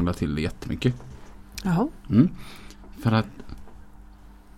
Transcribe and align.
Krånglat 0.00 0.16
till 0.16 0.34
det 0.34 0.40
jättemycket. 0.42 0.94
Jaha. 1.64 1.88
Mm. 2.10 2.28
För 3.02 3.12
att 3.12 3.26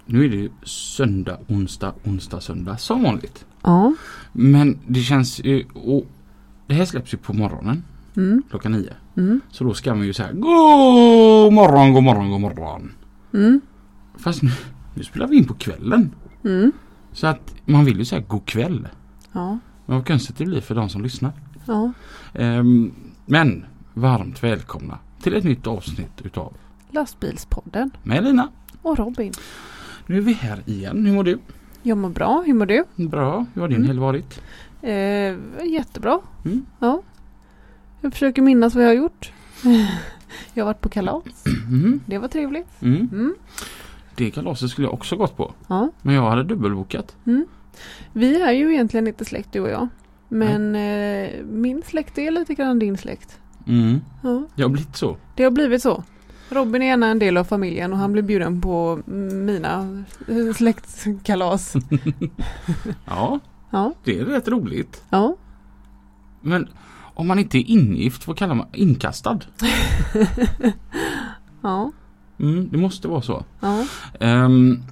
nu 0.07 0.25
är 0.25 0.29
det 0.29 0.37
ju 0.37 0.51
söndag, 0.63 1.39
onsdag, 1.49 1.95
onsdag, 2.05 2.41
söndag 2.41 2.77
som 2.77 3.03
vanligt. 3.03 3.47
Ja. 3.63 3.95
Men 4.33 4.79
det 4.87 5.01
känns 5.01 5.41
ju... 5.45 5.65
Och 5.75 6.07
det 6.67 6.75
här 6.75 6.85
släpps 6.85 7.15
ju 7.15 7.19
på 7.19 7.33
morgonen 7.33 7.83
Mm. 8.17 8.43
klockan 8.51 8.73
nio. 8.73 8.93
Mm. 9.17 9.41
Så 9.51 9.65
då 9.65 9.75
ska 9.75 9.95
man 9.95 10.07
ju 10.07 10.13
säga 10.13 10.33
God 10.33 11.53
morgon, 11.53 11.93
god 11.93 12.03
morgon, 12.03 12.31
god 12.31 12.41
morgon. 12.41 12.93
Mm. 13.35 13.61
Fast 14.19 14.43
nu, 14.43 14.51
nu 14.95 15.03
spelar 15.05 15.27
vi 15.29 15.37
in 15.37 15.45
på 15.45 15.55
kvällen. 15.55 16.15
Mm. 16.45 16.73
Så 17.13 17.27
att 17.27 17.55
man 17.65 17.85
vill 17.85 17.99
ju 17.99 18.05
säga 18.05 18.23
god 18.29 18.47
kväll. 18.47 18.89
Ja. 19.33 19.59
Men 19.87 19.97
vad 19.97 20.07
konstigt 20.07 20.37
det 20.39 20.45
blir 20.45 20.61
för 20.61 20.75
de 20.75 20.89
som 20.89 21.03
lyssnar. 21.03 21.33
Ja. 21.67 21.93
Ehm, 22.35 22.93
men 23.27 23.65
varmt 23.95 24.43
välkomna 24.43 24.99
till 25.23 25.35
ett 25.35 25.45
nytt 25.45 25.67
avsnitt 25.67 26.21
utav 26.25 26.53
Lastbilspodden 26.91 27.91
med 28.03 28.25
Lina. 28.25 28.49
och 28.83 28.99
Robin. 28.99 29.33
Nu 30.07 30.17
är 30.17 30.21
vi 30.21 30.33
här 30.33 30.63
igen. 30.67 31.07
Hur 31.07 31.13
mår 31.15 31.25
du? 31.25 31.39
Jag 31.83 31.99
mår 31.99 32.09
bra. 32.09 32.43
Hur 32.47 32.55
mår 32.55 32.67
du? 32.67 32.85
Bra. 32.97 33.47
Hur 33.55 33.61
har 33.61 33.69
din 33.69 33.77
Mm. 33.77 33.89
helg 33.89 34.01
varit? 34.01 34.41
Eh, 34.83 35.65
jättebra. 35.73 36.21
Mm. 36.45 36.67
Ja. 36.79 37.03
Jag 38.01 38.13
försöker 38.13 38.43
minnas 38.43 38.75
vad 38.75 38.85
jag 38.85 38.89
har 38.89 38.95
gjort. 38.95 39.33
jag 40.55 40.65
har 40.65 40.67
varit 40.73 40.81
på 40.81 40.89
kalas. 40.89 41.23
Mm. 41.69 42.01
Det 42.07 42.19
var 42.19 42.29
trevligt. 42.29 42.83
Mm. 42.83 43.09
Mm. 43.13 43.35
Det 44.17 44.31
kalaset 44.31 44.71
skulle 44.71 44.87
jag 44.87 44.95
också 44.95 45.17
gått 45.17 45.37
på. 45.37 45.55
Ja. 45.69 45.91
Men 46.03 46.15
jag 46.15 46.31
hade 46.31 46.45
dubbelbokat. 46.45 47.17
Vi 48.13 48.43
är 48.43 48.53
ju 48.53 48.73
egentligen 48.73 49.07
inte 49.07 49.25
släkt 49.25 49.53
du 49.53 49.61
och 49.61 49.69
jag. 49.71 49.89
Men 50.29 50.75
eh, 50.77 51.31
min 51.45 51.83
släkt 51.83 52.19
är 52.19 52.31
lite 52.31 52.55
grann 52.55 52.79
din 52.79 52.97
släkt. 52.97 53.39
Mm. 53.67 54.01
Ja. 54.23 54.43
Det 54.57 54.63
har 54.63 54.69
blivit 54.71 54.97
så. 54.97 55.17
Det 55.35 55.45
har 55.45 55.51
blivit 55.51 55.83
så. 55.83 56.05
Robin 56.51 56.83
är 56.83 56.87
gärna 56.87 57.07
en 57.07 57.19
del 57.19 57.37
av 57.37 57.45
familjen 57.45 57.93
och 57.93 57.99
han 57.99 58.13
blir 58.13 58.23
bjuden 58.23 58.61
på 58.61 59.01
mina 59.33 60.05
släktkalas. 60.57 61.75
Ja, 63.05 63.39
Ja, 63.71 63.95
det 64.05 64.19
är 64.19 64.25
rätt 64.25 64.49
roligt. 64.49 65.05
ja. 65.11 65.37
Men 66.41 66.69
om 67.15 67.27
man 67.27 67.39
inte 67.39 67.59
är 67.59 67.71
ingift, 67.71 68.27
vad 68.27 68.37
kallar 68.39 68.55
man 68.55 68.67
inkastad? 68.73 69.39
Ja, 71.63 71.93
Mm, 72.39 72.69
det 72.73 72.79
måste 72.79 73.09
vara 73.09 73.23
så. 73.23 73.45
ja. 73.61 73.85
Ehm, 74.21 74.83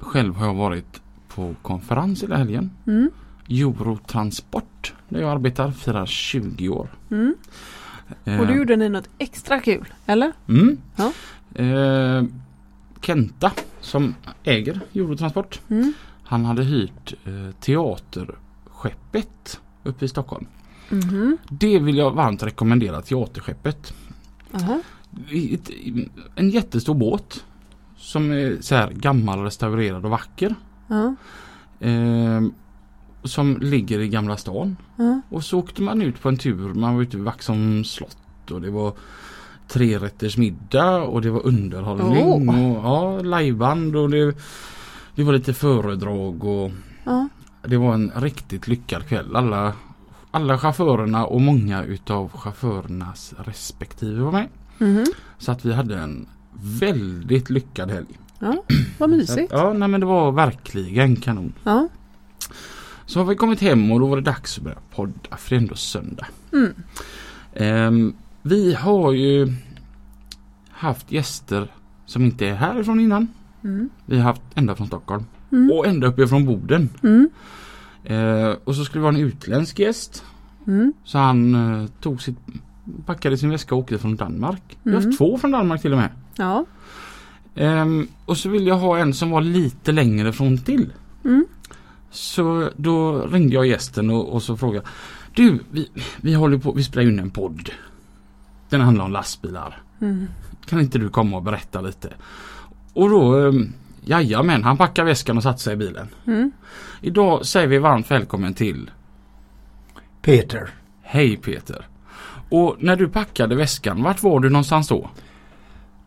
själv 0.00 0.36
har 0.36 0.46
jag 0.46 0.54
varit 0.54 1.00
på 1.28 1.54
konferens 1.62 2.22
hela 2.22 2.36
helgen. 2.36 2.70
Mm, 2.86 3.10
Eurotransport 3.50 4.94
där 5.08 5.20
jag 5.20 5.30
arbetar 5.30 5.70
firar 5.70 6.06
20 6.06 6.68
år. 6.68 6.88
mm. 7.10 7.34
Och 8.40 8.46
då 8.46 8.52
gjorde 8.54 8.76
ni 8.76 8.88
något 8.88 9.08
extra 9.18 9.60
kul, 9.60 9.94
eller? 10.06 10.32
Mm. 10.48 10.76
Ja. 10.96 11.12
Eh, 11.62 12.24
Kenta 13.00 13.52
som 13.80 14.14
äger 14.44 14.80
Eurotransport. 14.94 15.60
Mm. 15.70 15.92
Han 16.24 16.44
hade 16.44 16.64
hyrt 16.64 17.14
eh, 17.24 17.50
teaterskeppet 17.60 19.60
uppe 19.82 20.04
i 20.04 20.08
Stockholm. 20.08 20.46
Mhm. 20.90 21.38
Det 21.50 21.78
vill 21.78 21.96
jag 21.96 22.10
varmt 22.10 22.42
rekommendera 22.42 23.02
teaterskeppet. 23.02 23.94
Ett- 25.52 25.70
En 26.36 26.50
jättestor 26.50 26.94
båt. 26.94 27.44
Som 27.96 28.32
är 28.32 28.56
så 28.60 28.74
här 28.74 28.90
gammal, 28.90 29.38
restaurerad 29.42 30.04
och 30.04 30.10
vacker. 30.10 30.54
Eh, 31.80 32.40
som 33.24 33.58
ligger 33.60 33.98
i 34.00 34.08
Gamla 34.08 34.36
stan. 34.36 34.76
ja. 34.96 35.20
Och 35.28 35.44
så 35.44 35.58
åkte 35.58 35.82
man 35.82 36.02
ut 36.02 36.22
på 36.22 36.28
en 36.28 36.36
tur. 36.36 36.74
Man 36.74 36.94
var 36.94 37.02
ute 37.02 37.16
vid 37.16 37.24
Vaxholms 37.24 37.90
slott 37.90 38.50
och 38.50 38.60
det 38.60 38.70
var 38.70 38.92
trerätters 39.68 40.36
middag 40.36 41.02
och 41.02 41.22
det 41.22 41.30
var 41.30 41.46
underhållning 41.46 42.48
Åh. 42.48 42.76
och 42.78 42.84
ja, 42.84 43.38
liveband 43.38 43.96
och 43.96 44.10
det, 44.10 44.34
det 45.14 45.22
var 45.22 45.32
lite 45.32 45.54
föredrag 45.54 46.44
och 46.44 46.70
ja. 47.04 47.28
det 47.62 47.76
var 47.76 47.94
en 47.94 48.12
riktigt 48.16 48.68
lyckad 48.68 49.06
kväll. 49.06 49.36
Alla, 49.36 49.72
alla 50.30 50.58
chaufförerna 50.58 51.26
och 51.26 51.40
många 51.40 51.84
utav 51.84 52.28
chaufförernas 52.32 53.34
respektive 53.38 54.22
var 54.22 54.32
med. 54.32 54.48
Mhm. 54.78 55.04
Så 55.38 55.52
att 55.52 55.64
vi 55.64 55.72
hade 55.72 55.98
en 55.98 56.26
väldigt 56.62 57.50
lyckad 57.50 57.90
helg. 57.90 58.18
ja. 58.38 58.62
Vad 58.98 59.10
mysigt. 59.10 59.52
att, 59.52 59.60
ja, 59.60 59.72
nej, 59.72 59.88
men 59.88 60.00
det 60.00 60.06
var 60.06 60.32
verkligen 60.32 61.16
kanon. 61.16 61.52
Ja. 61.64 61.88
Så 63.06 63.20
har 63.20 63.24
vi 63.26 63.34
kommit 63.36 63.60
hem 63.60 63.92
och 63.92 64.00
då 64.00 64.06
var 64.06 64.16
det 64.16 64.22
dags 64.22 64.58
att 64.58 64.64
börja 64.64 64.78
podda 64.94 65.36
för 65.36 65.50
det 65.50 65.56
är 65.56 65.60
ändå 65.60 65.74
söndag. 65.74 66.26
Mm. 66.52 66.74
Ehm, 67.54 68.14
vi 68.42 68.74
har 68.74 69.12
ju 69.12 69.52
haft 70.70 71.12
gäster 71.12 71.72
som 72.06 72.24
inte 72.24 72.46
är 72.48 72.54
härifrån 72.54 73.00
innan. 73.00 73.28
Mm. 73.64 73.90
Vi 74.06 74.16
har 74.16 74.24
haft 74.24 74.42
ända 74.54 74.74
från 74.74 74.86
Stockholm 74.86 75.24
Mm. 75.52 75.70
och 75.70 75.86
ända 75.86 76.06
uppifrån 76.06 76.44
Boden. 76.46 76.88
Mm. 77.02 77.28
Ehm, 78.04 78.56
och 78.64 78.74
så 78.76 78.84
skulle 78.84 79.00
det 79.00 79.02
vara 79.04 79.14
en 79.14 79.20
utländsk 79.20 79.78
gäst. 79.78 80.24
Mm. 80.66 80.92
Så 81.04 81.18
han 81.18 81.54
eh, 81.54 81.86
tog 82.00 82.22
sitt, 82.22 82.36
packade 83.06 83.36
sin 83.38 83.50
väska 83.50 83.74
och 83.74 83.80
åkte 83.80 83.98
från 83.98 84.16
Danmark. 84.16 84.62
Vi 84.82 84.90
har 84.90 84.98
Mm. 84.98 85.08
haft 85.08 85.18
två 85.18 85.38
från 85.38 85.50
Danmark 85.50 85.82
till 85.82 85.92
och 85.92 85.98
med. 85.98 86.10
Ja. 86.36 86.64
Ehm, 87.54 88.08
och 88.26 88.36
så 88.36 88.48
ville 88.48 88.68
jag 88.68 88.76
ha 88.78 88.98
en 88.98 89.14
som 89.14 89.30
var 89.30 89.40
lite 89.40 89.92
längre 89.92 90.32
från 90.32 90.58
till. 90.58 90.92
Mm. 91.24 91.46
Så 92.14 92.70
då 92.76 93.26
ringde 93.26 93.54
jag 93.54 93.66
gästen 93.66 94.10
och, 94.10 94.32
och 94.32 94.42
så 94.42 94.56
frågade 94.56 94.86
Du, 95.34 95.58
vi, 95.70 95.90
vi 96.20 96.34
håller 96.34 96.58
på, 96.58 96.72
vi 96.72 96.84
spelar 96.84 97.08
in 97.08 97.18
en 97.18 97.30
podd. 97.30 97.70
Den 98.68 98.80
handlar 98.80 99.04
om 99.04 99.12
lastbilar. 99.12 99.82
Mm. 100.00 100.26
Kan 100.66 100.80
inte 100.80 100.98
du 100.98 101.08
komma 101.08 101.36
och 101.36 101.42
berätta 101.42 101.80
lite? 101.80 102.08
Och 102.92 103.10
då, 103.10 103.34
um, 103.34 103.72
jajamän, 104.04 104.64
han 104.64 104.76
packade 104.76 105.08
väskan 105.08 105.36
och 105.36 105.42
satte 105.42 105.62
sig 105.62 105.74
i 105.74 105.76
bilen. 105.76 106.08
Mm. 106.26 106.52
Idag 107.00 107.46
säger 107.46 107.66
vi 107.66 107.78
varmt 107.78 108.10
välkommen 108.10 108.54
till 108.54 108.90
Peter. 110.22 110.70
Hej 111.02 111.36
Peter. 111.36 111.86
Och 112.50 112.76
när 112.78 112.96
du 112.96 113.08
packade 113.08 113.54
väskan, 113.54 114.02
vart 114.02 114.22
var 114.22 114.40
du 114.40 114.50
någonstans 114.50 114.88
då? 114.88 115.10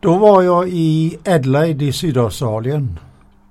Då 0.00 0.18
var 0.18 0.42
jag 0.42 0.68
i 0.68 1.18
Adelaide 1.26 1.82
i 1.82 1.92
Sydaustralien. 1.92 2.98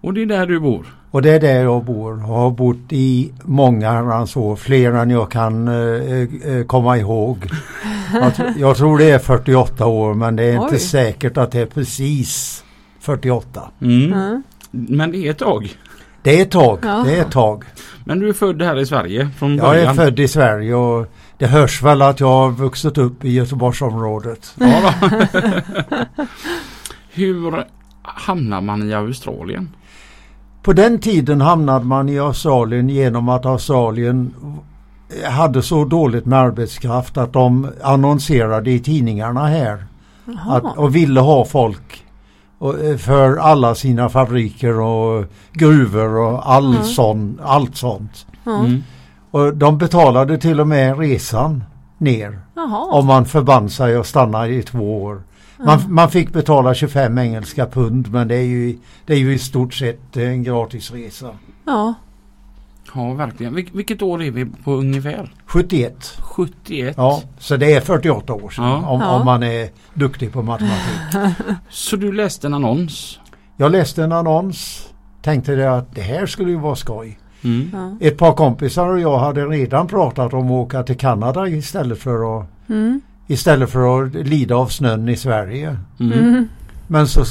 Och 0.01 0.13
det 0.13 0.21
är 0.21 0.25
där 0.25 0.45
du 0.45 0.59
bor? 0.59 0.85
Och 1.11 1.21
det 1.21 1.29
är 1.31 1.39
där 1.39 1.63
jag 1.63 1.85
bor. 1.85 2.19
Jag 2.19 2.25
har 2.27 2.51
bott 2.51 2.77
i 2.89 3.31
många 3.43 3.91
herrans 3.91 4.35
år. 4.35 4.55
Fler 4.55 4.91
än 4.93 5.09
jag 5.09 5.31
kan 5.31 5.67
eh, 5.67 6.53
eh, 6.53 6.63
komma 6.65 6.97
ihåg. 6.97 7.37
Jag, 8.13 8.31
jag 8.57 8.77
tror 8.77 8.97
det 8.97 9.11
är 9.11 9.19
48 9.19 9.85
år 9.85 10.13
men 10.13 10.35
det 10.35 10.43
är 10.43 10.53
inte 10.53 10.75
Oj. 10.75 10.79
säkert 10.79 11.37
att 11.37 11.51
det 11.51 11.59
är 11.59 11.65
precis 11.65 12.63
48. 12.99 13.61
Mm. 13.81 14.11
Ja. 14.11 14.41
Men 14.71 15.11
det 15.11 15.17
är 15.17 15.31
ett 15.31 15.37
tag. 15.37 15.77
Det 16.21 16.39
är 16.39 16.41
ett 16.41 16.51
tag. 16.51 16.79
Ja. 16.83 17.03
Det 17.05 17.15
är 17.17 17.21
ett 17.21 17.31
tag. 17.31 17.63
Men 18.05 18.19
du 18.19 18.29
är 18.29 18.33
född 18.33 18.61
här 18.61 18.79
i 18.79 18.85
Sverige 18.85 19.29
från 19.37 19.55
Jag 19.55 19.65
början? 19.65 19.87
är 19.89 19.93
född 19.93 20.19
i 20.19 20.27
Sverige 20.27 20.75
och 20.75 21.07
det 21.37 21.47
hörs 21.47 21.83
väl 21.83 22.01
att 22.01 22.19
jag 22.19 22.27
har 22.27 22.51
vuxit 22.51 22.97
upp 22.97 23.25
i 23.25 23.31
Göteborgsområdet. 23.31 24.53
Ja, 24.59 24.93
då. 25.01 25.07
Hur 27.13 27.63
hamnar 28.01 28.61
man 28.61 28.89
i 28.89 28.93
Australien? 28.93 29.69
På 30.67 30.73
den 30.73 30.99
tiden 30.99 31.41
hamnade 31.41 31.85
man 31.85 32.09
i 32.09 32.19
Australien 32.19 32.89
genom 32.89 33.29
att 33.29 33.45
Australien 33.45 34.33
hade 35.29 35.61
så 35.61 35.85
dåligt 35.85 36.25
med 36.25 36.39
arbetskraft 36.39 37.17
att 37.17 37.33
de 37.33 37.67
annonserade 37.83 38.71
i 38.71 38.79
tidningarna 38.79 39.47
här 39.47 39.85
att, 40.47 40.77
och 40.77 40.95
ville 40.95 41.19
ha 41.19 41.45
folk 41.45 42.03
och, 42.59 42.79
eh, 42.79 42.97
för 42.97 43.37
alla 43.37 43.75
sina 43.75 44.09
fabriker 44.09 44.79
och 44.79 45.25
gruvor 45.53 46.17
och 46.17 46.51
all 46.53 46.71
Mm. 46.71 46.83
sån, 46.83 47.39
allt 47.43 47.75
sånt. 47.75 48.25
Mm. 48.45 48.83
Och 49.31 49.57
de 49.57 49.77
betalade 49.77 50.37
till 50.37 50.59
och 50.59 50.67
med 50.67 50.99
resan 50.99 51.63
ner 51.97 52.39
Jaha. 52.55 52.85
om 52.91 53.05
man 53.05 53.25
förband 53.25 53.71
sig 53.71 53.95
att 53.95 54.07
stanna 54.07 54.47
i 54.47 54.61
två 54.63 55.03
år. 55.03 55.21
Man, 55.65 55.79
man 55.89 56.09
fick 56.11 56.33
betala 56.33 56.73
25 56.73 57.17
engelska 57.17 57.65
pund 57.65 58.11
men 58.11 58.27
det 58.27 58.35
är 58.35 58.41
ju, 58.43 58.77
det 59.05 59.13
är 59.13 59.17
ju 59.17 59.33
i 59.33 59.37
stort 59.39 59.73
sett 59.73 60.17
en 60.17 60.43
gratis 60.43 60.91
resa. 60.91 61.29
Ja. 61.65 61.93
Ja, 62.95 63.13
verkligen. 63.13 63.55
Vil 63.55 63.69
vilket 63.73 64.01
år 64.01 64.23
är 64.23 64.31
vi 64.31 64.45
på 64.45 64.71
ungefär? 64.73 65.31
71. 65.45 66.17
71. 66.21 66.93
Ja, 66.97 67.21
så 67.39 67.57
det 67.57 67.73
är 67.73 67.81
48 67.81 68.33
år 68.33 68.49
sedan 68.49 68.65
Ja. 68.65 68.87
om, 68.89 69.01
Ja. 69.01 69.19
om 69.19 69.25
man 69.25 69.43
är 69.43 69.69
duktig 69.93 70.31
på 70.33 70.41
matematik. 70.41 71.35
Så 71.69 71.95
du 71.95 72.11
läste 72.11 72.47
en 72.47 72.53
annons? 72.53 73.19
Jag 73.57 73.71
läste 73.71 74.03
en 74.03 74.11
annons, 74.11 74.89
tänkte 75.21 75.55
det 75.55 75.71
att 75.73 75.95
det 75.95 76.01
här 76.01 76.25
skulle 76.25 76.49
ju 76.51 76.57
vara 76.57 76.75
skoj. 76.75 77.19
Mm. 77.43 77.69
Ja. 77.73 78.07
Ett 78.07 78.17
par 78.17 78.33
kompisar 78.33 78.87
och 78.89 78.99
jag 78.99 79.17
hade 79.19 79.45
redan 79.45 79.87
pratat 79.87 80.33
om 80.33 80.45
att 80.45 80.51
åka 80.51 80.83
till 80.83 80.97
Kanada 80.97 81.47
istället 81.47 81.99
för 81.99 82.39
att, 82.39 82.45
Mm. 82.69 83.01
Istället 83.27 83.69
för 83.69 84.03
att 84.03 84.13
lida 84.13 84.55
av 84.55 84.67
snön 84.67 85.09
i 85.09 85.15
Sverige. 85.15 85.77
Mm. 85.99 86.19
Mm. 86.19 86.47
Men 86.87 87.07
så 87.07 87.23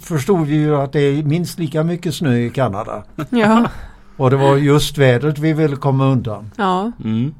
förstod 0.00 0.46
vi 0.46 0.54
ju 0.54 0.76
att 0.76 0.92
det 0.92 1.00
är 1.00 1.22
minst 1.22 1.58
lika 1.58 1.82
mycket 1.84 2.14
snö 2.14 2.34
i 2.36 2.50
Kanada. 2.50 3.04
Ja. 3.30 3.66
Och 4.16 4.30
det 4.30 4.36
var 4.36 4.56
just 4.56 4.98
vädret 4.98 5.38
vi 5.38 5.52
ville 5.52 5.76
komma 5.76 6.06
undan. 6.06 6.50
ja. 6.56 6.92
Mm. 7.04 7.34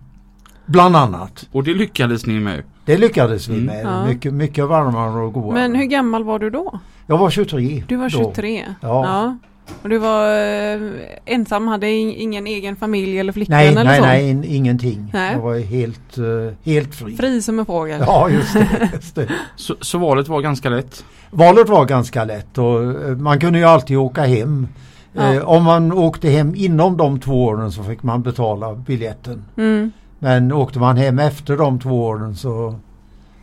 Bland 0.67 0.97
annat. 0.97 1.49
Och 1.53 1.65
det 1.65 1.75
lyckades 1.75 2.27
ni 2.27 2.41
med? 2.41 2.63
Det 2.85 2.97
lyckades 2.97 3.49
vi 3.49 3.53
Mm. 3.55 3.65
med. 3.67 3.85
Ja. 3.87 4.07
Mycket, 4.07 4.35
mycket 4.35 4.65
varmare 4.69 5.21
och 5.23 5.33
godare. 5.33 5.53
Men 5.55 5.75
hur 5.75 5.85
gammal 5.85 6.25
var 6.25 6.39
du 6.39 6.51
då? 6.51 6.79
Jag 7.07 7.19
var 7.19 7.31
23. 7.31 7.85
Du 7.89 7.97
var 7.97 8.05
då. 8.11 8.19
23? 8.19 8.65
Ja. 8.81 9.37
Och 9.83 9.89
du 9.89 9.99
var 9.99 10.29
eh, 10.75 10.81
ensam, 11.25 11.69
hade 11.69 11.91
in- 11.91 12.11
ingen 12.17 12.47
egen 12.47 12.77
familj 12.77 13.19
eller 13.19 13.33
flickvän 13.33 13.57
Nej, 13.59 13.69
eller 13.69 13.85
nej, 13.85 13.99
så? 14.01 14.05
nej, 14.07 14.31
in, 14.31 14.45
ingenting. 14.45 15.11
Nej. 15.13 15.33
Jag 15.33 15.41
var 15.43 15.59
helt, 15.59 16.19
eh, 16.19 16.73
helt 16.73 16.95
fri. 16.95 17.17
Fri 17.17 17.43
som 17.43 17.59
en 17.59 17.67
fågel? 17.67 18.01
Ja, 18.07 18.29
just 18.31 18.55
det, 18.55 18.91
just 18.95 19.15
det. 19.15 19.29
Så, 19.57 19.77
så 19.81 19.99
valet 19.99 20.29
var 20.29 20.41
ganska 20.41 20.69
lätt? 20.69 21.05
Valet 21.31 21.69
var 21.69 21.85
ganska 21.85 22.25
lätt 22.25 22.59
och 22.59 22.83
eh, 22.85 23.17
man 23.17 23.41
kunde 23.41 23.59
ju 23.59 23.65
alltid 23.65 23.97
åka 23.97 24.23
hem. 24.23 24.69
Ja. 25.13 25.35
Eh, 25.35 25.49
om 25.49 25.65
man 25.65 25.93
åkte 25.93 26.29
hem 26.29 26.55
inom 26.57 26.97
de 26.97 27.21
två 27.21 27.45
åren 27.45 27.73
så 27.73 27.83
fick 27.83 28.03
man 28.03 28.23
betala 28.23 28.75
biljetten. 28.75 29.45
Mm. 29.57 29.93
Men 30.19 30.53
åkte 30.53 30.79
man 30.79 30.97
hem 30.97 31.19
efter 31.19 31.57
de 31.57 31.81
två 31.81 32.05
åren 32.07 32.37
så, 32.37 32.79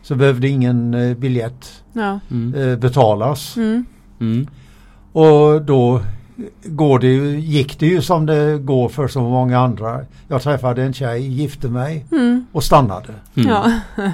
så 0.02 0.14
behövde 0.14 0.48
ingen 0.48 0.94
eh, 0.94 1.16
biljett 1.16 1.82
Ja. 1.92 2.20
Mm. 2.30 2.54
eh, 2.54 2.76
betalas. 2.78 3.56
Mm. 3.56 3.84
Mm. 4.20 4.46
Och 5.12 5.62
då 5.62 6.00
går 6.64 6.98
det 6.98 7.06
ju, 7.06 7.40
gick 7.40 7.78
det 7.78 7.86
ju 7.86 8.02
som 8.02 8.26
det 8.26 8.58
går 8.58 8.88
för 8.88 9.08
så 9.08 9.20
många 9.22 9.58
andra. 9.58 10.00
Jag 10.28 10.42
träffade 10.42 10.82
en 10.82 10.92
tjej, 10.92 11.26
gifte 11.28 11.68
mig 11.68 12.06
Mm. 12.12 12.46
och 12.52 12.64
stannade. 12.64 13.14
Mm. 13.34 13.48
Ja. 13.48 13.72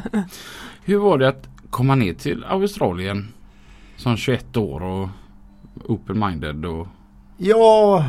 Hur 0.85 0.99
var 0.99 1.19
det 1.19 1.29
att 1.29 1.49
komma 1.71 1.95
ner 1.95 2.15
till 2.15 2.45
Australien 2.49 3.29
som 3.97 4.17
21 4.17 4.57
år 4.57 4.83
och 4.83 5.09
open-minded 5.89 6.65
och... 6.65 6.87
Ja, 7.37 8.05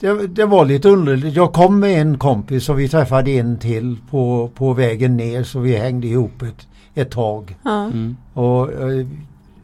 det, 0.00 0.26
det 0.26 0.44
var 0.46 0.64
lite 0.64 0.88
underligt. 0.88 1.36
Jag 1.36 1.52
kom 1.52 1.80
med 1.80 2.00
en 2.00 2.18
kompis 2.18 2.68
och 2.68 2.78
vi 2.80 2.88
träffade 2.88 3.30
en 3.30 3.58
till 3.58 3.96
på, 4.10 4.50
på 4.54 4.72
vägen 4.72 5.16
ner 5.16 5.42
så 5.42 5.58
vi 5.60 5.76
hängde 5.76 6.06
ihop 6.06 6.42
ett, 6.42 6.68
ett 6.94 7.10
tag. 7.10 7.56
Ja. 7.62 7.84
Mm. 7.84 8.16
Och, 8.32 8.72
eh, 8.72 9.06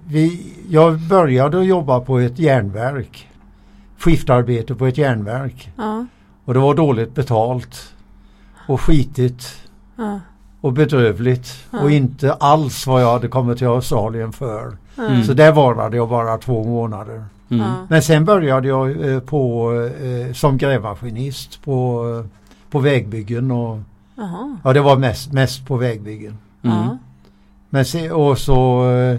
vi, 0.08 0.52
jag 0.68 1.00
började 1.00 1.64
jobba 1.64 2.00
på 2.00 2.18
ett 2.18 2.38
järnverk. 2.38 3.28
Skiftarbete 3.98 4.74
på 4.74 4.86
ett 4.86 4.98
järnverk. 4.98 5.70
Ja. 5.76 6.06
Och 6.44 6.54
det 6.54 6.60
var 6.60 6.74
dåligt 6.74 7.14
betalt. 7.14 7.94
Och 8.68 8.80
skitigt. 8.80 9.62
Ja. 9.96 10.20
Och 10.60 10.72
bedrövligt. 10.72 11.64
Ja. 11.70 11.80
Och 11.80 11.90
inte 11.90 12.32
alls 12.32 12.86
vad 12.86 13.02
jag 13.02 13.12
hade 13.12 13.28
kommit 13.28 13.58
till 13.58 13.66
Australien 13.66 14.32
för. 14.32 14.76
Mm. 14.98 15.24
Så 15.24 15.32
där 15.32 15.52
varade 15.52 15.96
jag 15.96 16.08
bara 16.08 16.38
två 16.38 16.64
månader. 16.64 17.24
Mm. 17.48 17.70
Men 17.88 18.02
sen 18.02 18.24
började 18.24 18.68
jag 18.68 19.12
eh, 19.12 19.20
på, 19.20 19.72
eh, 20.02 20.32
som 20.32 20.58
grävmaskinist 20.58 21.64
på, 21.64 22.08
eh, 22.18 22.30
på 22.70 22.78
vägbyggen. 22.78 23.50
Och, 23.50 23.78
ja, 24.62 24.72
det 24.72 24.80
var 24.80 24.96
mest, 24.96 25.32
mest 25.32 25.66
på 25.66 25.76
vägbyggen. 25.76 26.38
Mm. 26.62 26.98
Men 27.70 27.84
se, 27.84 28.10
och 28.10 28.38
så 28.38 28.90
eh, 28.90 29.18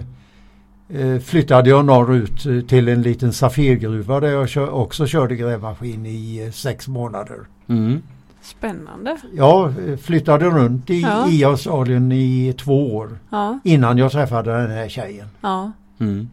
flyttade 1.24 1.70
jag 1.70 1.84
norrut 1.84 2.46
eh, 2.46 2.60
till 2.60 2.88
en 2.88 3.02
liten 3.02 3.32
Safirgruva 3.32 4.20
där 4.20 4.28
jag 4.28 4.48
kör, 4.48 4.70
också 4.70 5.06
körde 5.06 5.36
grävmaskin 5.36 6.06
i 6.06 6.44
eh, 6.46 6.52
sex 6.52 6.88
månader. 6.88 7.38
Mm. 7.68 8.02
Spännande. 8.42 9.16
Jag 9.34 9.88
eh, 9.88 9.96
flyttade 9.96 10.44
runt 10.44 10.90
i, 10.90 11.00
Ja. 11.00 11.28
i 11.30 11.44
Australien 11.44 12.12
i 12.12 12.54
två 12.58 12.96
år 12.96 13.18
Ja. 13.30 13.58
innan 13.64 13.98
jag 13.98 14.12
träffade 14.12 14.52
den 14.62 14.70
här 14.70 14.88
tjejen. 14.88 15.26
Ja. 15.40 15.72
Mm. 16.00 16.28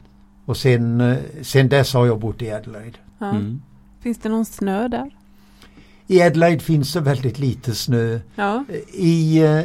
Och 0.45 0.57
sen, 0.57 1.01
eh, 1.01 1.17
sen 1.41 1.69
dess 1.69 1.93
har 1.93 2.05
jag 2.05 2.19
bott 2.19 2.41
i 2.41 2.51
Adelaide. 2.51 2.97
ja. 3.19 3.29
Mm. 3.29 3.61
Finns 4.01 4.17
det 4.17 4.29
någon 4.29 4.45
snö 4.45 4.87
där? 4.87 5.11
I 6.07 6.21
Adelaide 6.21 6.61
finns 6.63 6.93
det 6.93 6.99
väldigt 7.01 7.39
lite 7.39 7.75
snö. 7.75 8.19
Ja. 8.35 8.65
I, 8.93 9.43
eh, 9.43 9.61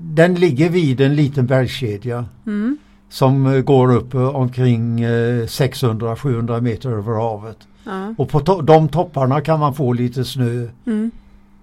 den 0.00 0.34
ligger 0.34 0.68
vid 0.70 1.00
en 1.00 1.14
liten 1.16 1.46
bergskedja 1.46 2.24
Mm. 2.46 2.78
Som 3.12 3.46
eh, 3.46 3.60
går 3.60 3.94
upp 3.94 4.14
eh, 4.14 4.36
omkring 4.36 5.00
eh, 5.00 5.42
600-700 5.46 6.60
meter 6.60 6.90
över 6.90 7.12
havet. 7.12 7.56
Ja. 7.84 8.14
Och 8.18 8.28
på 8.28 8.40
to- 8.40 8.62
de 8.62 8.88
topparna 8.88 9.40
kan 9.40 9.60
man 9.60 9.74
få 9.74 9.92
lite 9.92 10.24
snö 10.24 10.66
Mm. 10.86 11.10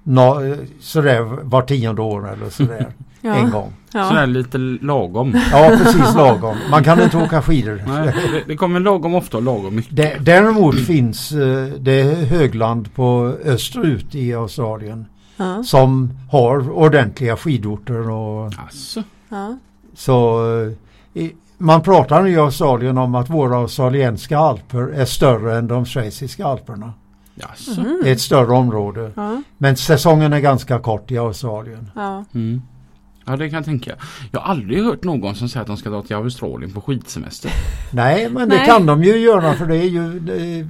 eh, 0.07 0.57
sådär 0.79 1.21
var 1.43 1.61
tionde 1.61 2.01
år 2.01 2.33
eller 2.33 2.49
sådär 2.49 2.87
Ja. 3.21 3.33
en 3.35 3.49
gång. 3.51 3.73
Sådär 3.91 4.19
Ja. 4.19 4.25
lite 4.25 4.57
lagom. 4.57 5.33
Ja 5.51 5.71
precis 5.83 6.15
lagom. 6.15 6.57
Man 6.71 6.83
kan 6.83 7.01
inte 7.01 7.17
åka 7.17 7.41
skidor. 7.41 7.81
Nej, 7.87 8.13
det, 8.33 8.43
det 8.47 8.55
kommer 8.57 8.79
lagom 8.79 9.15
ofta 9.15 9.37
och 9.37 9.43
lagom 9.43 9.75
mycket. 9.75 9.93
Dä- 9.97 10.19
Däremot 10.19 10.75
finns 10.79 11.31
eh, 11.31 11.65
det 11.79 12.03
högland 12.03 12.93
på 12.95 13.33
österut 13.45 14.15
i 14.15 14.33
Australien 14.33 15.05
Ja. 15.37 15.63
som 15.63 16.09
har 16.31 16.71
ordentliga 16.71 17.37
skidorter 17.37 18.09
och 18.09 18.53
Alltså. 18.57 19.03
Ja. 19.29 19.57
så 19.95 20.39
eh, 20.61 20.71
man 21.57 21.81
pratar 21.81 22.27
i 22.27 22.37
Australien 22.37 22.97
om 22.97 23.15
att 23.15 23.29
våra 23.29 23.57
australienska 23.57 24.37
alper 24.37 24.81
är 24.81 25.05
större 25.05 25.57
än 25.57 25.67
de 25.67 25.85
schweiziska 25.85 26.45
alperna. 26.45 26.93
Alltså. 27.41 27.81
Mhm. 27.81 28.01
Det 28.03 28.09
är 28.09 28.13
ett 28.13 28.21
större 28.21 28.51
område. 28.51 29.11
Ja. 29.15 29.41
Men 29.57 29.75
säsongen 29.75 30.33
är 30.33 30.39
ganska 30.39 30.79
kort 30.79 31.11
i 31.11 31.17
Australien. 31.17 31.91
Ja. 31.95 32.25
Mm. 32.33 32.61
Ja 33.25 33.35
det 33.35 33.49
kan 33.49 33.57
jag 33.57 33.65
tänka. 33.65 33.91
Jag 34.31 34.39
har 34.39 34.51
aldrig 34.51 34.83
hört 34.83 35.03
någon 35.03 35.35
som 35.35 35.49
säger 35.49 35.61
att 35.61 35.67
de 35.67 35.77
ska 35.77 35.89
dra 35.89 36.01
till 36.01 36.15
Australien 36.15 36.71
på 36.71 36.81
skidsemester. 36.81 37.51
Nej 37.91 38.29
men 38.29 38.49
det 38.49 38.55
Nej. 38.55 38.65
kan 38.65 38.85
de 38.85 39.03
ju 39.03 39.17
göra 39.17 39.53
för 39.53 39.65
det 39.65 39.77
är 39.77 39.87
ju 39.87 40.19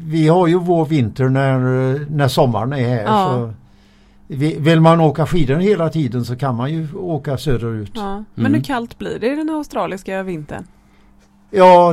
Vi 0.03 0.27
har 0.27 0.47
ju 0.47 0.59
vår 0.59 0.85
vinter 0.85 1.29
när, 1.29 1.59
när 2.09 2.27
sommaren 2.27 2.73
är 2.73 2.89
här. 2.89 3.03
Ja. 3.03 3.27
Så 3.27 3.53
vill 4.38 4.81
man 4.81 5.00
åka 5.02 5.26
skidor 5.26 5.56
hela 5.56 5.90
tiden 5.90 6.26
så 6.26 6.36
kan 6.36 6.56
man 6.56 6.71
ju 6.71 6.88
åka 6.94 7.38
söderut. 7.38 7.92
Ja, 7.95 8.02
Ja. 8.02 8.24
Men 8.36 8.45
Mm. 8.45 8.54
hur 8.54 8.62
kallt 8.64 8.98
blir 8.98 9.19
det 9.19 9.28
i 9.33 9.36
den 9.36 9.50
australiska 9.50 10.24
vintern? 10.24 10.64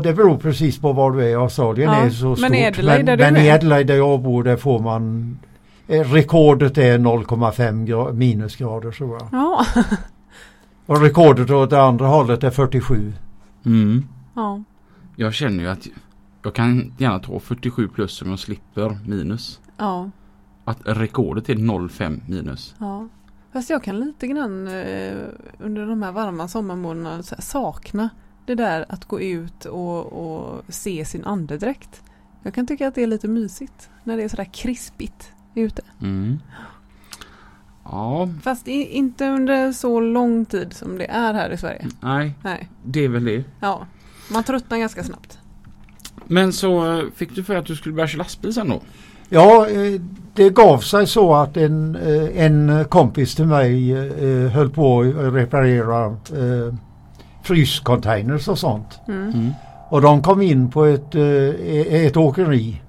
det 0.02 0.12
beror 0.12 0.38
precis 0.38 0.78
på 0.78 0.92
var 0.92 1.12
du 1.12 1.24
är. 1.32 1.36
Australien 1.36 1.90
Ja, 1.92 1.96
är 2.00 2.10
så 2.10 2.26
men 2.28 2.36
stort. 2.36 2.50
i 2.54 2.64
Adelaide 2.64 3.06
men 3.06 3.18
där 3.18 3.32
men 3.32 3.42
i? 3.42 3.50
Adelaide 3.50 3.86
där 3.86 3.96
jag 3.96 4.20
bor 4.22 4.42
där 4.44 4.56
får 4.56 4.78
man 4.80 5.38
eh, 5.88 6.12
Rekordet 6.12 6.78
är 6.78 6.98
0,5 6.98 7.86
gra- 7.86 8.12
minusgrader 8.12 8.90
tror 8.90 9.18
jag. 9.20 9.28
Ja. 9.32 9.66
Och 10.86 11.00
rekordet 11.00 11.50
åt 11.50 11.70
det 11.70 11.82
andra 11.82 12.06
hållet 12.06 12.44
är 12.44 12.50
47. 12.50 13.12
Mm. 13.66 14.04
Ja. 14.34 14.62
Jag 15.16 15.34
känner 15.34 15.64
ju 15.64 15.70
att 15.70 15.86
jag 16.42 16.54
kan 16.54 16.92
gärna 16.98 17.18
ta 17.18 17.38
47 17.40 17.88
plus 17.88 18.22
om 18.22 18.30
jag 18.30 18.38
slipper 18.38 18.98
minus. 19.06 19.60
Ja. 19.76 20.10
Att 20.68 20.78
rekordet 20.84 21.48
är 21.48 21.54
0,5 21.54 22.20
minus. 22.28 22.74
Ja. 22.78 23.08
Fast 23.52 23.70
jag 23.70 23.82
kan 23.82 24.00
lite 24.00 24.26
grann 24.26 24.66
eh, 24.68 25.16
under 25.58 25.86
de 25.86 26.02
här 26.02 26.12
varma 26.12 26.48
sommarmånaderna 26.48 27.22
sakna 27.22 28.10
det 28.46 28.54
där 28.54 28.86
att 28.88 29.04
gå 29.04 29.20
ut 29.20 29.64
och, 29.64 30.06
och 30.06 30.64
se 30.68 31.04
sin 31.04 31.24
andedräkt. 31.24 32.02
Jag 32.42 32.54
kan 32.54 32.66
tycka 32.66 32.88
att 32.88 32.94
det 32.94 33.02
är 33.02 33.06
lite 33.06 33.28
mysigt 33.28 33.90
när 34.04 34.16
det 34.16 34.22
är 34.22 34.28
sådär 34.28 34.48
krispigt 34.52 35.32
ute. 35.54 35.82
Mm. 36.02 36.38
Ja, 37.84 38.28
Fast 38.42 38.68
i, 38.68 38.72
inte 38.72 39.28
under 39.28 39.72
så 39.72 40.00
lång 40.00 40.44
tid 40.44 40.72
som 40.72 40.98
det 40.98 41.06
är 41.06 41.34
här 41.34 41.50
i 41.50 41.56
Sverige. 41.56 41.86
nej, 42.00 42.34
Nej. 42.42 42.68
det 42.84 43.04
är 43.04 43.08
väl 43.08 43.24
det. 43.24 43.44
Ja. 43.60 43.86
Man 44.32 44.44
tröttnar 44.44 44.78
ganska 44.78 45.04
snabbt. 45.04 45.38
Men 46.26 46.52
så 46.52 46.98
eh, 46.98 47.04
fick 47.14 47.34
du 47.34 47.44
för 47.44 47.54
att 47.54 47.66
du 47.66 47.76
skulle 47.76 47.94
börja 47.94 48.08
köra 48.08 48.18
lastbil 48.18 48.54
sen 48.54 48.68
då? 48.68 48.82
Ja, 49.28 49.66
eh, 49.68 50.00
det 50.34 50.50
gav 50.50 50.78
sig 50.78 51.06
så 51.06 51.34
att 51.34 51.56
en, 51.56 51.96
eh, 51.96 52.44
en 52.44 52.84
kompis 52.88 53.34
till 53.34 53.46
mig 53.46 53.92
eh, 53.92 54.50
höll 54.50 54.70
på 54.70 55.00
att 55.00 55.34
reparera 55.34 56.16
fryscontainers 57.42 58.48
och 58.48 58.58
sånt. 58.58 59.00
Mm. 59.08 59.28
Mm. 59.28 59.52
Och 59.88 60.02
de 60.02 60.22
kom 60.22 60.42
in 60.42 60.70
på 60.70 60.84
ett, 60.84 61.14
ett 61.14 62.16
åkeri 62.16 62.80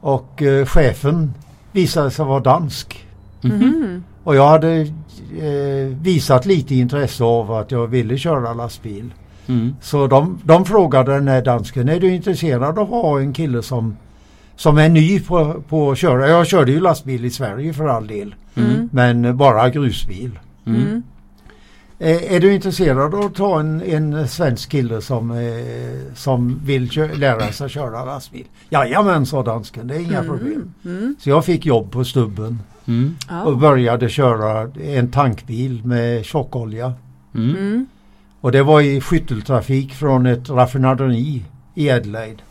och 0.00 0.42
chefen 0.66 1.34
visade 1.72 2.10
sig 2.10 2.24
vara 2.24 2.40
dansk. 2.40 3.06
Mhm. 3.40 4.04
Och 4.24 4.36
jag 4.36 4.48
hade 4.48 4.80
eh, 5.40 5.96
visat 6.00 6.46
lite 6.46 6.74
intresse 6.74 7.24
av 7.24 7.52
att 7.52 7.70
jag 7.70 7.86
ville 7.86 8.18
köra 8.18 8.54
lastbil. 8.54 9.10
Mm. 9.46 9.76
Så 9.80 10.06
de, 10.06 10.40
de 10.44 10.64
frågade 10.64 11.14
den 11.14 11.28
här 11.28 11.42
dansken, 11.42 11.88
är 11.88 12.00
du 12.00 12.14
intresserad 12.14 12.78
av 12.78 12.94
att 12.94 13.02
ha 13.02 13.20
en 13.20 13.32
kille 13.32 13.62
som, 13.62 13.96
som 14.62 14.78
är 14.78 14.88
ny 14.88 15.20
på, 15.20 15.62
på 15.68 15.90
att 15.90 15.98
köra. 15.98 16.28
Jag 16.28 16.46
körde 16.46 16.72
ju 16.72 16.80
lastbil 16.80 17.24
i 17.24 17.30
Sverige 17.30 17.72
för 17.72 17.88
all 17.88 18.06
del. 18.06 18.34
Mm. 18.54 18.88
Men 18.92 19.36
bara 19.36 19.68
grusbil. 19.70 20.38
Mm. 20.66 20.80
Mm. 20.82 21.02
Eh, 21.98 22.32
Är 22.34 22.40
du 22.40 22.52
intresserad 22.54 23.14
av 23.14 23.20
att 23.20 23.34
ta 23.34 23.60
en, 23.60 23.82
en 23.82 24.28
svensk 24.28 24.70
kille 24.70 25.00
som, 25.00 25.30
eh, 25.30 26.14
som 26.14 26.60
vill 26.64 26.90
kö- 26.90 27.14
lära 27.14 27.52
sig 27.52 27.68
köra 27.68 28.04
lastbil? 28.04 28.44
Jajamän, 28.70 29.26
sa 29.26 29.42
dansken. 29.42 29.86
Det 29.88 29.94
är 29.94 30.00
inga 30.00 30.22
problem. 30.24 30.74
Mm. 30.84 31.16
Så 31.20 31.30
jag 31.30 31.44
fick 31.44 31.66
jobb 31.66 31.92
på 31.92 32.04
stubben 32.04 32.58
Mm. 32.86 33.14
och 33.44 33.52
Ja. 33.52 33.56
började 33.56 34.08
köra 34.08 34.70
en 34.84 35.10
tankbil 35.10 35.80
med 35.84 36.24
tjockolja. 36.24 36.92
Mm. 37.34 37.50
Mm. 37.56 37.86
Och 38.40 38.52
det 38.52 38.62
var 38.62 38.80
i 38.80 39.00
skytteltrafik 39.00 39.94
från 39.94 40.26
ett 40.26 40.50
raffinaderi 40.50 41.42
i 41.74 41.90
Adelaide 41.90 42.42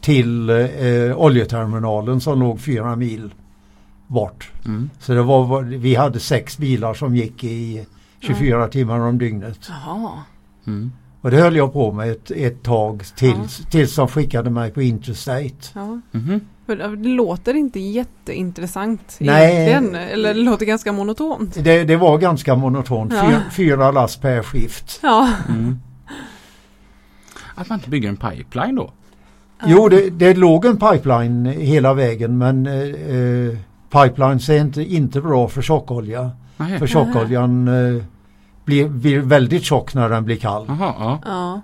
till 0.00 0.50
eh, 0.50 1.16
oljeterminalen 1.16 2.20
som 2.20 2.40
låg 2.40 2.60
fyra 2.60 2.96
mil 2.96 3.34
bort. 4.06 4.50
Mm. 4.64 4.90
Så 4.98 5.12
det 5.12 5.22
var, 5.22 5.62
vi 5.62 5.94
hade 5.94 6.20
sex 6.20 6.58
bilar 6.58 6.94
som 6.94 7.16
gick 7.16 7.44
i 7.44 7.86
24 8.20 8.68
timmar 8.68 8.98
om 8.98 9.18
dygnet. 9.18 9.58
Jaha. 9.68 10.10
Mm. 10.66 10.92
Och 11.20 11.30
det 11.30 11.36
höll 11.36 11.56
jag 11.56 11.72
på 11.72 11.92
med 11.92 12.10
ett, 12.10 12.30
ett 12.30 12.62
tag 12.62 13.04
tills, 13.16 13.56
tills 13.70 13.96
de 13.96 14.08
skickade 14.08 14.50
mig 14.50 14.70
på 14.70 14.82
Interstate. 14.82 15.54
Ja. 15.74 16.00
För 16.66 16.76
Det 16.76 17.08
låter 17.08 17.54
inte 17.54 17.80
jätteintressant 17.80 19.16
Nej. 19.20 19.68
egentligen. 19.68 19.94
Eller 19.94 20.34
det 20.34 20.40
låter 20.40 20.66
ganska 20.66 20.92
monotont. 20.92 21.64
Det, 21.64 21.84
det 21.84 21.96
var 21.96 22.18
ganska 22.18 22.56
monotont. 22.56 23.12
Ja. 23.12 23.26
Fyra, 23.28 23.42
fyra 23.52 23.90
last 23.90 24.22
per 24.22 24.42
skift. 24.42 25.00
Ja. 25.02 25.32
Mm. 25.48 25.78
Att 27.54 27.68
man 27.68 27.78
inte 27.78 27.90
bygger 27.90 28.08
en 28.08 28.16
pipeline 28.16 28.74
då? 28.74 28.92
Jo, 29.66 29.88
det, 29.88 30.10
det 30.10 30.34
låg 30.34 30.64
en 30.64 30.76
pipeline 30.76 31.46
hela 31.46 31.94
vägen 31.94 32.38
men 32.38 32.66
eh, 32.66 33.16
eh, 33.16 33.56
pipelines 33.90 34.48
är 34.48 34.60
inte, 34.60 34.82
inte 34.82 35.20
bra 35.20 35.48
för 35.48 35.62
tjockolja. 35.62 36.30
För 36.78 36.86
tjockoljan 36.86 37.68
eh, 37.68 38.02
blir, 38.64 38.88
blir 38.88 39.18
väldigt 39.18 39.62
tjock 39.62 39.94
när 39.94 40.08
den 40.08 40.24
blir 40.24 40.36
kall. 40.36 40.64
Jaha, 40.68 40.94
ja. 40.98 41.20
Ja. 41.24 41.60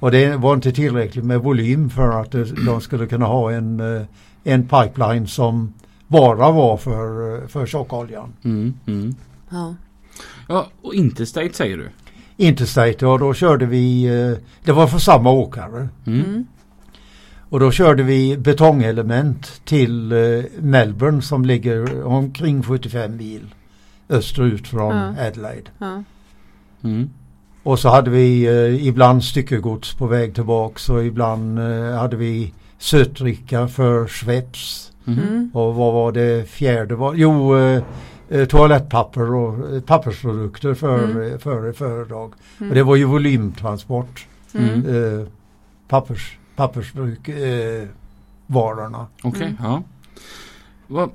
Och 0.00 0.10
det 0.10 0.36
var 0.36 0.54
inte 0.54 0.72
tillräckligt 0.72 1.24
med 1.24 1.40
volym 1.40 1.90
för 1.90 2.20
att 2.20 2.32
det, 2.32 2.44
de 2.66 2.80
skulle 2.80 3.06
kunna 3.06 3.26
ha 3.26 3.52
en, 3.52 3.96
eh, 3.96 4.02
en 4.44 4.68
pipeline 4.68 5.26
som 5.26 5.72
bara 6.06 6.50
var 6.50 6.76
för, 6.76 7.34
eh, 7.34 7.48
för 7.48 7.66
tjockoljan. 7.66 8.32
Mm. 8.44 8.74
Mm. 8.86 9.14
Ja. 9.50 9.74
Ja, 10.48 10.66
och 10.82 10.94
Interstate 10.94 11.52
säger 11.52 11.76
du? 11.76 11.88
Interstate, 12.36 13.06
och 13.06 13.18
då 13.18 13.34
körde 13.34 13.66
vi, 13.66 14.04
eh, 14.04 14.38
det 14.64 14.72
var 14.72 14.86
för 14.86 14.98
samma 14.98 15.30
åkare. 15.30 15.88
Mm. 16.06 16.46
Mm. 17.48 17.54
Och 17.54 17.60
då 17.60 17.70
körde 17.70 18.02
vi 18.02 18.36
betongelement 18.36 19.60
till 19.64 20.12
eh, 20.12 20.44
Melbourne 20.60 21.22
som 21.22 21.44
ligger 21.44 22.04
omkring 22.06 22.62
75 22.62 23.16
mil 23.16 23.54
österut 24.08 24.68
från 24.68 24.96
Ja. 24.96 25.26
Adelaide. 25.26 25.70
Ja. 25.78 26.02
Mm. 26.84 27.10
Och 27.62 27.78
så 27.78 27.88
hade 27.88 28.10
vi 28.10 28.44
eh, 28.46 28.86
ibland 28.86 29.24
styckegods 29.24 29.94
på 29.94 30.06
väg 30.06 30.34
tillbaks 30.34 30.88
och 30.88 31.04
ibland 31.04 31.58
eh, 31.58 31.98
hade 31.98 32.16
vi 32.16 32.52
sötdricka 32.78 33.68
för 33.68 34.06
Schweppes. 34.06 34.92
Mhm. 35.04 35.18
Mm. 35.18 35.50
Och 35.54 35.74
vad 35.74 35.92
var 35.92 36.12
det 36.12 36.48
fjärde? 36.48 36.94
Var? 36.94 37.14
Jo, 37.14 37.56
eh, 37.58 37.82
eh, 38.28 38.44
toalettpapper 38.44 39.34
och 39.34 39.74
eh, 39.74 39.80
pappersprodukter 39.80 40.74
för, 40.74 41.04
Mm. 41.04 41.38
för 41.38 41.72
företag. 41.72 42.32
Mm. 42.58 42.68
Och 42.70 42.74
det 42.74 42.82
var 42.82 42.96
ju 42.96 43.04
volymtransport. 43.04 44.26
Mm. 44.54 44.86
Eh, 45.20 45.26
pappers, 45.88 46.38
pappersbruk, 46.58 47.28
eh, 47.28 47.88
varorna. 48.46 49.06
Okej, 49.22 49.56
Mm. 49.60 49.82
ja. 50.88 51.10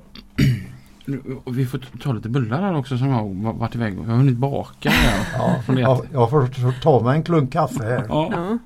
Vi 1.46 1.66
får 1.66 1.78
ta 2.02 2.12
lite 2.12 2.28
bullar 2.28 2.60
här 2.62 2.74
också 2.76 2.98
som 2.98 3.08
jag 3.08 3.16
har 3.16 3.52
varit 3.52 3.74
iväg. 3.74 3.98
Jag 3.98 4.04
har 4.04 4.16
hunnit 4.16 4.36
baka. 4.36 4.90
Här. 4.90 5.62
Ja, 5.78 6.02
jag, 6.12 6.30
får 6.30 6.80
ta 6.80 7.00
mig 7.04 7.16
en 7.16 7.22
klunk 7.22 7.52
kaffe 7.52 7.84
här. 7.84 8.06
Ja. 8.08 8.28
Ja. 8.32 8.58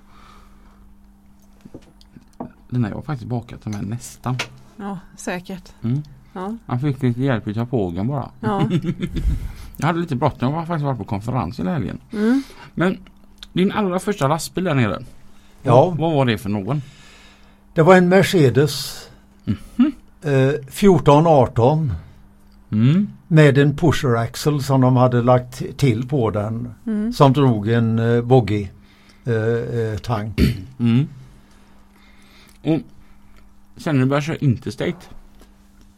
Den 2.69 2.85
här 2.85 2.91
jag 2.91 2.97
har 2.97 3.03
faktiskt 3.03 3.29
bakat 3.31 3.63
de 3.65 3.75
här 3.75 3.83
nästan. 3.83 4.37
ja, 4.77 4.99
säkert. 5.17 5.73
Mm. 5.83 6.03
Ja. 6.33 6.57
Han 6.67 6.81
fick 6.81 7.03
lite 7.03 7.21
hjälp 7.23 7.57
av 7.57 7.67
pågen 7.67 8.07
bara. 8.07 8.31
Ja. 8.41 8.63
Jag 9.77 9.87
hade 9.87 9.99
lite 9.99 10.17
bråttom. 10.17 10.51
Jag 10.53 10.59
har 10.59 10.67
faktiskt 10.67 10.85
varit 10.85 10.99
på 10.99 11.05
konferens 11.05 11.59
hela 11.61 11.73
helgen. 11.73 12.01
Mm. 12.13 12.43
Men 12.75 12.99
din 13.53 13.73
allra 13.73 13.99
första 13.99 14.29
lastbil 14.29 14.65
där 14.65 14.75
nere. 14.75 14.99
Ja. 15.63 15.85
Vad, 15.85 15.97
vad 15.99 16.13
var 16.15 16.25
det 16.25 16.39
för 16.39 16.49
någon? 16.49 16.83
Det 17.75 17.83
var 17.83 17.97
en 17.97 18.09
Mercedes 18.09 19.05
Mhm. 19.45 19.93
eh, 20.23 20.49
1418 20.71 21.93
Mm. 22.73 23.09
med 23.29 23.59
en 23.59 23.77
pusher 23.77 24.17
axle 24.17 24.61
som 24.63 24.81
de 24.81 24.97
hade 24.97 25.23
lagt 25.23 25.63
till 25.79 26.09
på 26.09 26.31
den 26.31 26.75
Mm. 26.87 27.13
som 27.13 27.33
drog 27.33 27.69
en 27.69 27.99
eh, 27.99 28.23
boggy 28.23 28.69
eh, 29.25 29.35
eh, 29.81 29.99
tank. 29.99 30.41
Mm. 30.81 31.07
Och 32.63 32.81
sen 33.83 33.97
när 33.97 34.03
du 34.03 34.07
började 34.09 34.27
köra 34.27 34.37
Interstate. 34.37 34.97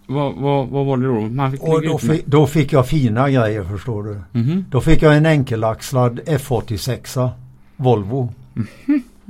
Vad, 0.06 0.34
vad, 0.34 0.68
vad 0.68 0.86
var 0.86 0.96
det 0.96 1.06
då? 1.06 1.20
Man 1.20 1.50
fick 1.52 1.62
Och 1.62 1.82
då, 1.82 1.98
fi, 1.98 2.22
då 2.26 2.46
fick 2.46 2.72
jag 2.72 2.88
fina 2.88 3.30
grejer 3.30 3.64
förstår 3.64 4.02
du. 4.02 4.38
Mhm. 4.40 4.64
Då 4.70 4.80
fick 4.80 5.02
jag 5.02 5.16
en 5.16 5.26
enkelaxlad 5.26 6.20
F86 6.26 7.30
Volvo. 7.76 8.32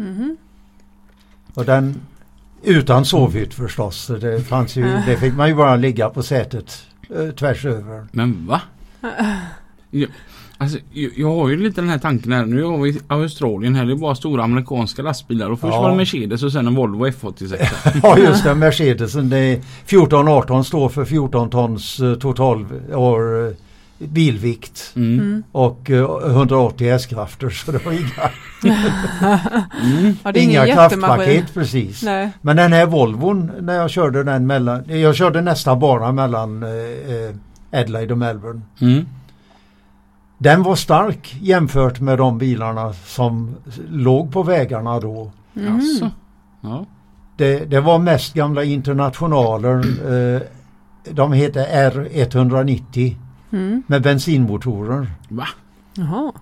Mhm. 0.00 0.37
Och 1.54 1.64
den 1.64 2.00
utan 2.62 3.04
sovhytt 3.04 3.54
förstås. 3.54 3.97
Så 3.97 4.16
Det, 4.16 4.40
fanns 4.40 4.76
ju, 4.76 4.83
det 5.07 5.16
fick 5.16 5.35
man 5.35 5.49
ju 5.49 5.54
bara 5.54 5.76
ligga 5.76 6.11
på 6.11 6.23
sätet 6.23 6.83
eh, 7.16 7.30
tvärs 7.35 7.64
över. 7.64 8.07
Men 8.12 8.47
va? 8.47 8.61
Jag, 9.92 10.09
alltså, 10.59 10.78
jag, 10.92 11.11
jag 11.16 11.35
har 11.35 11.49
ju 11.49 11.57
lite 11.57 11.80
den 11.80 11.90
här 11.90 11.99
tanken 11.99 12.33
här. 12.33 12.47
Nu 12.47 12.64
är 12.64 12.83
vi 12.83 13.00
Australien 13.09 13.75
här. 13.75 13.85
Det 13.87 13.92
är 13.92 13.97
bara 13.97 14.14
stora 14.14 14.45
amerikanska 14.45 15.02
lastbilar. 15.02 15.50
Och 15.50 15.61
först 15.61 15.73
Ja. 15.75 15.83
var 15.83 15.90
det 15.90 15.97
Mercedes 15.97 16.42
och 16.42 16.52
sen 16.52 16.66
en 16.66 16.75
Volvo 16.75 17.07
F86. 17.07 17.57
Ja 18.02 18.19
just 18.19 18.45
det, 18.45 18.54
Mercedesen. 18.54 19.30
Det 19.30 19.38
är 19.38 19.52
1418 19.54 20.64
står 20.64 20.88
för 20.88 21.04
14 21.04 21.50
tons 21.50 22.00
eh, 22.00 22.14
total 22.14 22.66
or, 22.92 23.54
bilvikt. 24.09 24.92
Mm. 24.97 25.42
Och 25.52 25.90
eh, 25.90 26.30
180 26.30 26.90
hästkrafter 26.90 27.50
så 27.50 27.73
det 27.73 27.85
var 27.85 27.92
inga, 27.92 28.30
Mm. 28.62 30.16
Ja, 30.23 30.33
det 30.33 30.40
är 30.40 30.45
inga 30.45 30.66
kraftpaket 30.66 31.54
precis. 31.54 32.02
Nej. 32.02 32.30
Men 32.40 32.57
den 32.57 32.73
här 32.73 32.87
Volvon 32.87 33.52
när 33.61 33.75
jag 33.75 33.90
körde 33.90 34.25
den 34.25 34.47
mellan, 34.47 34.85
jag 34.88 35.14
körde 35.16 35.40
nästan 35.40 35.78
bara 35.78 36.12
mellan 36.12 36.62
eh, 36.62 36.69
eh, 36.71 37.35
Adelaide 37.80 38.12
och 38.12 38.19
Melbourne. 38.19 38.61
Mm. 38.80 39.07
Den 40.38 40.62
var 40.62 40.75
stark 40.75 41.37
jämfört 41.40 42.00
med 42.00 42.19
de 42.19 42.38
bilarna 42.38 42.92
som 42.92 43.57
låg 43.90 44.33
på 44.33 44.42
vägarna 44.42 45.00
då. 45.00 45.33
Alltså. 45.71 46.11
Ja. 46.61 46.87
Det, 47.37 47.71
det 47.71 47.80
var 47.80 47.99
mest 47.99 48.35
gamla 48.35 48.64
internationaler. 48.64 49.76
Eh, 50.35 50.40
de 51.12 51.33
heter 51.33 51.90
R190 51.90 53.16
Mm. 53.52 53.83
med 53.87 54.02
bensinmotorer. 54.02 55.07
Va? 55.28 55.49
Jaha. 55.95 56.33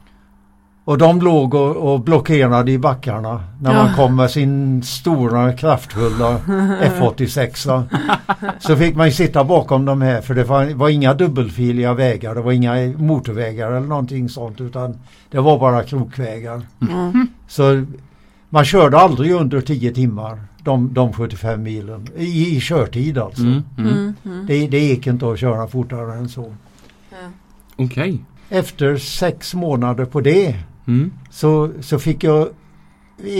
Och 0.85 0.99
de 0.99 1.21
låg 1.21 1.55
och, 1.55 1.77
och 1.77 2.01
blockerade 2.01 2.73
i 2.73 2.79
backarna 2.79 3.45
när 3.61 3.75
Ja. 3.75 3.85
man 3.85 3.95
kom 3.95 4.17
med 4.17 4.31
sin 4.31 4.83
stora 4.83 5.53
kraftfulla 5.53 6.39
F86. 6.83 7.83
Så 8.59 8.77
fick 8.77 8.97
man 8.97 9.07
ju 9.07 9.13
sitta 9.13 9.45
bakom 9.45 9.85
de 9.85 10.03
här 10.03 10.21
för 10.21 10.35
det 10.35 10.45
var, 10.45 10.75
var 10.75 10.89
inga 10.89 11.15
dubbelfiliga 11.15 11.95
vägar. 11.95 12.35
Det 12.35 12.41
var 12.41 12.53
inga 12.53 12.75
motorvägar 12.99 13.71
eller 13.73 13.87
någonting 13.87 14.29
sånt 14.29 14.61
utan 14.61 14.97
det 15.31 15.41
var 15.41 15.59
bara 15.59 15.83
krokvägar. 15.85 16.63
Ja. 16.79 17.13
Så 17.49 17.85
man 18.49 18.65
körde 18.65 18.99
aldrig 18.99 19.33
under 19.33 19.61
10 19.61 19.93
timmar 19.95 20.39
de, 20.63 20.95
de 20.95 21.13
75 21.13 21.63
milen 21.63 22.09
i, 22.17 22.57
i 22.57 22.61
körtid 22.61 23.19
alltså. 23.19 23.43
Mm. 23.43 23.63
Mm. 23.79 23.89
Mm. 23.93 24.15
Mm. 24.25 24.47
Det, 24.47 24.67
det 24.67 24.79
gick 24.81 25.07
inte 25.07 25.31
att 25.33 25.39
köra 25.39 25.67
fortare 25.69 26.15
än 26.15 26.29
så. 26.29 26.53
Okej. 27.79 28.19
Efter 28.49 28.97
sex 28.97 29.55
månader 29.55 30.05
på 30.05 30.21
det 30.21 30.55
Mm. 30.87 31.13
så, 31.31 31.71
så 31.81 31.99
fick 31.99 32.25
jag 32.25 32.49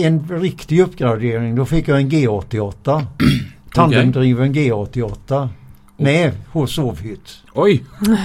en 0.03 0.27
riktig 0.29 0.79
uppgradering. 0.81 1.55
Då 1.55 1.65
fick 1.65 1.87
jag 1.87 1.99
en 2.01 2.09
G88. 2.09 3.05
Tandemdriven 3.73 4.53
G88. 4.55 5.47
Med 5.97 6.31
hos 6.51 6.71
sovhytt. 6.75 7.37
Oj. 7.53 7.83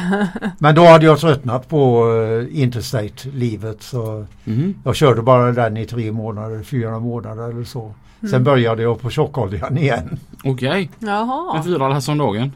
Men 0.58 0.74
då 0.74 0.84
hade 0.86 1.06
jag 1.06 1.18
tröttnat 1.18 1.68
på 1.68 2.06
uh, 2.06 2.46
Interstate-livet 2.62 3.82
så 3.82 4.26
Mm. 4.46 4.74
jag 4.84 4.96
körde 4.96 5.22
bara 5.22 5.52
den 5.52 5.76
i 5.76 5.86
tre 5.86 6.12
månader, 6.12 6.62
fyra 6.62 6.98
månader 6.98 7.50
eller 7.50 7.64
så. 7.64 7.94
Sen 8.20 8.28
Mm. 8.28 8.44
började 8.44 8.82
jag 8.82 9.00
på 9.00 9.10
tjockoljan 9.10 9.78
igen. 9.78 10.18
Okej. 10.44 10.90
Jaha. 10.98 11.54
Med 11.54 11.64
fyra 11.64 11.88
lass 11.88 12.08
om 12.08 12.18
dagen. 12.18 12.52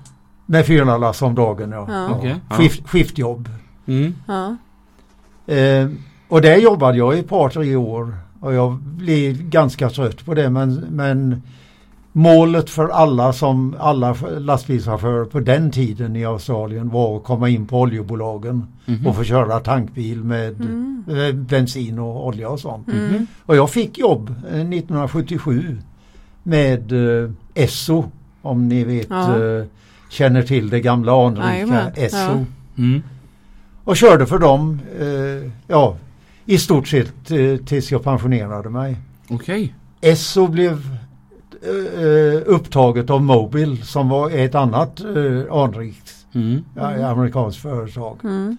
Med 0.50 0.66
fyra 0.66 0.96
lass 0.98 1.22
om 1.22 1.34
dagen 1.34 1.70
ja. 1.72 1.86
Ja. 1.88 2.20
Ja. 2.24 2.56
Skift, 2.56 2.88
skiftjobb. 2.88 3.48
Mm. 3.86 4.14
Ja. 4.26 4.56
Eh, 5.54 5.88
och 6.28 6.40
där 6.42 6.56
jobbade 6.56 6.98
jag 6.98 7.16
i 7.16 7.18
ett 7.18 7.28
par 7.28 7.48
tre 7.48 7.76
år. 7.76 8.14
Och 8.40 8.54
jag 8.54 8.72
blev 8.82 9.42
ganska 9.42 9.90
trött 9.90 10.24
på 10.24 10.34
det 10.34 10.50
men, 10.50 10.74
men 10.90 11.42
målet 12.12 12.70
för 12.70 12.88
alla 12.88 13.32
som 13.32 13.76
alla 13.78 14.16
lastbilschaufförer 14.38 15.24
på 15.24 15.40
den 15.40 15.70
tiden 15.70 16.16
i 16.16 16.24
Australien 16.24 16.88
var 16.88 17.16
att 17.16 17.24
komma 17.24 17.48
in 17.48 17.66
på 17.66 17.80
oljebolagen 17.80 18.66
Mhm. 18.86 19.06
och 19.06 19.16
få 19.16 19.24
köra 19.24 19.60
tankbil 19.60 20.24
med 20.24 20.60
Mm. 20.60 21.04
eh, 21.08 21.32
bensin 21.34 21.98
och 21.98 22.26
olja 22.26 22.48
och 22.48 22.60
sånt. 22.60 22.88
Mm. 22.88 23.26
Och 23.46 23.56
jag 23.56 23.70
fick 23.70 23.98
jobb 23.98 24.30
eh, 24.50 24.64
1977 24.68 25.78
med 26.42 26.92
eh, 27.22 27.30
Esso 27.54 28.04
om 28.42 28.68
ni 28.68 28.84
vet 28.84 29.06
Ja. 29.10 29.44
eh, 29.44 29.64
känner 30.08 30.42
till 30.42 30.70
det 30.70 30.80
gamla 30.80 31.26
anrika 31.26 31.90
Esso. 31.96 32.16
ja. 32.16 32.44
Mm. 32.78 33.02
Och 33.84 33.96
körde 33.96 34.26
för 34.26 34.38
dem 34.38 34.80
eh, 35.00 35.50
ja, 35.66 35.96
i 36.46 36.58
stort 36.58 36.88
sett 36.88 37.30
eh, 37.30 37.56
tills 37.66 37.92
jag 37.92 38.04
pensionerade 38.04 38.70
mig. 38.70 38.96
Okej. 39.28 39.74
Esso 40.00 40.46
blev 40.48 40.98
eh, 41.62 42.42
upptaget 42.46 43.10
av 43.10 43.22
Mobil 43.22 43.82
som 43.82 44.08
var 44.08 44.30
ett 44.30 44.54
annat 44.54 45.00
eh, 45.00 45.52
anrikt 45.54 46.14
Mm. 46.34 46.64
amerikanskt 47.04 47.62
företag. 47.62 48.18
Mm. 48.24 48.56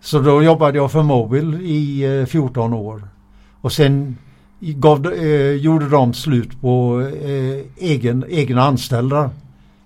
Så 0.00 0.20
då 0.20 0.42
jobbade 0.42 0.78
jag 0.78 0.92
för 0.92 1.02
Mobil 1.02 1.54
i 1.62 2.02
eh, 2.20 2.26
14 2.26 2.72
år. 2.72 3.02
Och 3.60 3.72
sen 3.72 4.16
gav, 4.60 5.12
eh, 5.12 5.52
gjorde 5.52 5.88
de 5.88 6.14
slut 6.14 6.60
på 6.60 7.00
eh, 7.22 7.64
egen, 7.76 8.24
egna 8.28 8.62
anställda 8.62 9.30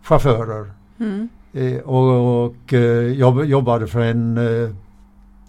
chaufförer. 0.03 0.71
Mm. 1.01 1.29
Eh, 1.53 1.79
och 1.79 2.45
och 2.45 2.73
eh, 2.73 2.81
jag 3.19 3.45
jobbade 3.47 3.87
för 3.87 4.01
en 4.01 4.39
eh, 4.39 4.71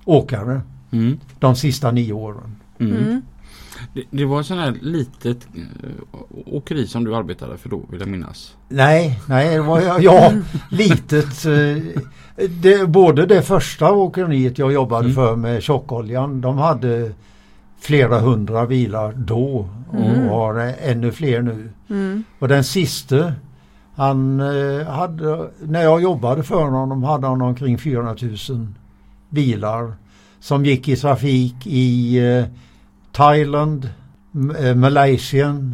åkare 0.06 0.62
Mm. 0.92 1.20
de 1.40 1.56
sista 1.56 1.92
nio 1.92 2.14
åren. 2.14 2.56
Mm. 2.80 2.98
Mm. 2.98 3.22
Det, 3.94 4.04
det 4.10 4.26
var 4.26 4.40
ett 4.40 4.46
sånt 4.46 4.60
här 4.62 4.76
litet 4.82 5.48
äh, 5.56 5.90
åkeri 6.46 6.88
som 6.88 7.04
du 7.04 7.16
arbetade 7.16 7.58
för 7.58 7.70
då 7.70 7.82
vill 7.90 8.00
jag 8.00 8.10
minnas. 8.10 8.56
Nej, 8.70 9.20
nej, 9.28 9.50
det 9.56 9.62
var 9.62 10.00
ja, 10.02 10.32
litet. 10.72 11.46
eh, 11.46 12.02
Det, 12.50 12.90
både 12.90 13.26
det 13.26 13.42
första 13.42 13.92
åkeriet 13.92 14.58
jag 14.58 14.74
jobbade 14.74 15.04
Mm. 15.06 15.16
för 15.16 15.36
med 15.36 15.64
tjockoljan, 15.64 16.42
de 16.42 16.58
hade 16.58 17.12
flera 17.80 18.20
hundra 18.20 18.66
bilar 18.68 19.14
då 19.18 19.70
och 19.90 19.96
Mm. 20.00 20.30
har 20.30 20.74
ännu 20.82 21.12
fler 21.12 21.42
nu. 21.42 21.70
Mm. 21.90 22.24
Och 22.40 22.48
den 22.48 22.64
siste, 22.64 23.34
han 23.96 24.40
eh, 24.40 24.88
hade, 24.88 25.50
när 25.62 25.82
jag 25.84 26.02
jobbade 26.02 26.44
för 26.44 26.64
honom 26.66 27.04
hade 27.04 27.28
han 27.28 27.42
omkring 27.42 27.78
400 27.78 28.16
000 28.50 28.68
bilar 29.30 29.94
som 30.40 30.66
gick 30.66 30.88
i 30.88 30.96
trafik 30.96 31.56
i 31.68 32.18
eh, 32.18 32.46
Thailand, 33.12 33.90
M- 34.36 34.56
eh, 34.60 34.76
Malaysia, 34.76 35.74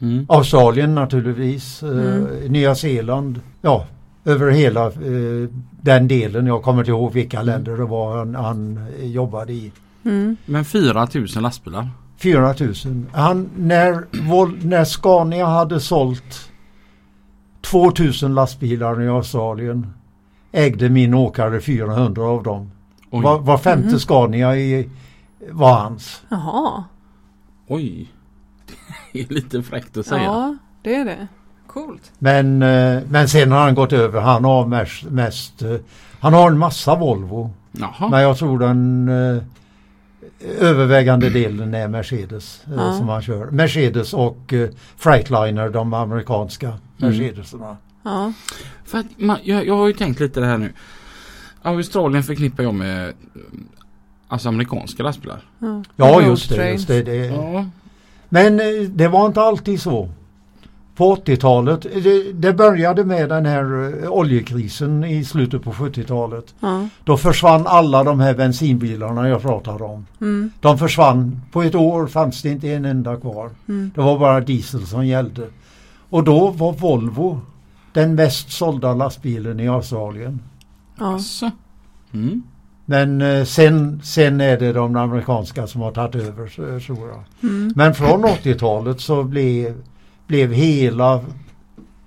Mm. 0.00 0.26
Australien 0.28 0.94
naturligtvis, 0.94 1.82
eh, 1.82 1.88
Mm. 1.90 2.24
Nya 2.52 2.74
Zeeland, 2.74 3.40
ja 3.62 3.86
över 4.24 4.50
hela 4.50 4.86
eh, 4.86 5.48
den 5.80 6.08
delen. 6.08 6.46
Jag 6.46 6.62
kommer 6.62 6.78
inte 6.80 6.90
ihåg 6.90 7.12
vilka 7.12 7.36
Mm. 7.40 7.46
länder 7.46 7.76
det 7.76 7.84
var 7.84 8.18
han, 8.18 8.34
han 8.34 8.86
jobbade 9.02 9.52
i. 9.52 9.72
Mm. 10.04 10.36
Men 10.46 10.64
4000 10.64 11.42
lastbilar. 11.42 11.88
400 12.18 12.54
000. 12.84 13.04
Han, 13.12 13.48
när, 13.56 14.04
när 14.66 14.84
Scania 14.84 15.46
hade 15.46 15.80
sålt 15.80 16.48
2000 17.70 18.34
lastbilar 18.34 19.02
i 19.02 19.08
Australien 19.08 19.92
ägde 20.52 20.88
min 20.88 21.14
åkare 21.14 21.60
400 21.60 22.22
av 22.22 22.42
dem. 22.42 22.70
Oj. 23.10 23.22
Var, 23.22 23.38
var 23.38 23.58
femte 23.58 23.88
Mhm. 23.88 23.98
Scania 23.98 24.56
i, 24.56 24.88
var 25.50 25.72
hans. 25.74 26.22
Jaha. 26.28 26.84
Oj. 27.68 28.08
Det 29.12 29.20
är 29.20 29.34
lite 29.34 29.62
fräckt 29.62 29.96
att 29.96 30.06
säga. 30.06 30.22
Ja, 30.22 30.56
det 30.82 30.94
är 30.94 31.04
det. 31.04 31.28
Coolt. 31.66 32.12
Men, 32.18 32.62
eh, 32.62 33.02
men 33.08 33.28
sen 33.28 33.52
har 33.52 33.60
han 33.60 33.74
gått 33.74 33.92
över. 33.92 34.20
Han 34.20 34.44
har 34.44 34.66
mest, 34.66 35.02
mest 35.04 35.62
eh, 35.62 35.74
han 36.20 36.34
har 36.34 36.50
en 36.50 36.58
massa 36.58 36.94
Volvo. 36.96 37.50
Jaha. 37.72 38.08
Men 38.08 38.22
jag 38.22 38.36
tror 38.38 38.58
den 38.58 39.08
eh, 39.08 39.42
övervägande 40.60 41.30
delen 41.30 41.74
är 41.74 41.88
Mercedes 41.88 42.62
Ja. 42.76 42.92
som 42.92 43.08
han 43.08 43.22
kör. 43.22 43.46
Mercedes 43.50 44.14
och 44.14 44.54
Freightliner, 44.96 45.68
de 45.70 45.94
amerikanska 45.94 46.72
Mercedeserna. 46.96 47.76
Ja. 48.02 48.32
För 48.84 48.98
att 48.98 49.06
man, 49.16 49.38
jag, 49.42 49.66
jag 49.66 49.76
har 49.76 49.86
ju 49.86 49.92
tänkt 49.92 50.20
lite 50.20 50.40
det 50.40 50.46
här 50.46 50.58
nu. 50.58 50.72
Australien 51.62 52.22
förknippar 52.22 52.62
jag 52.62 52.74
med 52.74 53.12
alltså 54.28 54.48
amerikanska 54.48 55.02
lastbilar. 55.02 55.42
Ja, 55.58 55.82
Ja 55.96 56.22
just 56.22 56.48
det. 56.48 56.70
Just 56.70 56.88
det, 56.88 57.02
det. 57.02 57.26
Ja. 57.26 57.66
Men 58.28 58.60
eh, 58.60 58.88
det 58.88 59.08
var 59.08 59.26
inte 59.26 59.40
alltid 59.40 59.80
så. 59.80 60.08
På 60.96 61.16
80-talet, 61.16 61.86
eh, 61.86 62.02
det, 62.02 62.32
det 62.32 62.52
började 62.52 63.04
med 63.04 63.28
den 63.28 63.46
här 63.46 63.94
eh, 64.02 64.10
oljekrisen 64.10 65.04
i 65.04 65.24
slutet 65.24 65.62
på 65.62 65.72
70-talet. 65.72 66.54
Ja. 66.60 66.88
Då 67.04 67.16
försvann 67.16 67.66
alla 67.66 68.04
de 68.04 68.20
här 68.20 68.34
bensinbilarna 68.34 69.28
jag 69.28 69.42
pratade 69.42 69.84
om. 69.84 70.06
Mm. 70.20 70.50
De 70.60 70.78
försvann. 70.78 71.40
På 71.52 71.62
ett 71.62 71.74
år 71.74 72.06
fanns 72.06 72.42
det 72.42 72.48
inte 72.48 72.68
en 72.68 72.84
enda 72.84 73.16
kvar. 73.16 73.50
Mm. 73.68 73.90
Det 73.94 74.00
var 74.00 74.18
bara 74.18 74.40
diesel 74.40 74.86
som 74.86 75.06
gällde. 75.06 75.46
Och 76.10 76.24
då 76.24 76.50
var 76.50 76.72
Volvo 76.72 77.40
den 77.92 78.14
mest 78.14 78.52
sålda 78.52 78.94
lastbilen 78.94 79.60
i 79.60 79.68
Australien. 79.68 80.40
Ja. 80.98 81.18
Mm. 82.12 82.42
Men 82.84 83.20
eh, 83.22 83.44
sen, 83.44 84.00
sen 84.04 84.40
är 84.40 84.58
det 84.58 84.72
de 84.72 84.96
amerikanska 84.96 85.66
som 85.66 85.80
har 85.80 85.92
tagit 85.92 86.14
över 86.14 86.46
så- 86.48 86.80
tror 86.86 87.08
jag. 87.08 87.24
Mm. 87.50 87.72
Men 87.76 87.94
från 87.94 88.24
80-talet 88.24 89.00
så 89.00 89.22
blev, 89.24 89.74
blev 90.26 90.52
hela 90.52 91.20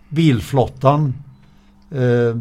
bilflottan 0.09 1.13
eh, 1.91 2.37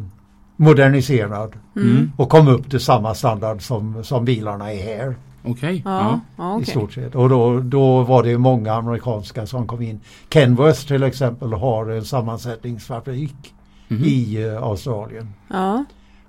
moderniserad 0.56 1.52
Mm. 1.76 2.12
och 2.16 2.28
kom 2.28 2.48
upp 2.48 2.70
till 2.70 2.80
samma 2.80 3.14
standard 3.14 3.62
som, 3.62 4.04
som 4.04 4.24
bilarna 4.24 4.72
är 4.72 4.82
här 4.82 5.16
Okej. 5.44 5.83
Ja, 5.85 6.20
ja 6.37 6.53
i 6.59 6.62
okej. 6.62 6.66
stort 6.66 6.92
sett. 6.92 7.14
Och 7.14 7.29
då, 7.29 7.61
då 7.61 8.03
var 8.03 8.22
det 8.22 8.38
många 8.38 8.72
amerikanska 8.74 9.46
som 9.46 9.66
kom 9.66 9.83
in. 9.83 10.01
Kenworth 10.33 10.87
till 10.87 11.03
exempel 11.03 11.53
har 11.53 11.90
en 11.90 12.05
sammansättningsfabrik 12.05 13.55
Mhm. 13.90 14.05
i 14.05 14.42
eh, 14.42 14.62
Australien 14.62 15.29
Ja. 15.48 15.85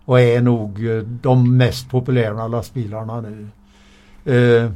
och 0.05 0.19
är 0.19 0.41
nog 0.41 0.85
eh, 0.89 0.97
de 1.03 1.57
mest 1.57 1.89
populära 1.89 2.47
lastbilarna 2.47 3.21
nu. 3.21 3.47
Eh, 4.25 4.71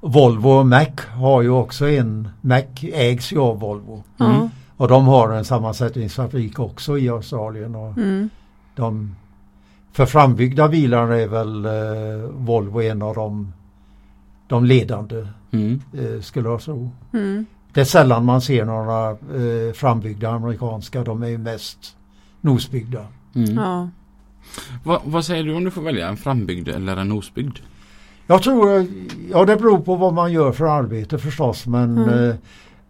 Volvo 0.00 0.48
och 0.48 0.66
Mac 0.66 0.86
har 1.16 1.42
ju 1.42 1.50
också 1.50 1.88
en, 1.88 2.28
Mac 2.40 2.62
ägs 2.92 3.32
ju 3.32 3.38
av 3.38 3.60
Volvo. 3.60 4.02
Mm. 4.20 4.48
och 4.76 4.88
de 4.88 5.06
har 5.06 5.30
en 5.32 5.44
sammansättningsfabrik 5.44 6.58
också 6.58 6.98
i 6.98 7.08
Australien. 7.08 7.74
Och 7.74 7.98
Mm. 7.98 8.30
de, 8.76 9.16
för 9.92 10.06
frambyggda 10.06 10.68
bilar 10.68 11.08
är 11.12 11.26
väl 11.28 11.64
eh, 11.64 12.30
Volvo 12.30 12.82
en 12.82 13.02
av 13.02 13.14
de, 13.14 13.52
de 14.46 14.64
ledande 14.64 15.26
Mm. 15.54 15.80
eh, 15.94 16.20
skulle 16.20 16.48
jag 16.48 16.60
tro. 16.60 16.90
Mm. 17.12 17.46
Det 17.72 17.80
är 17.80 17.84
sällan 17.84 18.24
man 18.24 18.40
ser 18.40 18.64
några 18.64 19.10
eh, 19.10 19.72
frambyggda 19.74 20.30
amerikanska, 20.30 21.04
de 21.04 21.22
är 21.22 21.26
ju 21.28 21.38
mest 21.38 21.96
nosbyggda. 22.40 23.06
Mm. 23.34 23.54
Ja. 23.54 23.88
Va, 24.84 25.00
vad 25.04 25.24
säger 25.24 25.44
du 25.44 25.54
om 25.54 25.64
du 25.64 25.70
får 25.70 25.82
välja 25.82 26.08
en 26.08 26.16
frambyggd 26.16 26.68
eller 26.68 26.96
en 26.96 27.08
nosbyggd? 27.08 27.58
Jag 28.26 28.42
tror, 28.42 28.86
ja 29.30 29.44
det 29.44 29.56
beror 29.56 29.78
på 29.78 29.96
vad 29.96 30.14
man 30.14 30.32
gör 30.32 30.52
för 30.52 30.64
arbete 30.64 31.18
förstås 31.18 31.66
men 31.66 31.98
Mm. 31.98 32.28
eh, 32.30 32.34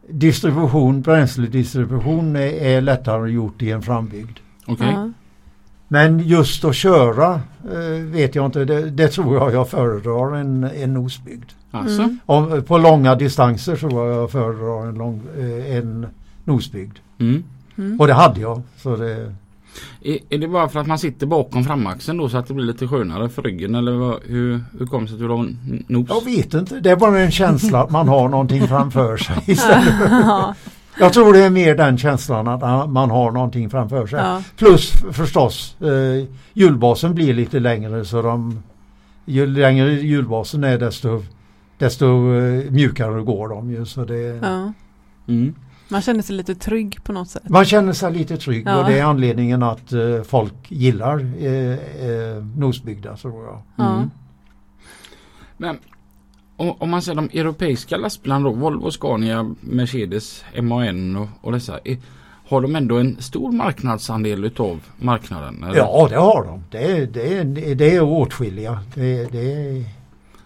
distribution, 0.09 1.03
bränsledistribution 1.03 2.37
är, 2.37 2.41
är 2.41 2.81
lättare 2.81 3.31
gjort 3.31 3.63
i 3.63 3.71
en 3.71 3.83
frambyggd. 3.83 4.39
Okej. 4.67 4.87
Ja. 4.93 5.11
Men 5.93 6.21
just 6.21 6.65
att 6.65 6.77
köra 6.77 7.41
eh, 7.73 8.03
vet 8.05 8.35
jag 8.35 8.47
inte, 8.47 8.65
det, 8.65 8.91
det 8.91 9.09
tror 9.09 9.37
jag 9.37 9.55
jag 9.55 9.69
föredrar 9.69 10.37
en, 10.37 10.65
en 10.65 10.95
nosbyggd. 10.95 11.51
Alltså. 11.71 12.03
Mm. 12.03 12.19
Om, 12.27 12.63
på 12.63 12.79
långa 12.79 13.15
distanser 13.15 13.77
tror 13.77 14.07
jag 14.07 14.23
jag 14.23 14.31
föredrar 14.31 14.87
en, 14.89 14.95
lång, 14.95 15.23
eh, 15.39 15.77
en 15.77 16.07
nosbyggd. 16.45 16.99
Mm. 17.19 17.45
Mm. 17.79 18.01
Och 18.01 18.07
det 18.07 18.13
hade 18.13 18.41
jag. 18.41 18.63
Så 18.77 18.97
det, 18.97 19.35
Är, 20.03 20.19
är 20.29 20.39
det 20.39 20.49
bara 20.49 20.69
för 20.69 20.81
att 20.81 20.87
man 20.87 20.99
sitter 20.99 21.27
bakom 21.27 21.65
framaxeln 21.65 22.19
då 22.19 22.29
så 22.29 22.37
att 22.37 22.47
det 22.47 22.55
blir 22.55 22.67
lite 22.67 22.89
skönare 22.89 23.29
för 23.29 23.43
ryggen 23.43 23.75
eller 23.75 23.93
vad, 23.93 24.23
hur, 24.23 24.61
hur 24.79 24.87
kommer 24.87 25.03
det 25.03 25.09
sig 25.09 25.15
att 25.15 25.21
du 25.21 25.29
har 25.29 25.39
en 25.39 25.85
nos? 25.89 26.09
jag 26.09 26.25
vet 26.25 26.55
inte, 26.55 26.81
det 26.81 26.91
är 26.91 26.97
bara 26.97 27.21
en 27.21 27.31
känsla 27.31 27.83
att 27.83 27.91
man 27.91 28.09
har 28.09 28.29
någonting 28.29 28.69
framför 28.69 29.17
sig 29.17 29.37
istället. 29.47 30.57
Ja. 30.99 31.05
Jag 31.05 31.13
tror 31.13 31.33
det 31.33 31.39
är 31.45 31.51
mer 31.51 31.75
den 31.77 31.99
känslan 31.99 32.49
att 32.49 32.91
man 32.91 33.11
har 33.11 33.31
någonting 33.31 33.71
framför 33.71 34.07
sig. 34.07 34.19
Ja. 34.19 34.43
Plus 34.57 34.91
förstås, 35.13 35.77
eh, 35.81 36.29
hjulbasen 36.53 37.15
blir 37.15 37.35
lite 37.35 37.61
längre 37.61 38.05
så 38.05 38.23
de, 38.23 38.63
ju 39.25 39.47
längre 39.47 39.93
hjulbasen 39.93 40.65
är 40.65 40.79
desto, 40.79 41.23
desto 41.79 42.07
eh, 42.35 42.71
mjukare 42.71 43.23
går 43.23 43.49
de 43.49 43.71
ju. 43.71 43.85
Så 43.87 44.05
det, 44.05 44.41
Ja. 44.43 44.73
Mm. 45.29 45.55
Man 45.89 46.03
känner 46.03 46.23
sig 46.23 46.37
lite 46.37 46.55
trygg 46.55 47.05
på 47.05 47.13
något 47.13 47.29
sätt. 47.29 47.43
Man 47.49 47.65
känner 47.65 47.93
sig 47.93 48.13
lite 48.13 48.37
trygg 48.37 48.67
Ja. 48.67 48.79
och 48.81 48.91
det 48.91 48.99
är 48.99 49.05
anledningen 49.05 49.63
att 49.63 49.93
eh, 49.93 50.23
folk 50.23 50.55
gillar 50.69 51.19
eh, 51.39 51.73
eh, 52.09 52.45
nosbyggda 52.57 53.17
tror 53.17 53.45
jag. 53.45 53.63
Ja. 53.77 53.95
Mm. 53.97 54.11
Men 55.57 55.79
om, 56.63 56.75
om 56.79 56.91
man 56.91 57.03
ser 57.03 57.15
de 57.15 57.31
europeiska 57.33 57.97
lastbilarna 57.97 58.45
då, 58.49 58.55
Volvo, 58.55 58.91
Scania, 58.91 59.55
Mercedes, 59.61 60.45
MAN 60.61 61.17
och, 61.17 61.29
och 61.41 61.53
dessa. 61.53 61.79
Är, 61.85 61.97
har 62.49 62.61
de 62.61 62.77
ändå 62.77 62.99
en 62.99 63.17
stor 63.23 63.53
marknadsandel 63.53 64.45
utav 64.45 64.81
marknaden? 64.97 65.65
eller? 65.65 65.77
Ja, 65.77 66.07
det 66.11 66.17
har 66.17 66.45
de. 66.45 66.65
Det 66.71 66.85
är, 66.85 67.07
det 67.07 67.39
är, 67.39 67.75
det 67.75 67.97
är 67.97 68.03
åtskilliga. 68.03 68.81
Det, 68.95 69.33
det 69.33 69.53
är... 69.53 69.85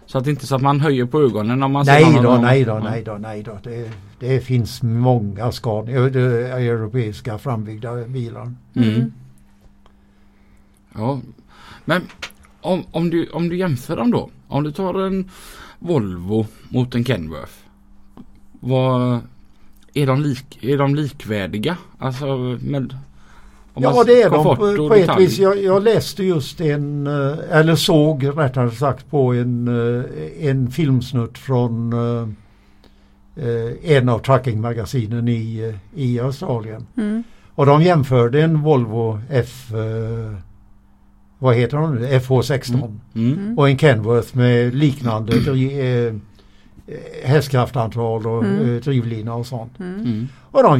Så 0.05 0.17
att 0.17 0.23
det 0.23 0.29
inte 0.29 0.43
är 0.43 0.47
så 0.47 0.55
att 0.55 0.61
man 0.61 0.79
höjer 0.79 1.05
på 1.05 1.21
ögonen 1.21 1.59
när 1.59 1.67
man 1.67 1.85
ser 1.85 1.91
Nej 1.93 2.03
någon 2.03 2.17
av 2.17 2.23
då, 2.23 2.31
dem. 2.31 2.41
nej 2.41 2.63
då, 2.63 2.79
nej 2.83 3.03
då, 3.03 3.13
nej 3.13 3.43
då. 3.43 3.59
Det, 3.63 3.91
det 4.19 4.39
finns 4.39 4.83
många 4.83 5.51
Scania, 5.51 6.01
det 6.01 6.21
är 6.21 6.59
europeiska 6.59 7.37
frambyggda 7.37 7.95
bilar. 7.95 8.53
Mm. 8.75 9.11
Ja. 10.95 11.19
Men 11.85 12.01
om, 12.61 12.83
om, 12.91 13.09
du, 13.09 13.29
om 13.29 13.49
du 13.49 13.57
jämför 13.57 13.95
dem 13.95 14.11
då. 14.11 14.29
Om 14.47 14.63
du 14.63 14.71
tar 14.71 14.93
en 15.07 15.29
Volvo 15.79 16.47
mot 16.69 16.95
en 16.95 17.05
Kenworth. 17.05 17.53
Vad, 18.59 19.19
är, 19.93 20.07
de 20.07 20.21
lik, 20.21 20.63
är 20.63 20.77
de 20.77 20.95
likvärdiga? 20.95 21.77
Alltså 21.97 22.37
med 22.61 22.97
om 23.77 23.83
Ja 23.83 24.03
det 24.03 24.21
är 24.21 24.29
de 24.29 24.43
på, 24.43 24.55
på 24.87 24.93
ett 24.93 25.19
vis. 25.19 25.39
Jag, 25.39 25.63
jag 25.63 25.83
läste 25.83 26.23
just 26.23 26.61
en, 26.61 27.07
eh, 27.07 27.37
eller 27.51 27.75
såg 27.75 28.27
rättare 28.37 28.71
sagt 28.71 29.09
på 29.09 29.33
en, 29.33 29.67
eh, 29.67 30.47
en 30.47 30.71
filmsnutt 30.71 31.37
från 31.37 31.93
eh, 31.93 32.27
en 33.83 34.09
av 34.09 34.19
truckingmagasinen 34.19 35.27
i, 35.27 35.73
i 35.95 36.19
Australien. 36.19 36.87
Mm. 36.97 37.23
Och 37.55 37.65
de 37.65 37.83
jämförde 37.83 38.41
en 38.41 38.61
Volvo 38.61 39.19
F, 39.29 39.71
vad 41.39 41.55
heter 41.55 41.77
de 41.77 41.95
nu, 41.95 42.07
FH16 42.19 42.73
Mm. 43.15 43.33
Mm. 43.33 43.57
och 43.57 43.69
en 43.69 43.77
Kenworth 43.77 44.37
med 44.37 44.75
liknande 44.75 45.33
eh, 45.37 46.05
eh, 46.07 46.13
hästkraftantal 47.23 48.27
och 48.27 48.43
Mm. 48.43 48.75
eh, 48.75 48.81
drivlina 48.81 49.33
och 49.35 49.45
sånt. 49.45 49.79
Mm. 49.79 49.95
Mm. 49.99 50.27
Och 50.51 50.63
de 50.63 50.79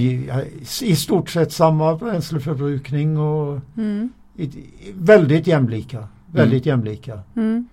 i 0.82 0.96
stort 0.96 1.30
sett 1.30 1.52
samma 1.52 1.96
bränsleförbrukning 1.96 3.18
och 3.18 3.60
Mm. 3.78 4.10
i- 4.38 4.50
väldigt 4.94 5.48
jämlika. 5.48 6.08
Väldigt 6.32 6.66
jämlika. 6.66 7.20
Mm. 7.36 7.68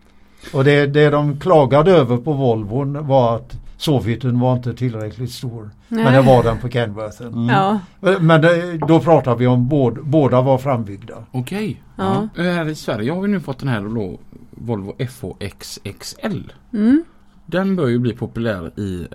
Och 0.52 0.64
det, 0.64 0.86
det 0.86 1.10
de 1.10 1.40
klagade 1.40 1.92
över 1.92 2.16
på 2.16 2.32
Volvon 2.32 3.06
var 3.06 3.36
att 3.36 3.56
sovhytten 3.76 4.40
var 4.40 4.56
inte 4.56 4.74
tillräckligt 4.74 5.32
stor. 5.32 5.70
Men 5.88 6.12
det 6.12 6.20
var 6.20 6.42
den 6.42 6.58
på 6.58 6.68
Kenworthen. 6.68 7.32
Mm. 7.32 7.48
Ja. 7.48 7.80
Men 8.20 8.40
det, 8.40 8.78
då 8.88 9.00
pratar 9.00 9.36
vi 9.36 9.46
om 9.46 9.68
båda, 9.68 10.00
båda 10.02 10.40
var 10.40 10.58
frambyggda. 10.58 11.14
Okej. 11.30 11.82
Ja. 11.96 12.28
Ja. 12.34 12.42
Här 12.42 12.68
i 12.68 12.74
Sverige 12.74 13.12
har 13.12 13.20
vi 13.20 13.28
nu 13.28 13.40
fått 13.40 13.58
den 13.58 13.68
här 13.68 13.80
då, 13.80 14.18
Volvo 14.50 14.94
FHXXL. 14.98 16.52
Mm. 16.72 17.04
Den 17.46 17.76
bör 17.76 17.86
ju 17.86 17.98
bli 17.98 18.12
populär 18.12 18.80
i 18.80 19.06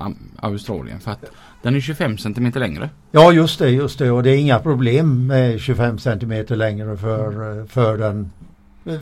eh, 0.00 0.06
Australien 0.36 1.00
för 1.00 1.10
att 1.10 1.24
den 1.62 1.74
är 1.74 1.80
25 1.80 2.18
cm 2.18 2.52
längre. 2.54 2.90
Ja 3.10 3.32
just 3.32 3.58
det, 3.58 3.70
just 3.70 3.98
det. 3.98 4.10
Och 4.10 4.22
det 4.22 4.30
är 4.30 4.36
inga 4.36 4.58
problem 4.58 5.26
med 5.26 5.60
25 5.60 5.98
cm 5.98 6.44
längre 6.48 6.96
för, 6.96 7.58
eh, 7.58 7.66
för, 7.66 7.98
den, 7.98 8.30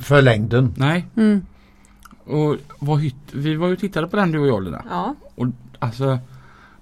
för 0.01 0.23
längden. 0.23 0.75
Nej. 0.77 1.07
Mm. 1.17 1.43
Och 2.79 3.01
hytt, 3.01 3.15
vi 3.33 3.55
var 3.55 3.67
ju 3.67 3.73
och 3.73 3.79
tittade 3.79 4.07
på 4.09 4.17
den 4.17 4.33
du 4.33 4.39
och 4.39 4.47
jag 4.47 4.63
Lina. 4.65 4.85
Ja. 4.91 5.15
Alltså, 5.79 6.19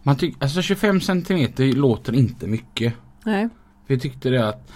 man 0.02 0.16
tyck, 0.16 0.36
alltså 0.38 0.62
25 0.62 1.00
cm 1.00 1.48
låter 1.56 2.14
inte 2.14 2.46
mycket. 2.46 2.94
Nej. 3.24 3.48
Vi 3.86 3.98
tyckte 3.98 4.30
det 4.30 4.48
att 4.48 4.70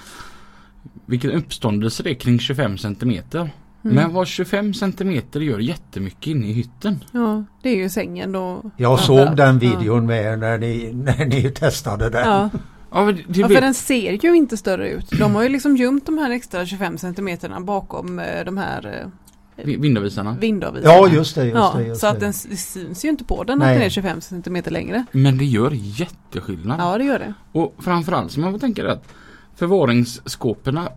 vilken 1.07 1.31
uppståndelse 1.31 2.03
det 2.03 2.11
är 2.11 2.15
kring 2.15 2.39
25 2.39 2.79
cm. 2.79 2.95
Mm. 3.05 3.49
Men 3.83 4.13
vad 4.13 4.27
25 4.27 4.75
cm 4.75 5.21
gör 5.33 5.59
jättemycket 5.59 6.27
inne 6.27 6.47
i 6.47 6.53
hytten. 6.53 7.05
Ja, 7.13 7.45
det 7.63 7.69
är 7.71 7.77
ju 7.77 7.89
sängen 7.89 8.33
då. 8.33 8.71
Jag 8.77 8.93
Ja. 8.93 8.97
såg 8.99 9.37
den 9.37 9.59
Ja. 9.63 9.71
videon 9.71 10.07
med 10.07 10.25
er 10.25 10.37
när 10.37 10.59
ni, 10.59 10.93
när 10.93 11.27
ni 11.27 11.51
testade 11.51 12.11
den. 12.11 12.29
Ja. 12.29 12.51
Ja, 12.91 13.05
men 13.05 13.15
det, 13.17 13.23
det 13.27 13.41
ja, 13.41 13.49
för 13.49 13.61
den 13.61 13.75
ser 13.75 14.25
ju 14.25 14.35
inte 14.37 14.57
större 14.57 14.91
ut. 14.91 15.11
De 15.11 15.35
har 15.35 15.43
ju 15.43 15.49
liksom 15.49 15.77
gömt 15.77 16.07
de 16.07 16.19
här 16.19 16.31
extra 16.31 16.67
25 16.67 16.99
centimeterna 16.99 17.61
bakom 17.61 18.19
eh, 18.19 18.45
de 18.45 18.57
här 18.57 18.87
eh, 18.87 19.09
vindavvisarna. 19.57 20.37
vindavvisarna. 20.41 20.95
Ja 20.95 21.09
just 21.09 21.35
det, 21.35 21.45
just 21.45 21.55
ja, 21.57 21.75
det. 21.77 21.85
Just 21.87 22.01
så 22.01 22.07
att 22.07 22.15
det. 22.15 22.21
den 22.21 22.31
s- 22.31 22.47
det 22.51 22.57
syns 22.57 23.05
ju 23.05 23.09
inte 23.09 23.25
på 23.25 23.45
den 23.45 23.59
Nej. 23.59 23.69
att 23.69 23.75
den 23.79 23.87
är 23.87 23.91
25 23.91 24.21
centimeter 24.21 24.71
längre. 24.71 25.05
Men 25.13 25.39
det 25.39 25.45
gör 25.45 25.71
jätteskillnad. 25.75 26.81
Ja, 26.81 26.99
det 26.99 27.05
gör 27.05 27.19
det. 27.19 27.35
Och 27.53 27.75
framförallt 27.79 28.33
så 28.33 28.41
man 28.41 28.53
får 28.53 28.59
tänka 28.59 28.83
det 28.83 28.93
att 28.93 29.09
förvaringsskåporna 29.55 30.89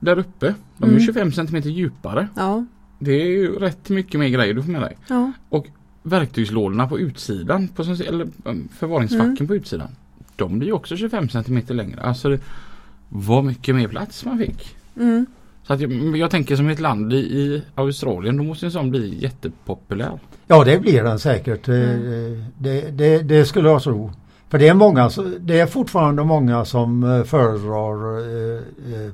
där 0.00 0.18
uppe, 0.18 0.54
de 0.78 0.84
är 0.84 0.88
Mm. 0.88 1.00
25 1.04 1.32
cm 1.32 1.60
djupare. 1.62 2.28
Ja, 2.36 2.64
Det 2.98 3.12
är 3.22 3.26
ju 3.26 3.58
rätt 3.58 3.88
mycket 3.88 4.20
mer 4.20 4.28
grejer 4.28 4.54
du 4.54 4.62
får 4.62 4.70
med 4.72 4.82
dig. 4.82 4.96
ja. 5.08 5.32
Verktygslådorna 6.04 6.88
på 6.88 6.98
utsidan, 6.98 7.68
på, 7.68 7.84
som- 7.84 7.92
eller 8.08 8.28
um, 8.44 8.68
förvaringsfacken 8.78 9.30
Mm. 9.36 9.46
på 9.46 9.54
utsidan. 9.56 9.88
De 10.36 10.58
blir 10.58 10.68
ju 10.68 10.74
också 10.74 10.96
25 10.96 11.28
cm 11.28 11.62
längre. 11.68 12.00
Alltså 12.02 12.28
det 12.28 12.40
var 13.08 13.42
mycket 13.42 13.74
mer 13.74 13.88
plats 13.88 14.24
man 14.24 14.38
fick. 14.38 14.76
Mm. 14.96 15.26
Så 15.72 15.74
att 15.74 15.80
jag, 15.92 16.16
jag 16.16 16.30
tänker 16.30 16.56
som 16.56 16.68
ett 16.68 16.80
land 16.80 17.12
i, 17.12 17.16
i 17.16 17.62
Australien, 17.74 18.36
då 18.36 18.42
måste 18.44 18.66
en 18.66 18.72
sån 18.72 18.90
bli 18.90 19.18
jättepopulär. 19.22 20.18
Ja 20.46 20.64
det 20.64 20.78
blir 20.78 21.02
den 21.04 21.18
säkert. 21.18 21.68
Eh, 21.68 21.74
Mm. 21.74 22.44
Det, 22.58 22.90
det, 22.90 23.18
det 23.22 23.44
skulle 23.44 23.68
jag 23.68 23.82
tro. 23.82 24.12
För 24.48 24.58
det 24.58 24.68
är, 24.68 24.74
många, 24.74 25.10
det 25.40 25.60
är 25.60 25.66
fortfarande 25.66 26.24
många 26.24 26.64
som 26.64 27.04
eh, 27.04 27.22
föredrar 27.24 28.18
eh, 28.18 28.56
eh, 29.06 29.12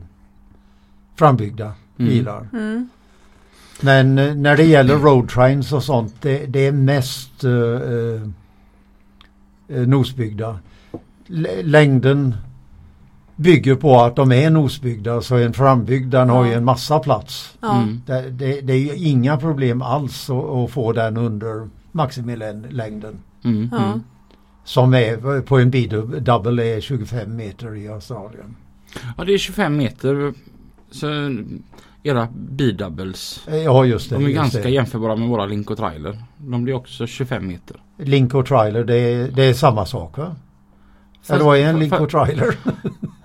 frambyggda 1.17 1.65
Mm. 1.99 2.11
bilar. 2.11 2.49
Mm. 2.53 2.89
Men 3.81 4.15
när 4.43 4.57
det 4.57 4.65
gäller 4.65 4.97
roadtrains 4.99 5.73
och 5.73 5.83
sånt 5.83 6.15
det, 6.21 6.47
det 6.47 6.67
är 6.67 6.73
mest 6.73 7.45
eh, 7.45 8.21
nosbyggda. 9.87 10.59
L- 11.31 11.49
längden 11.63 12.35
bygger 13.39 13.75
på 13.75 14.01
att 14.01 14.17
de 14.17 14.33
är 14.33 14.51
nosbyggda 14.51 15.21
så 15.21 15.37
en 15.37 15.53
frambyggd 15.53 16.11
den 16.11 16.31
har 16.31 16.45
ju 16.45 16.51
Ja. 16.51 16.57
en 16.57 16.65
massa 16.65 16.99
plats. 16.99 17.59
Ja. 17.61 17.83
Mm. 17.83 18.03
Det, 18.07 18.31
det, 18.31 18.61
det 18.61 18.73
är 18.73 18.79
ju 18.79 18.95
inga 19.09 19.37
problem 19.37 19.83
alls 19.83 20.31
att, 20.31 20.45
att 20.45 20.71
få 20.71 20.93
den 20.93 21.17
under 21.17 21.69
maximilängden. 21.93 23.19
Mm. 23.45 23.69
Ja. 23.73 23.85
Mm. 23.87 24.03
Som 24.65 24.95
är 24.95 25.41
på 25.41 25.59
en 25.59 25.71
B-double 25.71 26.77
är 26.77 26.81
25 26.81 27.37
meter 27.37 27.77
i 27.77 27.89
Australien. 27.89 28.57
ja, 29.17 29.25
det 29.25 29.33
är 29.35 29.39
25 29.39 29.77
meter. 29.77 30.35
Så 30.91 31.07
era 32.03 32.29
B-doubles, 32.35 33.41
Eh, 33.49 33.57
Ja 33.57 33.85
just 33.85 34.11
det. 34.11 34.17
de 34.17 34.25
är 34.25 34.31
ganska 34.31 34.63
det. 34.63 34.71
jämförbara 34.71 35.17
med 35.17 35.29
våra 35.29 35.47
Link 35.47 35.71
och 35.71 35.77
Trailer. 35.77 36.23
De 36.39 36.65
blir 36.65 36.75
också 36.75 37.07
25 37.07 37.47
meter. 37.47 37.77
Link 37.99 38.35
och 38.35 38.47
trailer 38.47 38.85
det 38.85 38.95
är, 38.97 39.29
det 39.31 39.43
är 39.45 39.55
samma 39.55 39.87
sak 39.87 40.19
va? 40.19 40.37
Fast- 41.21 41.31
Eller 41.31 41.45
vad 41.45 41.59
är 41.59 41.67
en 41.67 41.93
och 42.03 42.11
trailer? 42.11 42.55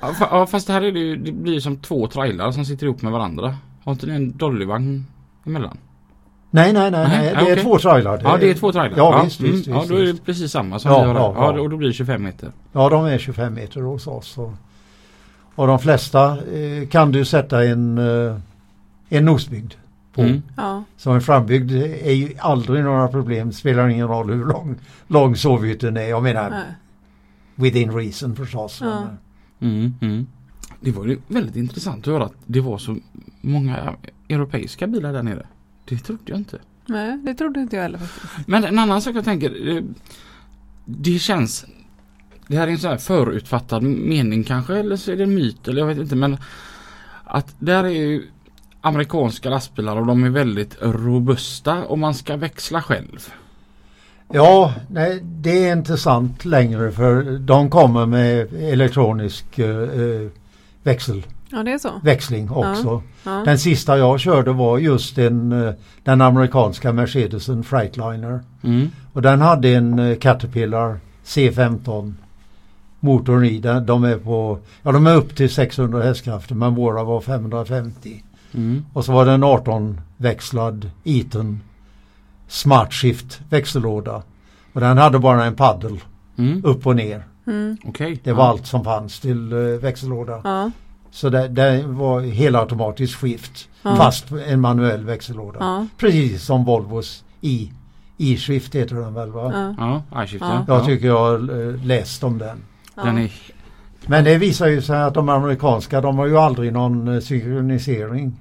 Ja, 0.02 0.08
fa- 0.12 0.28
ja 0.32 0.46
fast 0.46 0.68
det 0.68 0.74
här 0.74 0.82
är 0.82 0.92
det, 0.92 1.00
ju, 1.00 1.16
det 1.16 1.32
blir 1.32 1.54
ju 1.54 1.62
som 1.62 1.78
två 1.78 2.08
trailrar 2.08 2.52
som 2.52 2.66
sitter 2.66 2.86
ihop 2.86 3.02
med 3.02 3.12
varandra. 3.12 3.56
Har 3.84 3.92
inte 3.92 4.06
ni 4.06 4.14
en 4.16 4.38
dollyvagn 4.38 5.06
emellan? 5.46 5.78
Nej, 6.50 6.74
nej, 6.74 6.92
nej, 6.92 7.08
Nej. 7.08 7.46
Det 7.46 7.52
är 7.52 7.64
två 7.64 7.78
trailrar. 7.80 8.22
Ja 8.24 8.38
det 8.40 8.50
är 8.50 8.54
två 8.54 8.72
trailrar. 8.72 8.98
Ja, 8.98 9.22
visst, 9.24 9.40
visst, 9.42 9.68
Ja 9.68 9.78
visst, 9.80 9.90
då 9.92 9.98
är 9.98 10.04
det 10.04 10.26
precis 10.26 10.52
samma 10.52 10.80
som 10.80 10.92
Ja, 10.92 11.02
vi 11.02 11.08
har. 11.08 11.16
ja, 11.16 11.34
Ja, 11.38 11.56
ja. 11.56 11.62
och 11.62 11.70
då 11.70 11.78
blir 11.78 11.88
det 11.88 11.94
25 11.94 12.24
meter. 12.24 12.52
Ja, 12.72 12.90
de 12.90 13.06
är 13.06 13.18
25 13.18 13.54
meter 13.54 13.82
hos 13.82 14.08
oss. 14.08 14.38
Och, 14.38 14.54
och 15.56 15.68
de 15.68 15.80
flesta 15.80 16.26
eh, 16.32 16.88
kan 16.90 17.12
du 17.12 17.26
sätta 17.26 17.64
en, 17.66 17.98
eh, 17.98 18.36
en 19.10 19.26
nosbyggd 19.26 19.74
på. 20.14 20.22
Mm. 20.22 20.42
Ja. 20.58 20.84
Så 20.98 21.12
en 21.12 21.22
frambyggd 21.22 21.72
är 22.06 22.12
ju 22.14 22.34
aldrig 22.40 22.84
några 22.84 23.08
problem. 23.08 23.52
Spelar 23.52 23.88
ingen 23.88 24.08
roll 24.08 24.30
hur 24.34 24.46
lång, 24.46 24.76
lång 25.08 25.36
sovhytten 25.36 25.98
är. 25.98 26.10
Jag 26.10 26.24
menar 26.24 26.50
Nej. 26.50 26.60
Within 27.56 27.92
reason 27.92 28.36
förstås. 28.36 28.80
Ja. 28.82 29.08
Mm, 29.60 29.94
mm. 30.02 30.28
Det 30.82 30.92
var 30.92 31.06
ju 31.06 31.20
väldigt 31.28 31.56
intressant 31.56 32.08
att 32.08 32.14
höra 32.14 32.26
att 32.26 32.34
det 32.46 32.60
var 32.62 32.78
så 32.78 32.98
många 33.42 33.96
europeiska 34.30 34.88
bilar 34.88 35.14
där 35.14 35.24
nere. 35.24 35.48
Det 35.86 35.98
trodde 35.98 36.22
jag 36.26 36.38
inte. 36.38 36.60
Nej, 36.86 37.18
det 37.18 37.34
trodde 37.34 37.60
inte 37.60 37.76
jag 37.76 37.84
heller 37.84 37.98
faktiskt. 37.98 38.48
Men 38.48 38.64
en 38.64 38.80
annan 38.80 39.02
sak 39.02 39.16
jag 39.16 39.26
tänker. 39.26 39.76
eh, 39.78 39.84
Det 40.86 41.20
känns. 41.20 41.66
Det 42.48 42.58
här 42.58 42.68
är 42.68 42.72
en 42.72 42.78
sån 42.78 42.90
här 42.92 42.98
förutfattad 42.98 43.84
mening 43.84 44.44
kanske 44.44 44.78
eller 44.78 44.96
så 44.96 45.12
är 45.12 45.16
det 45.16 45.24
en 45.24 45.36
myt 45.36 45.68
eller 45.68 45.80
jag 45.80 45.88
vet 45.88 45.98
inte 45.98 46.16
men. 46.16 46.38
Att 47.24 47.56
där 47.60 47.84
är 47.84 47.90
ju 47.90 48.28
amerikanska 48.82 49.50
lastbilar 49.50 49.96
och 49.98 50.06
de 50.06 50.24
är 50.24 50.30
väldigt 50.30 50.78
robusta 50.82 51.84
och 51.86 52.00
man 52.00 52.14
ska 52.14 52.38
växla 52.38 52.82
själv. 52.82 53.34
Ja, 54.34 54.74
nej, 54.90 55.20
det 55.24 55.68
är 55.68 55.74
inte 55.74 55.98
sant 55.98 56.46
längre 56.46 56.92
för 56.92 57.24
de 57.40 57.70
kommer 57.70 58.06
med 58.06 58.54
elektronisk 58.54 59.60
eh, 59.60 59.70
eh, 59.70 60.30
växel, 60.84 61.24
Ja, 61.50 61.64
det 61.64 61.72
är 61.72 61.78
så. 61.78 61.90
växling 62.04 62.52
också. 62.52 63.02
Ja. 63.24 63.32
Den 63.46 63.60
sista 63.60 63.98
jag 63.98 64.20
körde 64.20 64.52
var 64.52 64.78
just 64.78 65.18
en, 65.18 65.52
eh, 65.52 65.74
den 66.04 66.22
amerikanska 66.22 66.94
Mercedesen 66.94 67.64
Freightliner. 67.64 68.40
Mm. 68.64 68.90
Och 69.14 69.22
den 69.22 69.42
hade 69.42 69.70
en 69.70 70.00
eh, 70.00 70.18
Caterpillar 70.18 71.00
C15 71.26 72.14
motorn 73.00 73.46
i. 73.46 73.60
Den, 73.60 73.86
de 73.86 74.04
är 74.04 74.18
på, 74.18 74.60
ja 74.84 74.92
de 74.92 75.08
är 75.08 75.16
upp 75.16 75.36
till 75.36 75.50
600 75.50 76.04
hästkrafter 76.04 76.56
men 76.56 76.76
våra 76.76 77.04
var 77.04 77.22
550. 77.22 78.24
Mm. 78.54 78.86
Och 78.94 79.06
så 79.06 79.12
var 79.12 79.26
det 79.26 79.32
en 79.32 79.44
18 79.44 80.02
växlad 80.18 80.90
Eaton 81.04 81.60
Smart 82.54 82.94
Shift 82.94 83.42
växellåda. 83.50 84.24
Och 84.74 84.82
den 84.82 84.98
hade 84.98 85.20
bara 85.20 85.46
en 85.46 85.56
paddel 85.56 86.00
Mm. 86.38 86.62
upp 86.66 86.88
och 86.88 86.96
ner. 86.96 87.24
Mm. 87.48 87.78
Okej. 87.86 88.20
Det 88.24 88.34
var 88.34 88.44
ja. 88.44 88.50
allt 88.50 88.68
som 88.68 88.84
fanns 88.84 89.20
till 89.20 89.54
uh, 89.54 89.80
växellåda. 89.80 90.42
Ja. 90.44 90.72
Så 91.12 91.30
det, 91.30 91.48
det 91.48 91.84
var 91.88 92.22
helautomatisk 92.22 93.18
skift 93.20 93.70
Ja. 93.82 93.96
fast 93.96 94.32
en 94.32 94.62
manuell 94.62 95.06
växellåda. 95.06 95.58
Ja. 95.60 95.88
Precis 95.98 96.44
som 96.44 96.66
Volvos 96.66 97.24
i 97.42 97.72
E-Shift 98.18 98.76
heter 98.76 98.96
den 98.96 99.14
väl 99.14 99.32
va? 99.32 99.74
Ja. 99.78 100.02
Ja, 100.12 100.24
iShift 100.24 100.42
Ja. 100.48 100.66
ja. 100.68 100.76
Jag 100.76 100.86
tycker 100.86 101.08
jag 101.08 101.20
har 101.20 101.68
eh, 101.74 101.86
läst 101.86 102.24
om 102.24 102.38
den. 102.38 102.58
Den 102.96 103.18
är... 103.18 103.32
Men 104.08 104.24
det 104.24 104.38
visar 104.38 104.68
ju 104.68 104.82
sig 104.82 105.02
att 105.04 105.14
de 105.14 105.30
amerikanska 105.30 106.02
de 106.02 106.18
har 106.18 106.26
ju 106.28 106.38
aldrig 106.38 106.74
någon 106.74 107.08
eh, 107.08 107.20
synkronisering. 107.20 108.40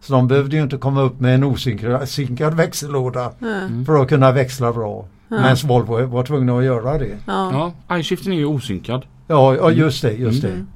Så 0.00 0.12
de 0.12 0.28
behövde 0.28 0.56
ju 0.56 0.62
inte 0.62 0.76
komma 0.76 1.00
upp 1.02 1.20
med 1.20 1.34
en 1.34 1.44
osynkad 1.44 2.54
växellåda. 2.54 3.32
Mm. 3.42 3.84
för 3.86 4.02
att 4.02 4.08
kunna 4.08 4.32
växla 4.32 4.72
bra. 4.72 5.06
Ja. 5.28 5.36
Men 5.40 5.56
Volvo 5.64 6.06
var 6.06 6.22
tvungna 6.24 6.58
att 6.58 6.64
göra 6.64 6.98
det. 6.98 7.16
Ja. 7.26 7.72
Ja, 7.88 7.98
iShiften 7.98 8.32
är 8.32 8.36
ju 8.36 8.44
osynkad. 8.46 9.06
Ja, 9.26 9.54
ja 9.54 9.70
just 9.70 10.02
det, 10.02 10.12
just 10.12 10.42
det. 10.42 10.48
Mm. 10.48 10.66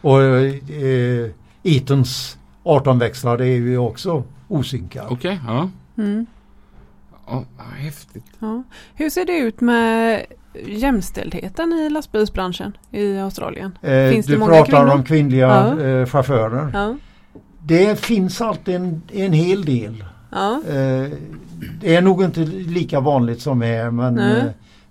Och 0.00 0.22
eh, 0.22 1.30
Eatons 1.62 2.38
18-växlar 2.64 3.38
det 3.38 3.46
är 3.46 3.56
ju 3.56 3.78
också 3.78 4.24
osynkad. 4.48 5.06
Okej, 5.10 5.40
ja. 5.46 5.70
Mm. 5.98 6.26
ja. 7.26 7.44
Häftigt. 7.76 8.24
Ja. 8.38 8.62
Hur 8.94 9.10
ser 9.10 9.24
det 9.24 9.38
ut 9.38 9.60
med 9.60 10.22
jämställdheten 10.66 11.72
i 11.72 11.90
lastbilsbranschen 11.90 12.76
i 12.90 13.18
Australien? 13.18 13.78
Eh, 13.82 14.10
Finns 14.10 14.26
det 14.26 14.32
du 14.32 14.38
många 14.38 14.52
pratar 14.52 14.64
kvinnor? 14.82 14.94
om 14.94 15.04
kvinnliga 15.04 15.46
Ja. 15.78 15.82
eh, 15.84 16.06
chaufförer. 16.06 16.70
Ja. 16.74 16.96
Det 17.66 18.00
finns 18.00 18.40
alltid 18.40 18.74
en, 18.74 19.02
en 19.12 19.32
hel 19.32 19.64
del. 19.64 20.04
Ja. 20.30 20.60
Eh, 20.68 21.10
det 21.80 21.96
är 21.96 22.02
nog 22.02 22.22
inte 22.22 22.40
lika 22.44 23.00
vanligt 23.00 23.40
som 23.40 23.62
här 23.62 23.90
men, 23.90 24.18
eh, 24.18 24.44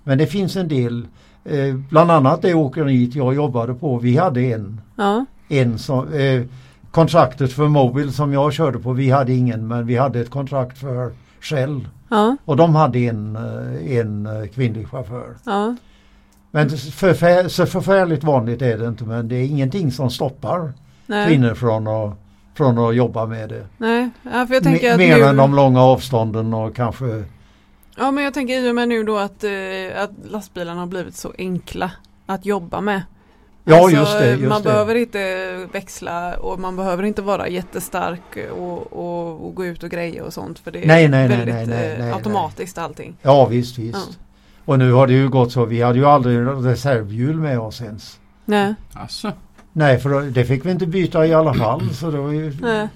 men 0.03 0.17
det 0.17 0.27
finns 0.27 0.55
en 0.55 0.67
del. 0.67 1.07
Eh, 1.45 1.75
bland 1.89 2.11
annat 2.11 2.41
det 2.41 2.53
åkeriet 2.53 3.15
jag 3.15 3.35
jobbade 3.35 3.73
på. 3.73 3.97
Vi 3.97 4.17
hade 4.17 4.41
en. 4.41 4.81
Ja. 4.95 5.25
en 5.49 5.79
som, 5.79 6.07
kontraktet 6.91 7.53
för 7.53 7.67
Mobil 7.67 8.13
som 8.13 8.33
jag 8.33 8.53
körde 8.53 8.79
på, 8.79 8.93
vi 8.93 9.09
hade 9.09 9.33
ingen 9.33 9.67
men 9.67 9.85
vi 9.85 9.95
hade 9.97 10.19
ett 10.19 10.29
kontrakt 10.29 10.77
för 10.77 11.11
Shell. 11.41 11.87
Ja. 12.09 12.37
Och 12.45 12.57
de 12.57 12.75
hade 12.75 12.99
en, 12.99 13.35
en 13.87 14.29
kvinnlig 14.53 14.87
chaufför. 14.87 15.35
Ja. 15.45 15.75
Men 16.51 16.69
förfär, 16.69 17.47
så 17.47 17.65
förfärligt 17.65 18.23
vanligt 18.23 18.61
är 18.61 18.77
det 18.77 18.87
inte 18.87 19.03
men 19.03 19.27
det 19.27 19.35
är 19.35 19.45
ingenting 19.45 19.91
som 19.91 20.09
stoppar 20.09 20.73
Nej. 21.05 21.27
kvinnor 21.27 21.53
från 21.53 21.87
att, 21.87 22.24
från 22.55 22.77
att 22.77 22.95
jobba 22.95 23.25
med 23.25 23.49
det. 23.49 23.67
Nej. 23.77 24.09
Ja, 24.23 24.47
för 24.47 24.53
jag 24.53 24.63
tänker 24.63 24.91
att 24.91 24.97
mer 24.97 25.17
nu... 25.17 25.23
än 25.23 25.37
de 25.37 25.55
långa 25.55 25.81
avstånden 25.81 26.53
och 26.53 26.75
kanske 26.75 27.23
Ja 27.97 28.11
men 28.11 28.23
jag 28.23 28.33
tänker 28.33 28.53
i 28.53 28.71
och 28.71 28.75
med 28.75 28.89
nu 28.89 29.03
då 29.03 29.17
att, 29.17 29.43
eh, 29.43 29.51
att 30.03 30.11
lastbilarna 30.23 30.79
har 30.79 30.87
blivit 30.87 31.15
så 31.15 31.33
enkla 31.37 31.91
att 32.25 32.45
jobba 32.45 32.81
med. 32.81 33.01
Ja 33.63 33.75
Alltså, 33.83 33.97
just 33.97 34.19
det. 34.19 34.31
Just 34.31 34.49
man 34.49 34.61
det. 34.61 34.69
behöver 34.69 34.95
inte 34.95 35.67
växla 35.71 36.37
och 36.37 36.59
man 36.59 36.75
behöver 36.75 37.03
inte 37.03 37.21
vara 37.21 37.47
jättestark 37.47 38.37
och, 38.51 38.93
och, 38.93 39.45
och 39.45 39.55
gå 39.55 39.65
ut 39.65 39.83
och 39.83 39.89
greja 39.89 40.23
och 40.23 40.33
sånt 40.33 40.59
för 40.59 40.71
det 40.71 40.83
är 40.83 40.87
Nej, 40.87 41.07
nej, 41.07 41.27
nej, 41.27 41.37
väldigt 41.37 41.55
nej, 41.55 41.67
nej, 41.67 41.91
eh, 41.91 41.99
nej, 41.99 42.11
automatiskt 42.11 42.77
allting. 42.77 43.17
Ja 43.21 43.45
visst 43.45 43.77
visst. 43.77 44.09
Ja. 44.09 44.15
Och 44.65 44.79
nu 44.79 44.91
har 44.91 45.07
det 45.07 45.13
ju 45.13 45.29
gått 45.29 45.51
så. 45.51 45.65
Vi 45.65 45.81
hade 45.81 45.99
ju 45.99 46.05
aldrig 46.05 46.37
reservhjul 46.65 47.35
med 47.35 47.59
oss 47.59 47.81
ens. 47.81 48.19
Nej. 48.45 48.75
Alltså. 48.93 49.31
Nej 49.77 49.97
för 49.99 50.09
då- 50.09 50.19
det 50.21 50.45
fick 50.45 50.65
vi 50.65 50.71
inte 50.71 50.85
byta 50.87 51.25
i 51.25 51.33
alla 51.33 51.53
fall. 51.53 51.89
Så 51.93 52.11
ju, 52.11 52.53
Nej. 52.61 52.87